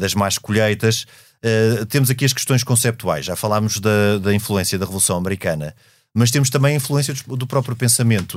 das 0.00 0.14
más 0.14 0.36
colheitas, 0.36 1.06
temos 1.88 2.10
aqui 2.10 2.24
as 2.24 2.32
questões 2.32 2.64
conceptuais. 2.64 3.24
Já 3.24 3.36
falámos 3.36 3.78
da, 3.78 4.18
da 4.20 4.34
influência 4.34 4.76
da 4.76 4.84
Revolução 4.84 5.16
Americana, 5.16 5.74
mas 6.12 6.30
temos 6.32 6.50
também 6.50 6.72
a 6.72 6.76
influência 6.76 7.14
do, 7.14 7.36
do 7.36 7.46
próprio 7.46 7.76
pensamento 7.76 8.36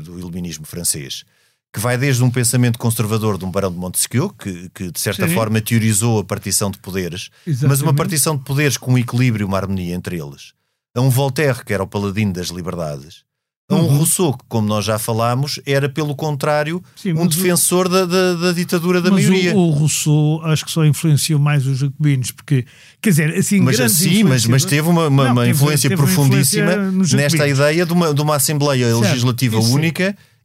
do 0.00 0.18
iluminismo 0.20 0.64
francês. 0.64 1.24
Que 1.72 1.78
vai 1.78 1.96
desde 1.96 2.22
um 2.24 2.30
pensamento 2.30 2.78
conservador 2.78 3.38
de 3.38 3.44
um 3.44 3.50
barão 3.50 3.70
de 3.70 3.78
Montesquieu, 3.78 4.28
que, 4.30 4.68
que 4.74 4.90
de 4.90 4.98
certa 5.00 5.28
Sim. 5.28 5.34
forma 5.34 5.60
teorizou 5.60 6.18
a 6.18 6.24
partição 6.24 6.68
de 6.70 6.78
poderes, 6.78 7.30
mas 7.46 7.60
uma 7.62 7.72
Exatamente. 7.74 7.96
partição 7.96 8.36
de 8.36 8.42
poderes 8.42 8.76
com 8.76 8.94
um 8.94 8.98
equilíbrio 8.98 9.44
e 9.44 9.46
uma 9.46 9.56
harmonia 9.56 9.94
entre 9.94 10.18
eles. 10.20 10.52
A 10.96 11.00
um 11.00 11.08
Voltaire, 11.10 11.64
que 11.64 11.72
era 11.72 11.82
o 11.82 11.86
paladino 11.86 12.32
das 12.32 12.48
liberdades. 12.48 13.22
A 13.70 13.76
um 13.76 13.82
Uhum. 13.82 13.98
Rousseau, 13.98 14.32
que, 14.36 14.44
como 14.48 14.66
nós 14.66 14.84
já 14.84 14.98
falámos, 14.98 15.60
era, 15.64 15.88
pelo 15.88 16.16
contrário, 16.16 16.82
Sim, 16.96 17.12
um 17.12 17.18
mas 17.24 17.26
o- 17.26 17.28
defensor 17.38 17.88
da, 17.88 18.04
da- 18.04 18.34
da 18.34 18.50
ditadura 18.52 19.00
da 19.00 19.12
mas 19.12 19.24
maioria. 19.28 19.54
O, 19.54 19.68
o 19.68 19.70
Rousseau 19.70 20.40
acho 20.42 20.64
que 20.64 20.72
só 20.72 20.84
influenciou 20.84 21.38
mais 21.38 21.64
os 21.68 21.78
jacobinos, 21.78 22.32
porque, 22.32 22.66
quer 23.00 23.10
dizer, 23.10 23.32
assim, 23.36 23.60
Mas 23.60 23.76
grandes 23.76 23.96
sim, 23.96 24.24
mas, 24.24 24.44
mas 24.44 24.64
teve 24.64 24.88
uma, 24.88 25.06
uma- 25.06 25.24
Não, 25.26 25.32
uma 25.34 25.42
teve- 25.42 25.52
influência 25.54 25.88
teve 25.88 26.02
uma 26.02 26.08
profundíssima 26.12 26.72
influência 26.72 26.90
nos 26.90 27.12
nesta 27.12 27.46
ideia 27.46 27.86
de 27.86 27.92
uma, 27.92 28.12
de 28.12 28.20
uma 28.20 28.34
Assembleia 28.34 28.86
Certo, 28.88 29.02
Legislativa 29.02 29.58
isso 29.60 29.68
sim. 29.68 29.72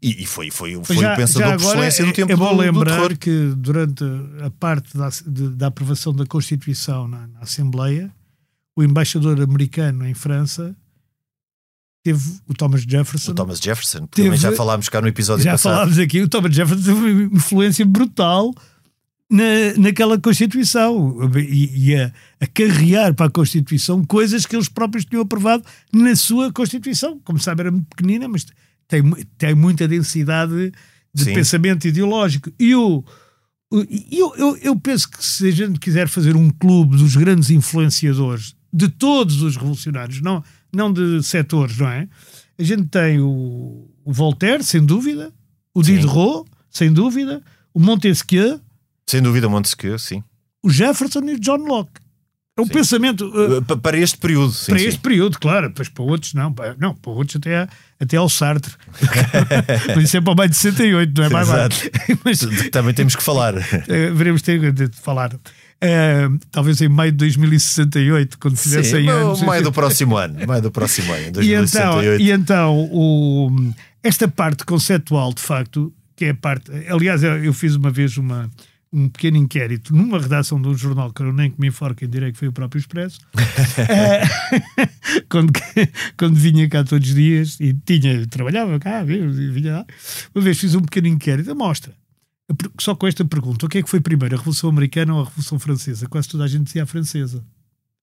E, 0.01 0.23
e 0.23 0.25
foi, 0.25 0.51
foi, 0.51 0.79
foi 0.83 0.97
Já- 0.97 1.13
o 1.13 1.15
pensador 1.17 1.49
já 1.49 1.57
por 1.57 1.65
excelência 1.65 2.05
do 2.05 2.13
tempo 2.13 2.31
é 2.31 2.35
bom 2.35 2.49
do, 2.49 2.55
do 2.55 2.61
lembrar 2.61 2.91
terror. 2.95 3.17
que 3.17 3.53
durante 3.57 4.03
a 4.43 4.49
parte 4.51 4.95
da, 4.97 5.09
de- 5.25 5.49
da 5.49 5.67
aprovação 5.67 6.13
da 6.13 6.25
Constituição 6.25 7.07
na, 7.07 7.27
na 7.27 7.39
Assembleia, 7.39 8.13
o 8.75 8.83
embaixador 8.83 9.41
americano 9.41 10.05
em 10.07 10.13
França 10.13 10.75
teve 12.03 12.21
o 12.47 12.53
Thomas 12.53 12.81
Jefferson. 12.83 13.31
O 13.31 13.35
Thomas 13.35 13.59
Jefferson, 13.59 14.01
que 14.07 14.15
Teve- 14.17 14.27
também 14.29 14.39
já 14.39 14.51
falámos 14.51 14.89
cá 14.89 15.01
no 15.01 15.07
episódio 15.07 15.43
já 15.43 15.51
passado. 15.53 15.73
falámos 15.73 15.97
aqui, 15.99 16.21
o 16.21 16.29
Thomas 16.29 16.53
Jefferson 16.53 16.83
teve 16.83 16.99
uma 17.25 17.35
influência 17.37 17.85
brutal 17.85 18.53
na, 19.31 19.43
naquela 19.79 20.19
Constituição 20.19 21.17
e, 21.35 21.89
e 21.89 21.95
a, 21.95 22.11
a 22.39 22.45
carregar 22.45 23.13
para 23.15 23.25
a 23.25 23.29
Constituição 23.31 24.05
coisas 24.05 24.45
que 24.45 24.55
eles 24.55 24.69
próprios 24.69 25.03
tinham 25.05 25.23
aprovado 25.23 25.63
na 25.91 26.15
sua 26.15 26.51
Constituição. 26.53 27.19
Como 27.23 27.39
sabe, 27.39 27.61
era 27.61 27.71
muito 27.71 27.87
pequenina, 27.87 28.27
mas 28.27 28.45
tem, 28.87 29.01
tem 29.37 29.55
muita 29.55 29.87
densidade 29.87 30.71
de 31.13 31.23
Sim. 31.23 31.33
pensamento 31.33 31.87
ideológico. 31.87 32.51
E 32.59 32.75
o, 32.75 33.03
eu, 33.71 34.33
eu, 34.37 34.57
eu 34.57 34.79
penso 34.79 35.09
que 35.09 35.23
se 35.25 35.47
a 35.47 35.51
gente 35.51 35.79
quiser 35.79 36.07
fazer 36.07 36.35
um 36.35 36.49
clube 36.49 36.97
dos 36.97 37.15
grandes 37.15 37.49
influenciadores 37.49 38.55
de 38.71 38.89
todos 38.89 39.41
os 39.41 39.55
revolucionários, 39.55 40.21
não, 40.21 40.43
não 40.73 40.91
de 40.91 41.23
setores, 41.23 41.77
não 41.77 41.87
é? 41.87 42.07
A 42.57 42.63
gente 42.63 42.87
tem 42.87 43.19
o, 43.19 43.89
o 44.03 44.13
Voltaire, 44.13 44.63
sem 44.63 44.85
dúvida, 44.85 45.33
o 45.73 45.83
Sim. 45.83 45.95
Diderot, 45.95 46.49
sem 46.69 46.91
dúvida, 46.91 47.41
o 47.73 47.79
Montesquieu, 47.79 48.59
Sem 49.07 49.21
dúvida, 49.21 49.49
Montesquieu, 49.49 49.99
sim. 49.99 50.23
o 50.63 50.69
Jefferson 50.69 51.19
e 51.25 51.33
o 51.33 51.39
John 51.39 51.57
Locke. 51.57 52.01
É 52.57 52.61
um 52.61 52.65
Sim. 52.65 52.71
pensamento 52.71 53.25
uh, 53.27 53.57
Uh, 53.57 53.61
pa- 53.65 53.75
Para 53.75 53.97
este 53.97 54.17
período, 54.17 54.51
sim, 54.53 54.71
para 54.71 54.79
sim. 54.79 54.87
este 54.87 54.99
período, 55.01 55.37
claro, 55.39 55.67
depois 55.67 55.89
para 55.89 56.03
outros 56.05 56.33
não, 56.33 56.53
para, 56.53 56.73
não, 56.79 56.95
para 56.95 57.11
outros 57.11 57.35
até, 57.35 57.67
até 57.99 58.15
ao 58.15 58.29
Sartre. 58.29 58.73
Mas 59.93 60.05
isso 60.05 60.17
é 60.17 60.21
para 60.21 60.35
mais 60.35 60.51
de 60.51 60.55
68, 60.57 61.13
não 61.17 61.25
é 61.25 61.29
mais 61.29 61.49
Exato. 61.49 61.75
Mas 62.23 62.39
Também 62.71 62.93
temos 62.93 63.13
que 63.15 63.21
falar. 63.23 63.55
eh, 63.57 64.09
veremos 64.13 64.41
ter 64.41 64.71
de 64.71 64.87
falar. 65.01 65.35
Eh, 65.81 66.29
talvez 66.49 66.79
em 66.81 66.87
maio 66.87 67.11
de 67.11 67.17
2068, 67.17 68.39
quando 68.39 68.55
fizer 68.55 68.83
Sim, 68.83 68.91
100 68.91 69.05
no- 69.05 69.11
anos. 69.11 69.41
Maio 69.41 69.63
do 69.63 69.71
próximo 69.73 70.15
ano. 70.15 70.47
Maio 70.47 70.61
do 70.61 70.71
próximo 70.71 71.11
ano, 71.11 71.25
E 71.43 71.53
então, 71.53 71.95
2068. 72.01 72.21
e 72.21 72.31
então 72.31 72.73
o, 72.89 73.73
esta 74.01 74.29
parte 74.29 74.63
conceptual, 74.63 75.33
de 75.33 75.41
facto, 75.41 75.91
que 76.15 76.23
é 76.23 76.29
a 76.29 76.35
parte. 76.35 76.71
Aliás, 76.89 77.21
eu 77.21 77.51
fiz 77.53 77.75
uma 77.75 77.91
vez 77.91 78.15
uma, 78.17 78.49
um 78.95 79.09
pequeno 79.09 79.37
inquérito 79.37 79.93
numa 79.95 80.17
redação 80.19 80.61
de 80.61 80.67
um 80.67 80.75
jornal 80.75 81.11
que 81.11 81.21
eu 81.21 81.33
nem 81.33 81.51
que 81.51 81.59
me 81.59 81.67
enforquem 81.67 82.07
direi 82.09 82.31
que 82.31 82.37
foi 82.37 82.47
o 82.47 82.53
próprio 82.53 82.79
Expresso, 82.79 83.19
Eh, 83.77 84.21
quando, 85.29 85.51
quando 86.17 86.35
vinha 86.35 86.67
cá 86.69 86.83
todos 86.83 87.07
os 87.09 87.15
dias 87.15 87.59
e 87.59 87.73
tinha, 87.73 88.25
trabalhava 88.27 88.79
cá, 88.79 89.03
vinha 89.03 89.73
lá. 89.77 89.85
Uma 90.33 90.43
vez 90.43 90.57
fiz 90.59 90.75
um 90.75 90.81
pequeno 90.81 91.07
inquérito, 91.07 91.53
mostra. 91.55 91.93
Só 92.79 92.95
com 92.95 93.07
esta 93.07 93.25
pergunta: 93.25 93.65
o 93.65 93.69
que 93.69 93.79
é 93.79 93.83
que 93.83 93.89
foi 93.89 93.99
primeiro, 93.99 94.35
a 94.35 94.37
Revolução 94.37 94.69
Americana 94.69 95.13
ou 95.15 95.21
a 95.21 95.25
Revolução 95.25 95.57
Francesa? 95.59 96.07
Quase 96.07 96.29
toda 96.29 96.43
a 96.43 96.47
gente 96.47 96.63
dizia 96.65 96.83
a 96.83 96.85
francesa. 96.85 97.43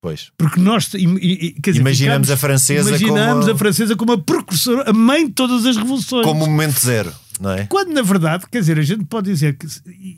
Pois. 0.01 0.32
Porque 0.36 0.59
nós 0.61 0.88
quer 0.88 0.99
dizer, 0.99 1.80
Imaginamos 1.80 2.26
ficamos- 2.26 2.30
a 2.30 2.36
francesa 2.36 2.88
imaginamos 2.88 3.45
como- 3.45 3.55
a 3.55 3.59
francesa 3.59 3.95
como 3.97 4.12
a 4.12 4.18
precursora, 4.18 4.90
a 4.90 4.93
mãe 4.93 5.28
de 5.28 5.32
todas 5.32 5.64
as 5.64 5.76
revoluções. 5.76 6.26
Como 6.26 6.45
o 6.45 6.51
momento 6.51 6.76
zero, 6.80 7.12
não 7.43 7.51
é? 7.51 7.66
Quando, 7.66 7.93
na 7.93 8.03
verdade, 8.03 8.45
quer 8.51 8.61
dizer, 8.61 8.78
a 8.78 8.82
gente 8.82 9.05
pode 9.05 9.30
dizer 9.30 9.57
que 9.57 9.66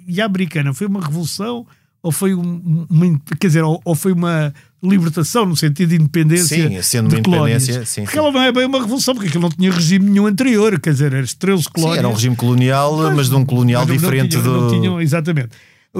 e 0.06 0.20
a 0.20 0.26
americana 0.26 0.72
foi 0.74 0.86
uma 0.86 1.00
revolução 1.00 1.66
ou 2.02 2.12
foi 2.12 2.34
um- 2.34 2.86
uma, 2.90 3.18
quer 3.40 3.46
dizer, 3.46 3.62
ou, 3.62 3.80
ou 3.82 3.94
foi 3.94 4.12
uma 4.12 4.52
libertação 4.82 5.46
no 5.46 5.56
sentido 5.56 5.88
de 5.88 5.94
independência 5.96 6.68
Sim, 6.68 6.82
sendo 6.82 7.08
de 7.08 7.14
uma 7.16 7.22
colónias. 7.22 7.62
independência, 7.62 7.86
sim, 7.90 8.02
Porque 8.02 8.18
sim. 8.18 8.22
ela 8.22 8.30
não 8.30 8.42
é 8.42 8.52
bem 8.52 8.66
uma 8.66 8.78
revolução, 8.82 9.14
porque 9.14 9.28
aquilo 9.28 9.42
não 9.44 9.50
tinha 9.50 9.72
regime 9.72 10.10
nenhum 10.10 10.26
anterior, 10.26 10.78
quer 10.78 10.92
dizer, 10.92 11.14
eram 11.14 11.26
13 11.38 11.62
Sim, 11.62 11.68
colónias. 11.72 11.98
era 11.98 12.08
um 12.08 12.12
regime 12.12 12.36
colonial, 12.36 13.10
mas 13.16 13.30
de 13.30 13.34
um 13.34 13.44
colonial 13.46 13.82
Mas 13.82 13.88
não 13.88 13.96
diferente 13.96 14.28
tinham- 14.32 14.42
do. 14.44 14.60
Não 14.60 14.68
tinham, 14.70 15.00
exatamente. 15.00 15.48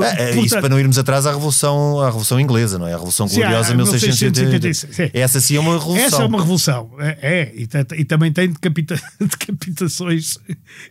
É 0.03 0.31
isso 0.31 0.39
Portanto, 0.41 0.61
para 0.61 0.69
não 0.71 0.81
irmos 0.81 0.99
atrás 0.99 1.25
à 1.25 1.31
Revolução, 1.33 2.01
à 2.01 2.07
Revolução 2.07 2.41
Inglesa, 2.41 2.79
não 2.79 2.87
é? 2.87 2.91
A 2.93 2.97
Revolução 2.97 3.29
Sim, 3.29 3.37
Gloriosa 3.37 3.73
há- 3.73 3.77
1686. 3.77 4.85
1686, 4.85 4.97
sim. 5.13 5.19
Essa 5.19 5.41
sim 5.41 5.57
é 5.57 5.61
uma 5.61 5.75
revolução. 5.75 6.05
Essa 6.07 6.23
é 6.23 6.27
uma 6.27 6.39
revolução. 6.41 6.91
É, 6.99 7.19
é, 7.23 7.53
e, 7.55 7.69
e 8.01 8.05
também 8.05 8.33
tem 8.33 8.49
decapita, 8.51 9.01
decapitações 9.21 10.37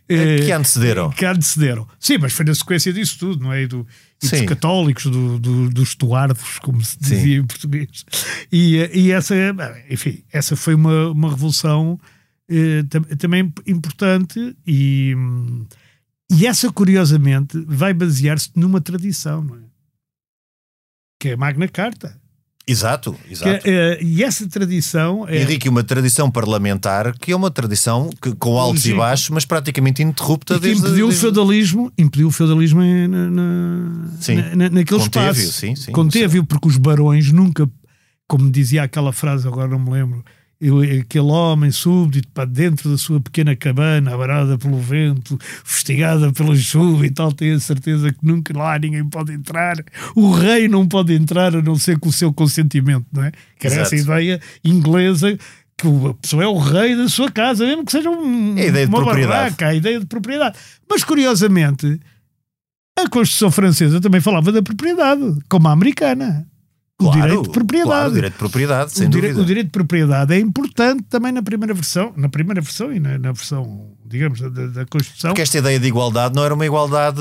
eh, 0.08 0.36
que 0.38 0.52
antecederam. 0.52 1.10
que 1.10 1.24
antecederam. 1.26 1.86
Sim, 2.00 2.18
mas 2.18 2.32
foi 2.32 2.44
na 2.46 2.54
sequência 2.54 2.92
disso 2.92 3.18
tudo, 3.18 3.44
não 3.44 3.52
é? 3.52 3.62
E, 3.62 3.66
do, 3.66 3.86
e 4.22 4.28
dos 4.28 4.38
Sim. 4.38 4.46
católicos, 4.46 5.04
do, 5.04 5.38
do- 5.38 5.68
dos 5.70 5.94
tuardos, 5.94 6.58
como 6.60 6.82
se 6.82 6.92
Sim. 6.92 7.14
dizia 7.14 7.36
em 7.38 7.44
português. 7.46 8.04
E, 8.50 8.78
eh, 8.78 8.90
e 8.94 9.10
essa, 9.12 9.34
enfim, 9.90 10.22
essa 10.32 10.56
foi 10.56 10.74
uma, 10.74 11.10
uma 11.10 11.28
revolução 11.30 12.00
eh, 12.48 12.82
tam- 12.88 13.02
também 13.18 13.52
importante 13.66 14.56
e, 14.66 15.14
hum, 15.16 15.66
e 16.32 16.46
essa, 16.46 16.70
curiosamente, 16.72 17.58
vai 17.66 17.92
basear-se 17.94 18.50
numa 18.56 18.80
tradição, 18.80 19.42
não 19.42 19.56
é? 19.56 19.60
Que 21.20 21.28
é 21.30 21.32
a 21.34 21.36
Magna 21.36 21.68
Carta. 21.68 22.20
Exato, 22.66 23.12
Que 23.26 23.32
exato. 23.34 23.68
é, 23.68 23.70
eh, 23.70 23.98
e 24.02 24.24
essa 24.24 24.48
tradição 24.48 25.28
é. 25.28 25.42
Henrique, 25.42 25.68
uma 25.68 25.84
tradição 25.84 26.30
parlamentar 26.30 27.12
que 27.18 27.30
é 27.32 27.36
uma 27.36 27.50
tradição 27.50 28.08
que, 28.22 28.34
com 28.36 28.58
altos 28.58 28.84
Sim. 28.84 28.92
e 28.92 28.94
baixos, 28.94 29.28
mas 29.28 29.44
praticamente 29.44 30.00
ininterrupta 30.00 30.54
e 30.54 30.56
que 30.56 30.62
desde. 30.62 30.80
impediu 30.82 31.04
o 31.04 31.08
desde- 31.08 31.20
feudalismo, 31.20 31.92
impediu 31.98 32.28
o 32.28 32.30
feudalismo 32.30 32.80
na, 32.82 33.30
na, 33.30 34.10
Sim. 34.18 34.36
na- 34.36 34.56
na- 34.56 34.70
naquele 34.70 34.98
Conteve-o, 35.00 35.30
espaço. 35.32 35.52
sim, 35.60 35.76
sim. 35.76 35.92
Conteve-o, 35.92 36.44
porque 36.46 36.66
os 36.68 36.78
barões 36.78 37.30
nunca, 37.30 37.70
como 38.26 38.50
dizia 38.50 38.82
aquela 38.82 39.12
frase, 39.12 39.46
agora 39.46 39.68
não 39.68 39.78
me 39.78 39.90
lembro, 39.90 40.24
eu- 40.66 41.00
aquele 41.00 41.24
homem 41.26 41.70
súbdito 41.70 42.28
para 42.32 42.44
dentro 42.44 42.90
da 42.90 42.98
sua 42.98 43.20
pequena 43.20 43.54
cabana, 43.54 44.14
abarada 44.14 44.56
pelo 44.56 44.78
vento, 44.78 45.38
fustigada 45.64 46.32
pela 46.32 46.54
chuva 46.56 47.06
e 47.06 47.10
tal, 47.10 47.32
tem 47.32 47.52
a 47.52 47.60
certeza 47.60 48.12
que 48.12 48.18
nunca 48.22 48.56
lá 48.56 48.78
ninguém 48.78 49.04
pode 49.08 49.32
entrar. 49.32 49.76
O 50.14 50.30
rei 50.32 50.68
não 50.68 50.86
pode 50.88 51.12
entrar 51.14 51.54
a 51.54 51.62
não 51.62 51.76
ser 51.76 51.98
com 51.98 52.08
o 52.08 52.12
seu 52.12 52.32
consentimento, 52.32 53.06
não 53.12 53.24
é? 53.24 53.32
Que 53.58 53.66
era 53.66 53.76
essa 53.82 53.96
ideia 53.96 54.40
inglesa 54.64 55.36
que 55.76 55.86
a 55.88 56.14
pessoa 56.14 56.44
é 56.44 56.46
o 56.46 56.56
rei 56.58 56.94
da 56.96 57.08
sua 57.08 57.30
casa, 57.30 57.66
mesmo 57.66 57.84
que 57.84 57.92
seja 57.92 58.08
um, 58.08 58.56
É 58.56 58.62
a 58.62 58.66
ideia 58.66 58.86
de 58.86 58.90
uma 58.94 58.98
barraca, 59.28 59.66
a 59.68 59.74
ideia 59.74 59.98
de 60.00 60.06
propriedade. 60.06 60.56
Mas 60.88 61.02
curiosamente, 61.02 62.00
a 62.98 63.08
Constituição 63.08 63.50
Francesa 63.50 64.00
também 64.00 64.20
falava 64.20 64.52
da 64.52 64.62
propriedade, 64.62 65.22
como 65.48 65.66
a 65.68 65.72
americana. 65.72 66.46
O 67.08 67.12
Claro, 67.12 67.20
direito 67.28 67.42
de 67.44 67.50
propriedade. 67.50 67.90
Claro, 67.90 68.10
o 68.10 68.14
direito 68.14 68.32
de 68.32 68.38
propriedade, 68.38 68.92
sem 68.92 69.06
o, 69.06 69.10
dúvida. 69.10 69.40
o 69.40 69.44
direito 69.44 69.66
de 69.66 69.72
propriedade 69.72 70.34
é 70.34 70.38
importante 70.40 71.02
também 71.08 71.32
na 71.32 71.42
primeira 71.42 71.74
versão, 71.74 72.12
na 72.16 72.28
primeira 72.28 72.60
versão 72.60 72.92
e 72.92 72.98
na, 73.00 73.18
na 73.18 73.32
versão 73.32 73.90
digamos, 74.06 74.40
da, 74.40 74.48
da- 74.48 74.86
Constituição. 74.86 75.30
Porque 75.30 75.42
esta 75.42 75.58
ideia 75.58 75.80
de 75.80 75.86
igualdade 75.88 76.34
não 76.36 76.44
era 76.44 76.54
uma 76.54 76.64
igualdade 76.66 77.20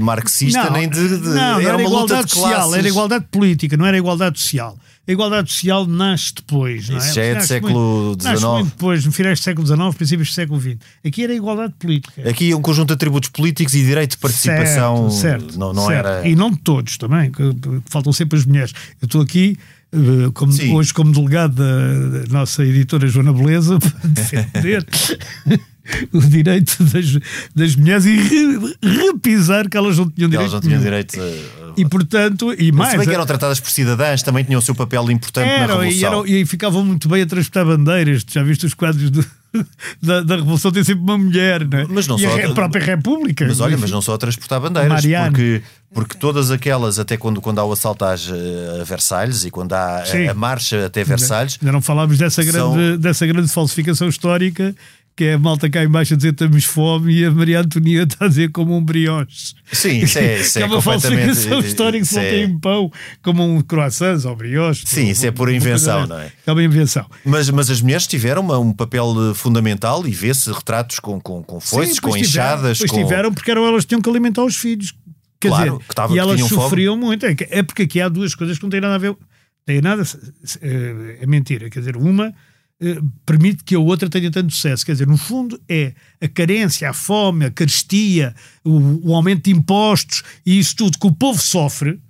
marxista 0.00 0.70
nem 0.70 0.88
de. 0.88 1.08
de- 1.08 1.28
não, 1.28 1.34
não 1.34 1.60
era 1.60 1.68
era, 1.68 1.76
uma 1.76 1.88
luta 1.88 1.88
igualdade 1.88 2.26
de 2.26 2.34
social, 2.34 2.54
classes. 2.54 2.74
era 2.78 2.88
igualdade 2.88 3.24
política, 3.30 3.76
não 3.76 3.86
era 3.86 3.96
igualdade 3.96 4.38
social. 4.38 4.76
A 5.08 5.12
igualdade 5.12 5.52
social 5.52 5.86
nasce 5.86 6.34
depois, 6.34 6.88
não 6.88 6.96
é? 6.96 6.98
Isso 6.98 7.14
já 7.14 7.22
é 7.22 7.30
do 7.30 7.34
Nasce 7.36 7.48
século 7.48 8.16
nasce 8.16 8.36
XIX. 8.38 8.52
muito 8.52 8.68
depois, 8.70 9.04
no 9.06 9.12
finais 9.12 9.38
do 9.38 9.42
século 9.44 9.66
XIX, 9.66 9.94
princípios 9.94 10.28
do 10.30 10.34
século 10.34 10.60
XX. 10.60 10.76
Aqui 11.06 11.22
era 11.24 11.34
igualdade 11.34 11.74
política. 11.78 12.28
Aqui 12.28 12.52
um 12.54 12.60
conjunto 12.60 12.88
de 12.88 12.94
atributos 12.94 13.28
políticos 13.30 13.74
e 13.74 13.84
direito 13.84 14.12
de 14.12 14.18
participação. 14.18 15.08
Certo, 15.10 15.42
certo, 15.44 15.58
não 15.58 15.72
não 15.72 15.86
certo. 15.86 16.06
era. 16.08 16.28
E 16.28 16.34
não 16.34 16.50
de 16.50 16.58
todos 16.58 16.96
também, 16.98 17.30
que- 17.30 17.42
faltam 17.88 18.12
sempre 18.12 18.36
as 18.38 18.44
mulheres. 18.44 18.72
Eu 19.00 19.06
estou 19.06 19.20
aqui, 19.22 19.56
eh, 19.92 20.30
como, 20.34 20.52
hoje, 20.76 20.92
como 20.92 21.12
delegado 21.12 21.54
da 21.54 22.26
nossa 22.32 22.64
editora 22.64 23.06
Joana 23.06 23.32
Beleza, 23.32 23.78
para 23.80 24.08
defender 24.08 24.84
o 26.12 26.20
direito 26.20 26.82
das, 26.84 27.18
das 27.54 27.76
mulheres 27.76 28.04
e 28.04 28.16
re- 28.16 28.74
repisar 28.82 29.68
que 29.68 29.76
elas 29.76 29.98
não 29.98 30.08
tinham 30.10 30.28
direito. 30.28 30.50
Elas 30.50 30.52
não 30.52 30.60
tinham 30.60 30.80
direito 30.80 31.18
a. 31.20 31.56
E 31.76 31.84
portanto, 31.86 32.54
e 32.58 32.72
Mas 32.72 32.78
mais. 32.78 32.90
se 32.92 32.96
bem 32.98 33.08
que 33.08 33.14
eram 33.14 33.26
tratadas 33.26 33.60
por 33.60 33.70
cidadãs, 33.70 34.22
também 34.22 34.42
tinham 34.44 34.58
o 34.58 34.62
seu 34.62 34.74
papel 34.74 35.10
importante 35.10 35.46
na 35.46 35.52
Eram, 35.52 35.84
e, 35.84 35.88
Revolução. 35.90 36.08
eram- 36.08 36.26
e 36.26 36.46
ficavam 36.46 36.82
muito 36.84 37.06
bem 37.08 37.22
a 37.22 37.26
transportar 37.26 37.66
bandeiras. 37.66 38.24
Já 38.26 38.42
viste 38.42 38.64
os 38.64 38.72
quadros 38.72 39.10
do- 39.10 39.26
da, 40.02 40.22
da 40.22 40.36
Revolução? 40.36 40.72
Tem 40.72 40.82
sempre 40.82 41.02
uma 41.02 41.18
mulher, 41.18 41.66
não 41.68 41.78
é? 41.78 41.86
Mas 41.88 42.06
não 42.06 42.16
e 42.16 42.22
só- 42.22 42.32
a, 42.32 42.36
re- 42.36 42.54
própria 42.54 42.82
República. 42.82 43.44
Mas 43.46 43.60
olha, 43.60 43.76
mas 43.76 43.90
não 43.90 44.00
só 44.00 44.14
a 44.14 44.18
transportar 44.18 44.58
bandeiras, 44.58 44.90
Mariano. 44.90 45.32
porque, 45.32 45.62
porque 45.92 46.16
todas 46.18 46.50
aquelas, 46.50 46.98
até 46.98 47.18
quando, 47.18 47.42
quando 47.42 47.58
há 47.58 47.64
o 47.64 47.72
assalto 47.72 48.06
às, 48.06 48.26
eh, 48.26 48.78
a 48.80 48.84
Versalhes 48.84 49.44
e 49.44 49.50
quando 49.50 49.74
há 49.74 49.98
a- 49.98 50.30
a, 50.30 50.34
marcha 50.34 50.86
até 50.86 51.04
Versalhes, 51.04 51.58
Ainda 51.60 51.72
não 51.72 51.82
falámos 51.82 52.16
dessa 52.16 52.42
grande, 52.42 52.58
São- 52.58 52.96
dessa 52.98 53.26
grande 53.26 53.48
falsificação 53.48 54.08
histórica 54.08 54.74
que 55.16 55.24
é 55.24 55.32
a 55.34 55.38
malta 55.38 55.70
cá 55.70 55.82
em 55.82 55.88
baixo 55.88 56.12
a 56.12 56.16
dizer 56.16 56.34
temos 56.34 56.64
fome 56.64 57.14
e 57.20 57.24
a 57.24 57.30
Maria 57.30 57.60
Antonia 57.60 58.02
está 58.02 58.26
a 58.26 58.28
dizer 58.28 58.50
como 58.52 58.76
um 58.76 58.84
brioche. 58.84 59.54
Sim, 59.72 60.00
isso 60.00 60.18
é- 60.18 60.40
isso 60.40 60.52
que 60.58 60.58
é 60.58 60.62
é 60.62 60.66
uma 60.66 60.82
falsificação 60.82 61.60
histórica 61.60 62.04
se 62.04 62.10
isso 62.10 62.14
não 62.16 62.22
é- 62.22 62.30
tem 62.30 62.58
pão 62.58 62.92
como 63.22 63.42
um 63.42 63.60
croissants 63.62 64.26
ou 64.26 64.36
brioche. 64.36 64.86
Sim, 64.86 65.08
isso 65.08 65.26
é 65.26 65.30
pura 65.30 65.52
invenção, 65.54 66.06
não 66.06 66.18
é? 66.18 66.30
É 66.46 66.52
uma 66.52 66.62
invenção. 66.62 67.06
mas, 67.24 67.48
mas 67.48 67.70
as 67.70 67.80
mulheres 67.80 68.06
tiveram 68.06 68.42
uma- 68.42 68.58
um 68.58 68.72
papel 68.74 69.14
eh, 69.30 69.34
fundamental 69.34 70.06
e 70.06 70.10
vê-se 70.10 70.52
retratos 70.52 71.00
com, 71.00 71.18
com, 71.18 71.42
com 71.42 71.58
foices, 71.60 71.98
com 71.98 72.14
enxadas. 72.14 72.76
Pois 72.78 72.90
com... 72.90 72.98
tiveram 72.98 73.32
porque 73.32 73.50
eram 73.50 73.66
elas 73.66 73.84
que 73.84 73.88
tinham 73.88 74.02
que 74.02 74.10
alimentar 74.10 74.44
os 74.44 74.56
filhos. 74.56 74.92
Quer 75.40 75.48
Claro, 75.48 75.72
dizer, 75.78 75.88
que 75.88 75.94
tava- 75.94 76.12
e 76.12 76.14
que 76.14 76.20
elas 76.20 76.34
tinham 76.36 76.48
fome. 76.50 76.62
sofriam 76.62 76.96
muito. 76.96 77.24
É, 77.24 77.34
que- 77.34 77.46
é 77.50 77.62
porque 77.62 77.82
aqui 77.82 78.00
há 78.02 78.08
duas 78.10 78.34
coisas 78.34 78.58
que 78.58 78.62
não 78.64 78.70
têm 78.70 78.80
nada 78.82 78.94
a 78.94 78.98
ver. 78.98 79.16
Tem 79.64 79.80
nada. 79.80 80.02
É, 80.60 81.18
é 81.22 81.26
mentira. 81.26 81.68
Quer 81.70 81.78
dizer, 81.80 81.96
uma 81.96 82.32
eh, 82.80 83.00
permite 83.24 83.64
que 83.64 83.74
a 83.74 83.78
outra 83.78 84.08
tenha 84.08 84.30
tanto 84.30 84.52
sucesso. 84.52 84.84
Quer 84.84 84.92
dizer, 84.92 85.06
no 85.06 85.16
fundo, 85.16 85.60
é 85.68 85.94
a 86.20 86.28
carência, 86.28 86.90
a 86.90 86.92
fome, 86.92 87.46
a 87.46 87.50
carestia, 87.50 88.34
o, 88.64 89.10
o 89.10 89.14
aumento 89.14 89.44
de 89.44 89.52
impostos 89.52 90.22
e 90.44 90.58
isso 90.58 90.76
tudo 90.76 90.98
que 90.98 91.06
o 91.06 91.12
povo 91.12 91.40
sofre 91.40 92.00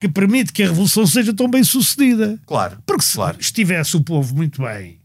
que 0.00 0.08
permite 0.08 0.52
que 0.52 0.64
a 0.64 0.66
revolução 0.66 1.06
seja 1.06 1.32
tão 1.32 1.48
bem 1.48 1.62
sucedida. 1.62 2.36
Claro, 2.44 2.78
Porque 2.84 3.04
se 3.04 3.14
claro. 3.14 3.36
estivesse 3.38 3.96
o 3.96 4.02
povo 4.02 4.34
muito 4.34 4.60
bem, 4.62 4.98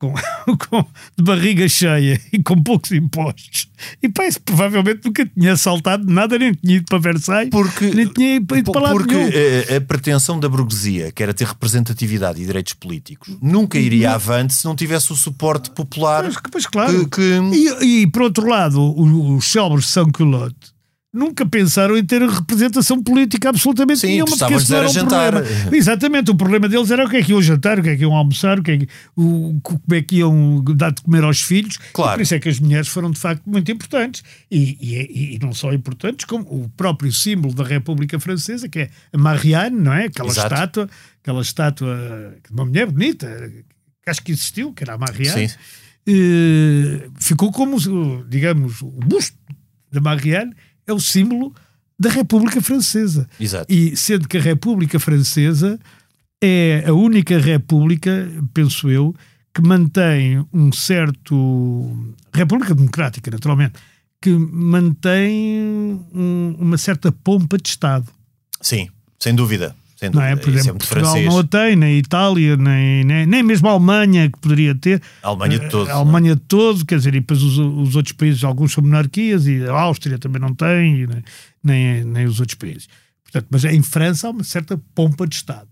com, 0.00 0.14
com- 0.68 0.86
de 1.16 1.22
barriga 1.22 1.68
cheia 1.68 2.18
e 2.32 2.42
com 2.42 2.60
poucos 2.60 2.90
impostos, 2.90 3.68
e 4.02 4.08
pá, 4.08 4.26
isso 4.26 4.40
provavelmente 4.40 5.02
nunca 5.04 5.24
tinha 5.26 5.56
saltado 5.56 6.10
nada, 6.10 6.38
nem 6.38 6.54
tinha 6.54 6.76
ido 6.76 6.86
para 6.88 6.98
Versailles, 6.98 7.50
Porque, 7.50 7.84
nem 7.94 8.06
tinha 8.08 8.36
ido 8.36 8.72
para 8.72 8.80
lá 8.80 8.90
porque 8.90 9.14
nenhum. 9.14 9.30
eh, 9.32 9.76
a, 9.76 9.80
pretensão 9.80 10.40
da 10.40 10.48
burguesia, 10.48 11.12
que 11.12 11.22
era 11.22 11.34
ter 11.34 11.46
representatividade 11.46 12.42
e 12.42 12.46
direitos 12.46 12.72
políticos, 12.72 13.36
nunca 13.42 13.78
iria 13.78 14.12
avante 14.14 14.54
se 14.54 14.64
não 14.64 14.74
tivesse 14.74 15.12
o 15.12 15.16
suporte 15.16 15.70
popular. 15.70 16.22
Pois, 16.22 16.36
pois 16.50 16.66
claro. 16.66 17.06
que- 17.08 17.16
que- 17.16 17.80
E, 17.84 18.02
e, 18.02 18.06
por 18.06 18.22
outro 18.22 18.48
lado, 18.48 18.80
o- 18.80 19.36
os 19.36 19.44
célebres 19.44 19.86
Sans-Culottes 19.86 20.69
nunca 21.12 21.44
pensaram 21.44 21.96
em 21.98 22.04
ter 22.04 22.22
representação 22.22 23.02
política 23.02 23.48
absolutamente 23.48 24.00
Sim, 24.00 24.06
nenhuma, 24.08 24.36
porque 24.36 24.54
esse 24.54 24.70
não 24.70 24.78
era 24.78 24.88
um 24.88 24.92
jantar. 24.92 25.32
problema. 25.32 25.76
Exatamente, 25.76 26.30
o 26.30 26.34
problema 26.36 26.68
deles 26.68 26.90
era 26.90 27.04
o 27.04 27.10
que 27.10 27.16
é 27.16 27.22
que 27.22 27.32
iam 27.32 27.42
jantar, 27.42 27.80
o 27.80 27.82
que 27.82 27.88
é 27.88 27.96
que 27.96 28.02
iam 28.02 28.14
almoçar, 28.14 28.60
o 28.60 28.62
que 28.62 28.70
é 28.70 28.78
que, 28.78 28.88
o, 29.16 29.58
como 29.60 29.80
é 29.92 30.02
que 30.02 30.16
iam 30.18 30.62
dar 30.76 30.92
de 30.92 31.02
comer 31.02 31.24
aos 31.24 31.42
filhos. 31.42 31.78
Claro. 31.92 32.12
E 32.12 32.14
por 32.14 32.22
isso 32.22 32.34
é 32.34 32.38
que 32.38 32.48
as 32.48 32.60
mulheres 32.60 32.86
foram 32.88 33.10
de 33.10 33.18
facto 33.18 33.42
muito 33.44 33.70
importantes. 33.72 34.22
E, 34.50 34.78
e- 34.80 35.34
e 35.34 35.38
não 35.42 35.52
só 35.52 35.72
importantes, 35.72 36.24
como 36.26 36.44
o 36.44 36.68
próprio 36.76 37.12
símbolo 37.12 37.54
da 37.54 37.64
República 37.64 38.20
Francesa, 38.20 38.68
que 38.68 38.78
é 38.78 38.90
a 39.12 39.18
Marianne, 39.18 39.76
não 39.80 39.92
é? 39.92 40.04
Aquela 40.04 40.28
Exato. 40.28 40.54
estátua, 40.54 40.90
aquela 41.22 41.42
estátua 41.42 42.34
de 42.46 42.52
uma 42.54 42.64
mulher 42.64 42.86
bonita, 42.86 43.26
que 44.04 44.10
acho 44.10 44.22
que 44.22 44.30
existiu, 44.30 44.72
que 44.72 44.84
era 44.84 44.94
a 44.94 44.98
Marianne. 44.98 45.48
Sim. 45.48 45.56
Eh, 46.06 47.08
ficou 47.18 47.52
como, 47.52 47.76
digamos, 48.28 48.80
o 48.80 48.90
busto 49.04 49.36
da 49.92 50.00
Marianne 50.00 50.52
é 50.90 50.92
o 50.92 51.00
símbolo 51.00 51.54
da 51.98 52.10
República 52.10 52.60
Francesa. 52.60 53.28
Exato. 53.38 53.72
E 53.72 53.96
sendo 53.96 54.26
que 54.28 54.38
a 54.38 54.40
República 54.40 54.98
Francesa 54.98 55.78
é 56.42 56.84
a 56.86 56.92
única 56.92 57.38
república, 57.38 58.28
penso 58.54 58.88
eu, 58.90 59.14
que 59.54 59.60
mantém 59.60 60.44
um 60.52 60.72
certo. 60.72 61.34
República 62.32 62.74
Democrática, 62.74 63.30
naturalmente, 63.30 63.74
que 64.22 64.30
mantém 64.30 65.60
um- 66.14 66.56
uma 66.58 66.78
certa 66.78 67.10
pompa 67.12 67.58
de 67.58 67.68
Estado. 67.68 68.06
Sim, 68.60 68.88
sem 69.18 69.34
dúvida. 69.34 69.74
Sem 70.00 70.08
Não 70.08 70.22
é? 70.22 70.34
Por 70.34 70.48
é 70.48 70.56
exemplo, 70.56 70.72
muito 70.72 70.88
Portugal 70.88 71.12
francês. 71.12 71.26
não 71.26 71.38
a 71.40 71.44
tem, 71.44 71.76
nem 71.76 71.96
a 71.96 71.98
Itália, 71.98 72.56
nem, 72.56 73.04
nem, 73.04 73.26
nem 73.26 73.42
mesmo 73.42 73.68
a 73.68 73.72
Alemanha, 73.72 74.30
que 74.30 74.38
poderia 74.38 74.74
ter. 74.74 75.02
A 75.22 75.28
Alemanha 75.28 75.58
de 75.58 75.68
todo. 75.68 75.90
A 75.90 75.92
Alemanha 75.92 76.34
de 76.34 76.40
todo, 76.40 76.86
quer 76.86 76.96
dizer, 76.96 77.14
e 77.14 77.20
depois 77.20 77.42
os, 77.42 77.58
os 77.58 77.96
outros 77.96 78.14
países, 78.14 78.42
alguns 78.42 78.72
são 78.72 78.82
monarquias, 78.82 79.46
e 79.46 79.62
a 79.62 79.78
Áustria 79.78 80.18
também 80.18 80.40
não 80.40 80.54
tem, 80.54 81.06
nem, 81.06 81.22
nem, 81.62 82.04
nem 82.04 82.24
os 82.24 82.40
outros 82.40 82.54
países. 82.54 82.88
Portanto, 83.22 83.46
mas 83.50 83.62
em 83.66 83.82
França 83.82 84.26
há 84.26 84.30
uma 84.30 84.42
certa 84.42 84.80
pompa 84.94 85.26
de 85.26 85.36
Estado. 85.36 85.68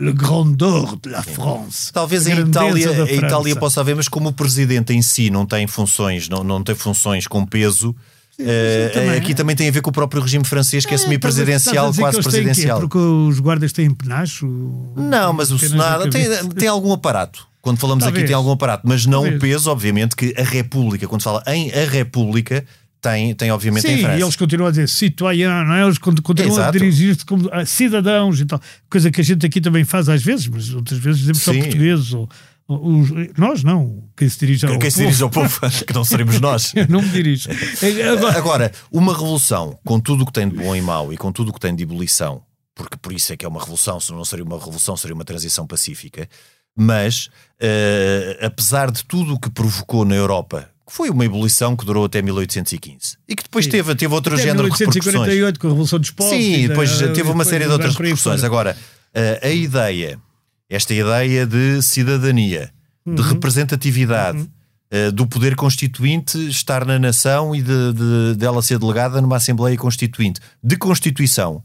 Le 0.00 0.12
grandeur 0.12 0.96
de 1.02 1.10
la 1.10 1.24
France. 1.24 1.92
Talvez 1.92 2.28
A 2.28 2.30
em 2.30 2.36
grandeza 2.36 2.92
Itália, 2.92 3.02
a 3.02 3.12
Itália 3.26 3.56
possa 3.56 3.80
haver, 3.80 3.96
mas 3.96 4.06
como 4.06 4.28
o 4.28 4.32
presidente 4.32 4.92
em 4.92 5.02
si 5.02 5.30
não 5.30 5.44
tem 5.44 5.66
funções, 5.66 6.28
não, 6.28 6.44
não 6.44 6.62
tem 6.62 6.76
funções 6.76 7.26
com 7.26 7.44
peso, 7.44 7.92
eh, 8.40 8.90
também 8.94 9.10
aqui 9.16 9.32
é. 9.32 9.34
também 9.34 9.56
tem 9.56 9.68
a 9.68 9.70
ver 9.70 9.80
com 9.82 9.90
o 9.90 9.92
próprio 9.92 10.22
regime 10.22 10.44
francês, 10.44 10.84
que 10.86 10.92
é, 10.92 10.94
É, 10.94 10.98
semi-presidencial, 10.98 11.90
a 11.90 11.94
quase 11.94 12.22
presidencial. 12.22 12.80
Porque 12.80 12.98
os 12.98 13.40
guardas 13.40 13.72
têm 13.72 13.90
penacho? 13.90 14.46
Não, 14.96 15.32
mas 15.32 15.50
o 15.50 15.58
Senado 15.58 16.08
tem, 16.10 16.26
tem 16.50 16.68
algum 16.68 16.92
aparato. 16.92 17.46
Quando 17.60 17.78
falamos 17.78 18.04
aqui 18.04 18.12
Talvez. 18.12 18.28
tem 18.28 18.36
algum 18.36 18.52
aparato, 18.52 18.86
mas 18.86 19.04
não 19.04 19.22
Talvez. 19.22 19.36
o 19.36 19.40
peso, 19.40 19.70
obviamente, 19.70 20.14
que 20.16 20.32
a 20.38 20.44
República, 20.44 21.06
quando 21.08 21.20
se 21.20 21.24
fala 21.24 21.42
em 21.48 21.70
a 21.72 21.84
República, 21.90 22.64
tem, 23.00 23.34
tem 23.34 23.50
obviamente 23.50 23.86
em 23.86 23.96
Sim, 23.96 24.02
França. 24.02 24.18
e 24.18 24.22
eles 24.22 24.36
continuam 24.36 24.68
a 24.68 24.70
dizer 24.70 24.88
citoyen, 24.88 25.48
não 25.48 25.74
é? 25.74 25.82
Eles 25.84 25.98
con- 25.98 26.14
continuam 26.22 26.56
a 26.56 26.60
Exato. 26.60 26.78
dirigir-se 26.78 27.24
como 27.26 27.48
ah, 27.52 27.66
cidadãos 27.66 28.40
e 28.40 28.46
tal. 28.46 28.60
Coisa 28.88 29.10
que 29.10 29.20
a 29.20 29.24
gente 29.24 29.44
aqui 29.44 29.60
também 29.60 29.84
faz 29.84 30.08
às 30.08 30.22
vezes, 30.22 30.46
mas 30.46 30.72
outras 30.72 30.98
vezes 30.98 31.20
dizemos 31.20 31.42
só 31.42 31.52
portugueses. 31.52 32.12
Ou 32.14 32.28
os- 32.68 33.10
nós 33.38 33.64
não, 33.64 34.04
quem 34.16 34.28
se 34.28 34.38
dirige 34.38 34.66
ao 34.66 34.78
Quem 34.78 34.90
se 34.90 34.96
povo. 34.98 35.06
dirige 35.06 35.22
ao 35.22 35.30
povo, 35.30 35.60
que 35.86 35.92
não 35.94 36.04
seremos 36.04 36.38
nós. 36.40 36.72
Eu 36.76 36.86
não 36.88 37.00
me 37.02 37.08
dirijo. 37.08 37.48
Agora, 38.36 38.70
uma 38.92 39.12
revolução, 39.12 39.78
com 39.84 39.98
tudo 39.98 40.22
o 40.22 40.26
que 40.26 40.32
tem 40.32 40.48
de 40.48 40.56
bom 40.56 40.74
e 40.76 40.80
mau 40.80 41.12
e 41.12 41.16
com 41.16 41.32
tudo 41.32 41.50
o 41.50 41.52
que 41.52 41.60
tem 41.60 41.74
de 41.74 41.82
ebulição, 41.82 42.42
porque 42.74 42.96
por 42.96 43.12
isso 43.12 43.32
é 43.32 43.36
que 43.36 43.44
é 43.44 43.48
uma 43.48 43.58
revolução, 43.60 43.98
se 43.98 44.12
não 44.12 44.24
seria 44.24 44.44
uma 44.44 44.58
revolução, 44.58 44.96
seria 44.96 45.14
uma 45.14 45.24
transição 45.24 45.66
pacífica, 45.66 46.28
mas 46.76 47.28
eh, 47.60 48.38
apesar 48.42 48.90
de 48.90 49.04
tudo 49.04 49.34
o 49.34 49.40
que 49.40 49.50
provocou 49.50 50.04
na 50.04 50.14
Europa, 50.14 50.68
que 50.86 50.92
foi 50.94 51.10
uma 51.10 51.24
ebulição 51.24 51.76
que 51.76 51.84
durou 51.84 52.04
até 52.04 52.22
1815 52.22 53.16
e 53.28 53.34
que 53.34 53.42
depois 53.42 53.64
Sim. 53.64 53.70
teve, 53.72 53.94
teve 53.94 54.14
outro 54.14 54.34
até 54.34 54.42
género 54.44 54.64
de 54.70 54.72
repercussões. 54.72 55.04
1848, 55.06 55.60
com 55.60 55.66
a 55.66 55.70
Revolução 55.70 55.98
dos 55.98 56.10
Povos. 56.12 56.32
Sim, 56.32 56.68
depois 56.68 56.98
da- 56.98 57.08
teve 57.12 57.30
uma 57.30 57.44
série 57.44 57.64
de 57.66 57.70
outras 57.72 57.94
repercussões. 57.94 58.44
Agora, 58.44 58.76
a, 59.42 59.46
a 59.46 59.50
ideia, 59.50 60.18
esta 60.68 60.92
ideia 60.94 61.46
de 61.46 61.80
cidadania, 61.82 62.70
de 63.06 63.20
Uhum. 63.22 63.28
representatividade, 63.28 64.48
eh, 64.90 65.10
do 65.10 65.26
poder 65.26 65.54
constituinte 65.56 66.38
estar 66.48 66.84
na 66.84 66.98
nação 66.98 67.54
e 67.54 67.62
de, 67.62 67.92
de- 67.92 68.34
dela 68.36 68.62
ser 68.62 68.78
delegada 68.78 69.20
numa 69.20 69.36
Assembleia 69.36 69.76
Constituinte, 69.76 70.40
de 70.62 70.76
Constituição, 70.76 71.62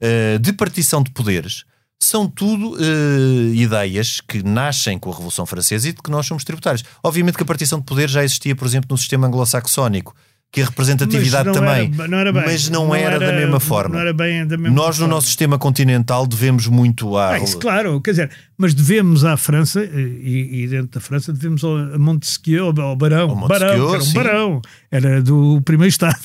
eh, 0.00 0.38
de 0.38 0.52
partição 0.52 1.02
de 1.02 1.10
poderes, 1.10 1.64
são 2.02 2.26
tudo 2.28 2.76
eh, 2.82 3.54
ideias 3.54 4.20
que 4.20 4.42
nascem 4.42 4.98
com 4.98 5.10
a 5.10 5.12
Revolução 5.14 5.46
Francesa 5.46 5.88
e 5.88 5.92
de 5.92 6.02
que 6.02 6.10
nós 6.10 6.26
somos 6.26 6.42
tributários. 6.44 6.82
Obviamente 7.02 7.36
que 7.36 7.42
a 7.42 7.46
partição 7.46 7.78
de 7.78 7.84
poderes 7.84 8.10
já 8.12 8.24
existia, 8.24 8.56
por 8.56 8.66
exemplo, 8.66 8.88
no 8.90 8.98
sistema 8.98 9.26
anglo-saxónico, 9.28 10.14
que 10.52 10.60
a 10.60 10.66
representatividade 10.66 11.48
Mas 11.48 11.56
não 11.56 11.64
também, 11.66 11.90
era- 11.98 12.08
não 12.08 12.18
era 12.18 12.30
bem, 12.32 12.42
mas 12.44 12.68
não, 12.68 12.94
era, 12.94 13.18
da 13.18 13.32
mesma 13.32 13.58
forma. 13.58 13.94
Não 13.94 14.00
era 14.02 14.12
bem 14.12 14.46
da 14.46 14.58
mesma 14.58 14.76
Nós, 14.76 14.98
no 14.98 15.04
forma. 15.04 15.14
nosso 15.14 15.26
sistema 15.28 15.58
continental, 15.58 16.26
devemos 16.26 16.66
muito 16.66 17.16
à. 17.16 17.30
Ah, 17.30 17.38
isso, 17.38 17.58
claro, 17.58 17.98
quer 18.02 18.10
dizer, 18.10 18.30
mas 18.62 18.74
devemos 18.74 19.24
à 19.24 19.36
França, 19.36 19.84
e, 19.84 20.62
e 20.62 20.68
dentro 20.68 20.86
da 20.92 21.00
França, 21.00 21.32
devemos 21.32 21.64
ao, 21.64 21.76
a 21.76 21.98
Montesquieu, 21.98 22.66
ao, 22.66 22.80
ao 22.80 22.96
Barão. 22.96 23.30
Ao 23.30 23.36
Montesquieu, 23.36 23.68
Barão, 23.68 23.90
que 23.90 23.94
era 23.96 24.04
um 24.04 24.12
barão, 24.12 24.62
era 24.90 25.20
do 25.22 25.60
primeiro 25.62 25.88
Estado. 25.90 26.16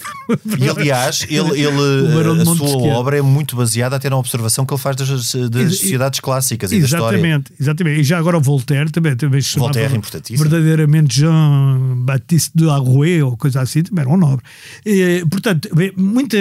E 0.59 0.69
aliás, 0.69 1.25
ele, 1.29 1.59
ele, 1.59 2.35
de 2.35 2.41
a 2.41 2.45
sua 2.55 2.77
obra 2.93 3.17
é 3.17 3.21
muito 3.23 3.55
baseada 3.55 3.95
até 3.95 4.07
na 4.07 4.17
observação 4.17 4.67
que 4.67 4.73
ele 4.73 4.79
faz 4.79 4.95
das, 4.95 5.09
das 5.09 5.31
Ex- 5.63 5.79
sociedades 5.79 6.19
clássicas 6.19 6.71
e 6.71 6.79
da 6.79 6.85
história. 6.85 7.17
Exatamente, 7.17 7.53
exatamente. 7.59 8.01
E 8.01 8.03
já 8.03 8.19
agora 8.19 8.37
o 8.37 8.41
Voltaire 8.41 8.91
também, 8.91 9.15
também 9.15 9.41
se 9.41 9.47
chamava 9.49 9.73
Voltaire 9.73 9.97
importantíssimo. 9.97 10.47
verdadeiramente 10.47 11.19
Jean-Baptiste 11.19 12.51
de 12.53 12.69
Arouet 12.69 13.23
ou 13.23 13.35
coisa 13.35 13.61
assim, 13.61 13.81
também 13.81 14.03
era 14.03 14.13
um 14.13 14.17
nobre. 14.17 14.45
E, 14.85 15.25
portanto, 15.29 15.69
muita, 15.97 16.37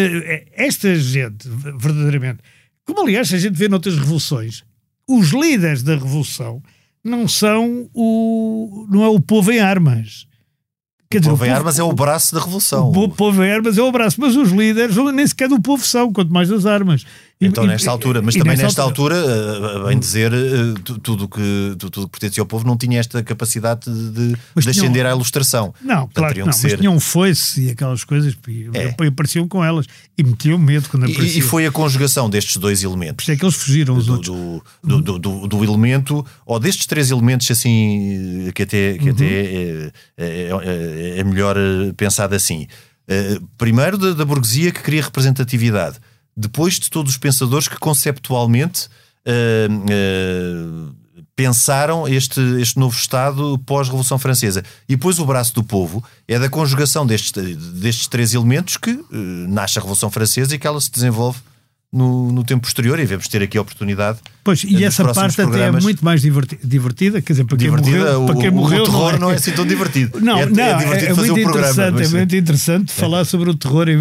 esta 0.55 0.95
gente, 0.95 1.49
verdadeiramente, 1.79 2.39
como 2.85 3.01
aliás 3.03 3.33
a 3.33 3.39
gente 3.39 3.55
vê 3.57 3.69
noutras 3.69 3.97
revoluções, 3.97 4.63
os 5.09 5.31
líderes 5.31 5.83
da 5.83 5.95
revolução 5.95 6.63
não 7.05 7.29
são 7.29 7.89
o 7.95 8.87
não 8.91 9.05
é 9.05 9.09
o 9.09 9.21
povo 9.21 9.53
em 9.53 9.61
armas. 9.61 10.27
Quer 11.09 11.21
O 11.21 11.31
povo 11.31 11.45
em 11.47 11.51
armas 11.51 11.79
é 11.79 11.83
o 11.85 11.93
braço 11.93 12.35
da 12.35 12.41
revolução. 12.41 12.89
o 12.89 12.93
po- 12.93 13.09
povo 13.09 13.45
em 13.45 13.51
armas 13.53 13.79
é 13.79 13.83
o 13.83 13.93
braço, 13.93 14.21
mas 14.21 14.35
os 14.35 14.51
líderes 14.51 14.97
nem 15.15 15.25
sequer 15.27 15.49
do 15.49 15.61
povo 15.63 15.85
são, 15.87 16.13
quanto 16.13 16.33
mais 16.33 16.49
das 16.49 16.67
armas. 16.67 17.07
E- 17.39 17.47
Então, 17.49 17.65
e- 17.65 17.67
nesta 17.67 17.91
altura, 17.91 18.23
mas 18.23 18.35
e 18.35 18.39
também 18.39 18.57
nesta 18.57 18.81
altura, 18.83 19.15
eh, 19.15 19.77
a 19.85 19.89
bem 19.89 19.99
dizer, 19.99 20.33
eh, 20.33 20.73
tu- 20.83 20.99
tudo 20.99 21.29
que, 21.29 21.77
tu- 21.79 21.91
tudo 21.91 22.07
que 22.09 22.19
pertencia 22.19 22.41
ao 22.41 22.47
povo 22.47 22.67
não 22.67 22.79
tinha 22.79 22.99
esta 22.99 23.23
capacidade 23.23 23.91
de, 23.91 24.33
de 24.57 24.69
ascender 24.71 25.05
à 25.05 25.11
ilustração. 25.11 25.75
Não, 25.83 26.07
Portanto, 26.07 26.15
claro 26.15 26.33
que 26.35 26.41
não, 26.41 26.47
que 26.47 26.53
mas 26.53 26.57
ser- 26.57 26.79
tinham 26.79 26.95
um 26.95 27.01
foice 27.01 27.65
e 27.67 27.71
aquelas 27.73 28.05
coisas 28.05 28.35
e 28.49 28.71
É. 28.73 28.95
apareciam 29.07 29.47
com 29.47 29.63
elas 29.63 29.85
e 30.17 30.23
metiam 30.23 30.59
medo 30.59 30.89
quando 30.89 31.07
E- 31.07 31.13
apareciam. 31.13 31.39
E, 31.39 31.43
foi 31.43 31.67
a 31.67 31.71
conjugação 31.71 32.31
destes 32.31 32.57
dois 32.57 32.81
Por 32.81 32.87
elementos. 32.89 33.23
isso 33.25 33.33
é 33.33 33.37
que 33.37 33.45
eles 33.45 33.55
fugiram 33.55 33.97
os 33.99 34.07
Do, 34.07 34.13
outros. 34.15 34.35
do, 34.83 35.03
do, 35.03 35.19
do- 35.19 35.47
do- 35.47 35.63
elemento, 35.65 36.25
ou 36.47 36.59
destes 36.59 36.87
três 36.87 37.11
elementos, 37.11 37.51
assim, 37.51 38.51
que 38.55 38.63
até, 38.63 38.93
Uhum. 38.93 38.99
que 38.99 39.09
até 39.11 39.25
é, 39.27 39.93
é- 40.17 41.19
é- 41.19 41.25
melhor 41.25 41.57
eh, 41.59 41.93
pensado 41.95 42.35
assim. 42.35 42.67
Eh, 43.07 43.39
Primeiro, 43.59 43.99
da, 43.99 44.13
da 44.15 44.25
burguesia 44.25 44.73
que 44.73 44.83
queria 44.83 45.03
representatividade. 45.03 45.97
Depois, 46.37 46.75
de 46.75 46.91
todos 46.91 47.13
os 47.13 47.19
pensadores 47.19 47.67
que 47.67 47.79
conceptualmente 47.79 48.89
eh, 49.25 49.69
eh, 49.91 50.93
pensaram 51.35 52.07
este, 52.07 52.41
este 52.61 52.79
novo 52.79 52.97
Estado 52.97 53.59
pós-Revolução 53.67 54.19
Francesa. 54.19 54.63
E 54.89 54.97
depois, 54.97 55.19
o 55.19 55.25
braço 55.27 55.55
do 55.55 55.65
povo 55.65 56.05
é 56.29 56.39
da 56.39 56.49
conjugação 56.49 57.07
destes, 57.07 57.33
destes 57.33 58.07
três 58.07 58.35
elementos 58.35 58.77
que 58.77 58.91
eh, 58.91 59.17
nasce 59.49 59.79
a 59.79 59.83
Revolução 59.83 60.11
Francesa 60.11 60.55
e 60.55 60.59
que 60.59 60.67
ela 60.67 60.81
se 60.81 60.91
desenvolve 60.91 61.39
no, 61.93 62.31
no 62.33 62.45
tempo 62.45 62.63
posterior. 62.65 62.99
E 62.99 63.03
devemos 63.03 63.29
ter 63.29 63.43
aqui 63.43 63.57
a 63.57 63.61
oportunidade. 63.63 64.19
Pois, 64.45 64.63
eh, 64.65 64.69
e 64.69 64.73
nos 64.75 64.83
essa 64.83 65.05
parte 65.13 65.41
até 65.41 65.63
é 65.63 65.71
muito 65.73 66.05
mais 66.05 66.21
diverti- 66.21 66.59
divertida, 66.63 67.21
quer 67.23 67.33
dizer, 67.33 67.45
para 67.45 67.57
quem 67.57 67.69
divertida. 67.71 67.99
morreu, 67.99 68.23
o, 68.23 68.27
para 68.27 68.37
quem 68.37 68.49
o- 68.49 68.53
morreu 68.53 68.83
o 68.83 68.85
terror 68.85 69.19
não 69.19 69.31
é 69.31 69.35
é. 69.35 69.37
assim 69.37 69.53
tão 69.53 69.67
divertido. 69.67 70.21
Não, 70.21 70.39
é, 70.39 70.47
não, 70.47 70.63
é 70.65 70.71
é, 70.71 70.77
divertido 70.79 71.13
é 71.13 71.15
fazer 71.15 71.31
muito 71.33 71.49
o 71.49 71.51
programa. 71.51 71.73
interessante, 71.73 71.95
mas- 72.03 72.15
é 72.15 72.17
muito 72.19 72.37
interessante 72.37 72.93
falar 72.93 73.25
sobre 73.25 73.51
o 73.51 73.55
terror, 73.55 73.89
em- 73.89 73.99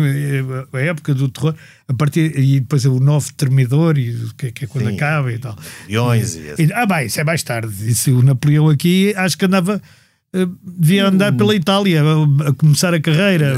a 0.73 0.79
época 0.81 1.13
do 1.13 1.29
terror, 1.29 1.55
a 1.87 1.93
partir, 1.93 2.37
e 2.37 2.59
depois 2.59 2.85
o 2.85 2.99
novo 2.99 3.31
termidor, 3.33 3.97
e 3.97 4.11
o 4.11 4.33
que, 4.35 4.47
é- 4.47 4.51
que 4.51 4.65
é 4.65 4.67
quando 4.67 4.87
Sim. 4.89 4.95
acaba 4.95 5.31
e 5.31 5.37
tal. 5.39 5.57
Leões 5.87 6.35
e 6.35 6.63
E- 6.63 6.73
ah, 6.73 6.85
bem, 6.85 7.05
isso 7.07 7.19
é 7.19 7.23
mais 7.23 7.41
tarde. 7.43 7.73
Isso, 7.89 8.11
o 8.11 8.21
Napoleão 8.21 8.69
aqui, 8.69 9.13
acho 9.15 9.37
que 9.37 9.45
andava, 9.45 9.75
eh, 9.75 9.81
devia 10.63 11.07
andar 11.07 11.31
pela 11.33 11.55
Itália, 11.55 12.01
a, 12.47 12.53
começar 12.53 12.93
a 12.93 12.99
carreira. 12.99 13.53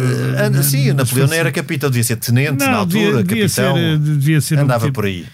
na- 0.49 0.61
sim, 0.63 0.91
o 0.91 0.93
Napoleão 0.93 1.27
não 1.27 1.33
era 1.35 1.51
capitão, 1.51 1.89
devia 1.89 2.03
ser 2.03 2.17
tenente 2.17 2.59
na 2.63 2.71
Não, 2.71 2.79
altura, 2.79 3.23
devia, 3.23 3.23
devia 3.23 3.49
ser, 3.49 3.61
capitão. 3.63 3.77
eh, 3.77 3.97
devia 3.97 4.41
ser 4.41 4.59
andava 4.59 4.85
tipo- 4.85 4.93
por 4.95 5.05
aí. 5.05 5.25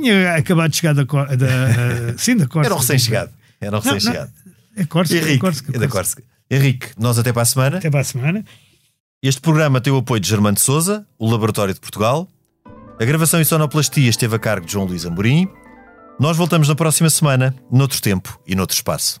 Tinha 0.00 0.34
acabado 0.34 0.70
de 0.70 0.76
chegar 0.76 0.94
da, 0.94 1.02
da, 1.04 1.46
eh, 1.46 2.14
sim, 2.16 2.36
da 2.36 2.46
Córcega. 2.46 2.66
Era 2.66 2.74
um 2.74 2.78
recém-chegado. 2.78 3.30
Era 3.60 3.76
um 3.76 3.80
recém-chegado. 3.80 4.30
É 4.76 4.84
Córcega, 4.84 5.32
é 5.32 5.38
Córcega, 5.38 5.76
é 5.76 5.78
da. 5.80 5.88
Córcega. 5.88 6.22
Henrique, 6.50 6.88
nós 6.98 7.18
até 7.18 7.32
para 7.32 7.42
a 7.42 7.44
semana. 7.44 7.76
Até 7.78 7.90
para 7.90 8.00
a 8.00 8.04
semana. 8.04 8.44
Este 9.22 9.40
programa 9.40 9.80
tem 9.80 9.92
o 9.92 9.96
apoio 9.98 10.20
de 10.20 10.28
Germano 10.28 10.54
de 10.54 10.60
Souza, 10.60 11.04
o 11.18 11.28
Laboratório 11.30 11.74
de 11.74 11.80
Portugal. 11.80 12.28
A 13.00 13.04
gravação 13.04 13.40
e 13.40 13.44
sonoplastia 13.44 14.08
esteve 14.08 14.36
a 14.36 14.38
cargo 14.38 14.64
de 14.66 14.72
João 14.72 14.84
Luís 14.86 15.04
Amorim. 15.04 15.48
Nós 16.20 16.36
voltamos 16.36 16.68
na 16.68 16.74
próxima 16.74 17.10
semana, 17.10 17.54
noutro 17.70 18.00
tempo 18.00 18.40
e 18.46 18.54
noutro 18.54 18.74
espaço. 18.76 19.20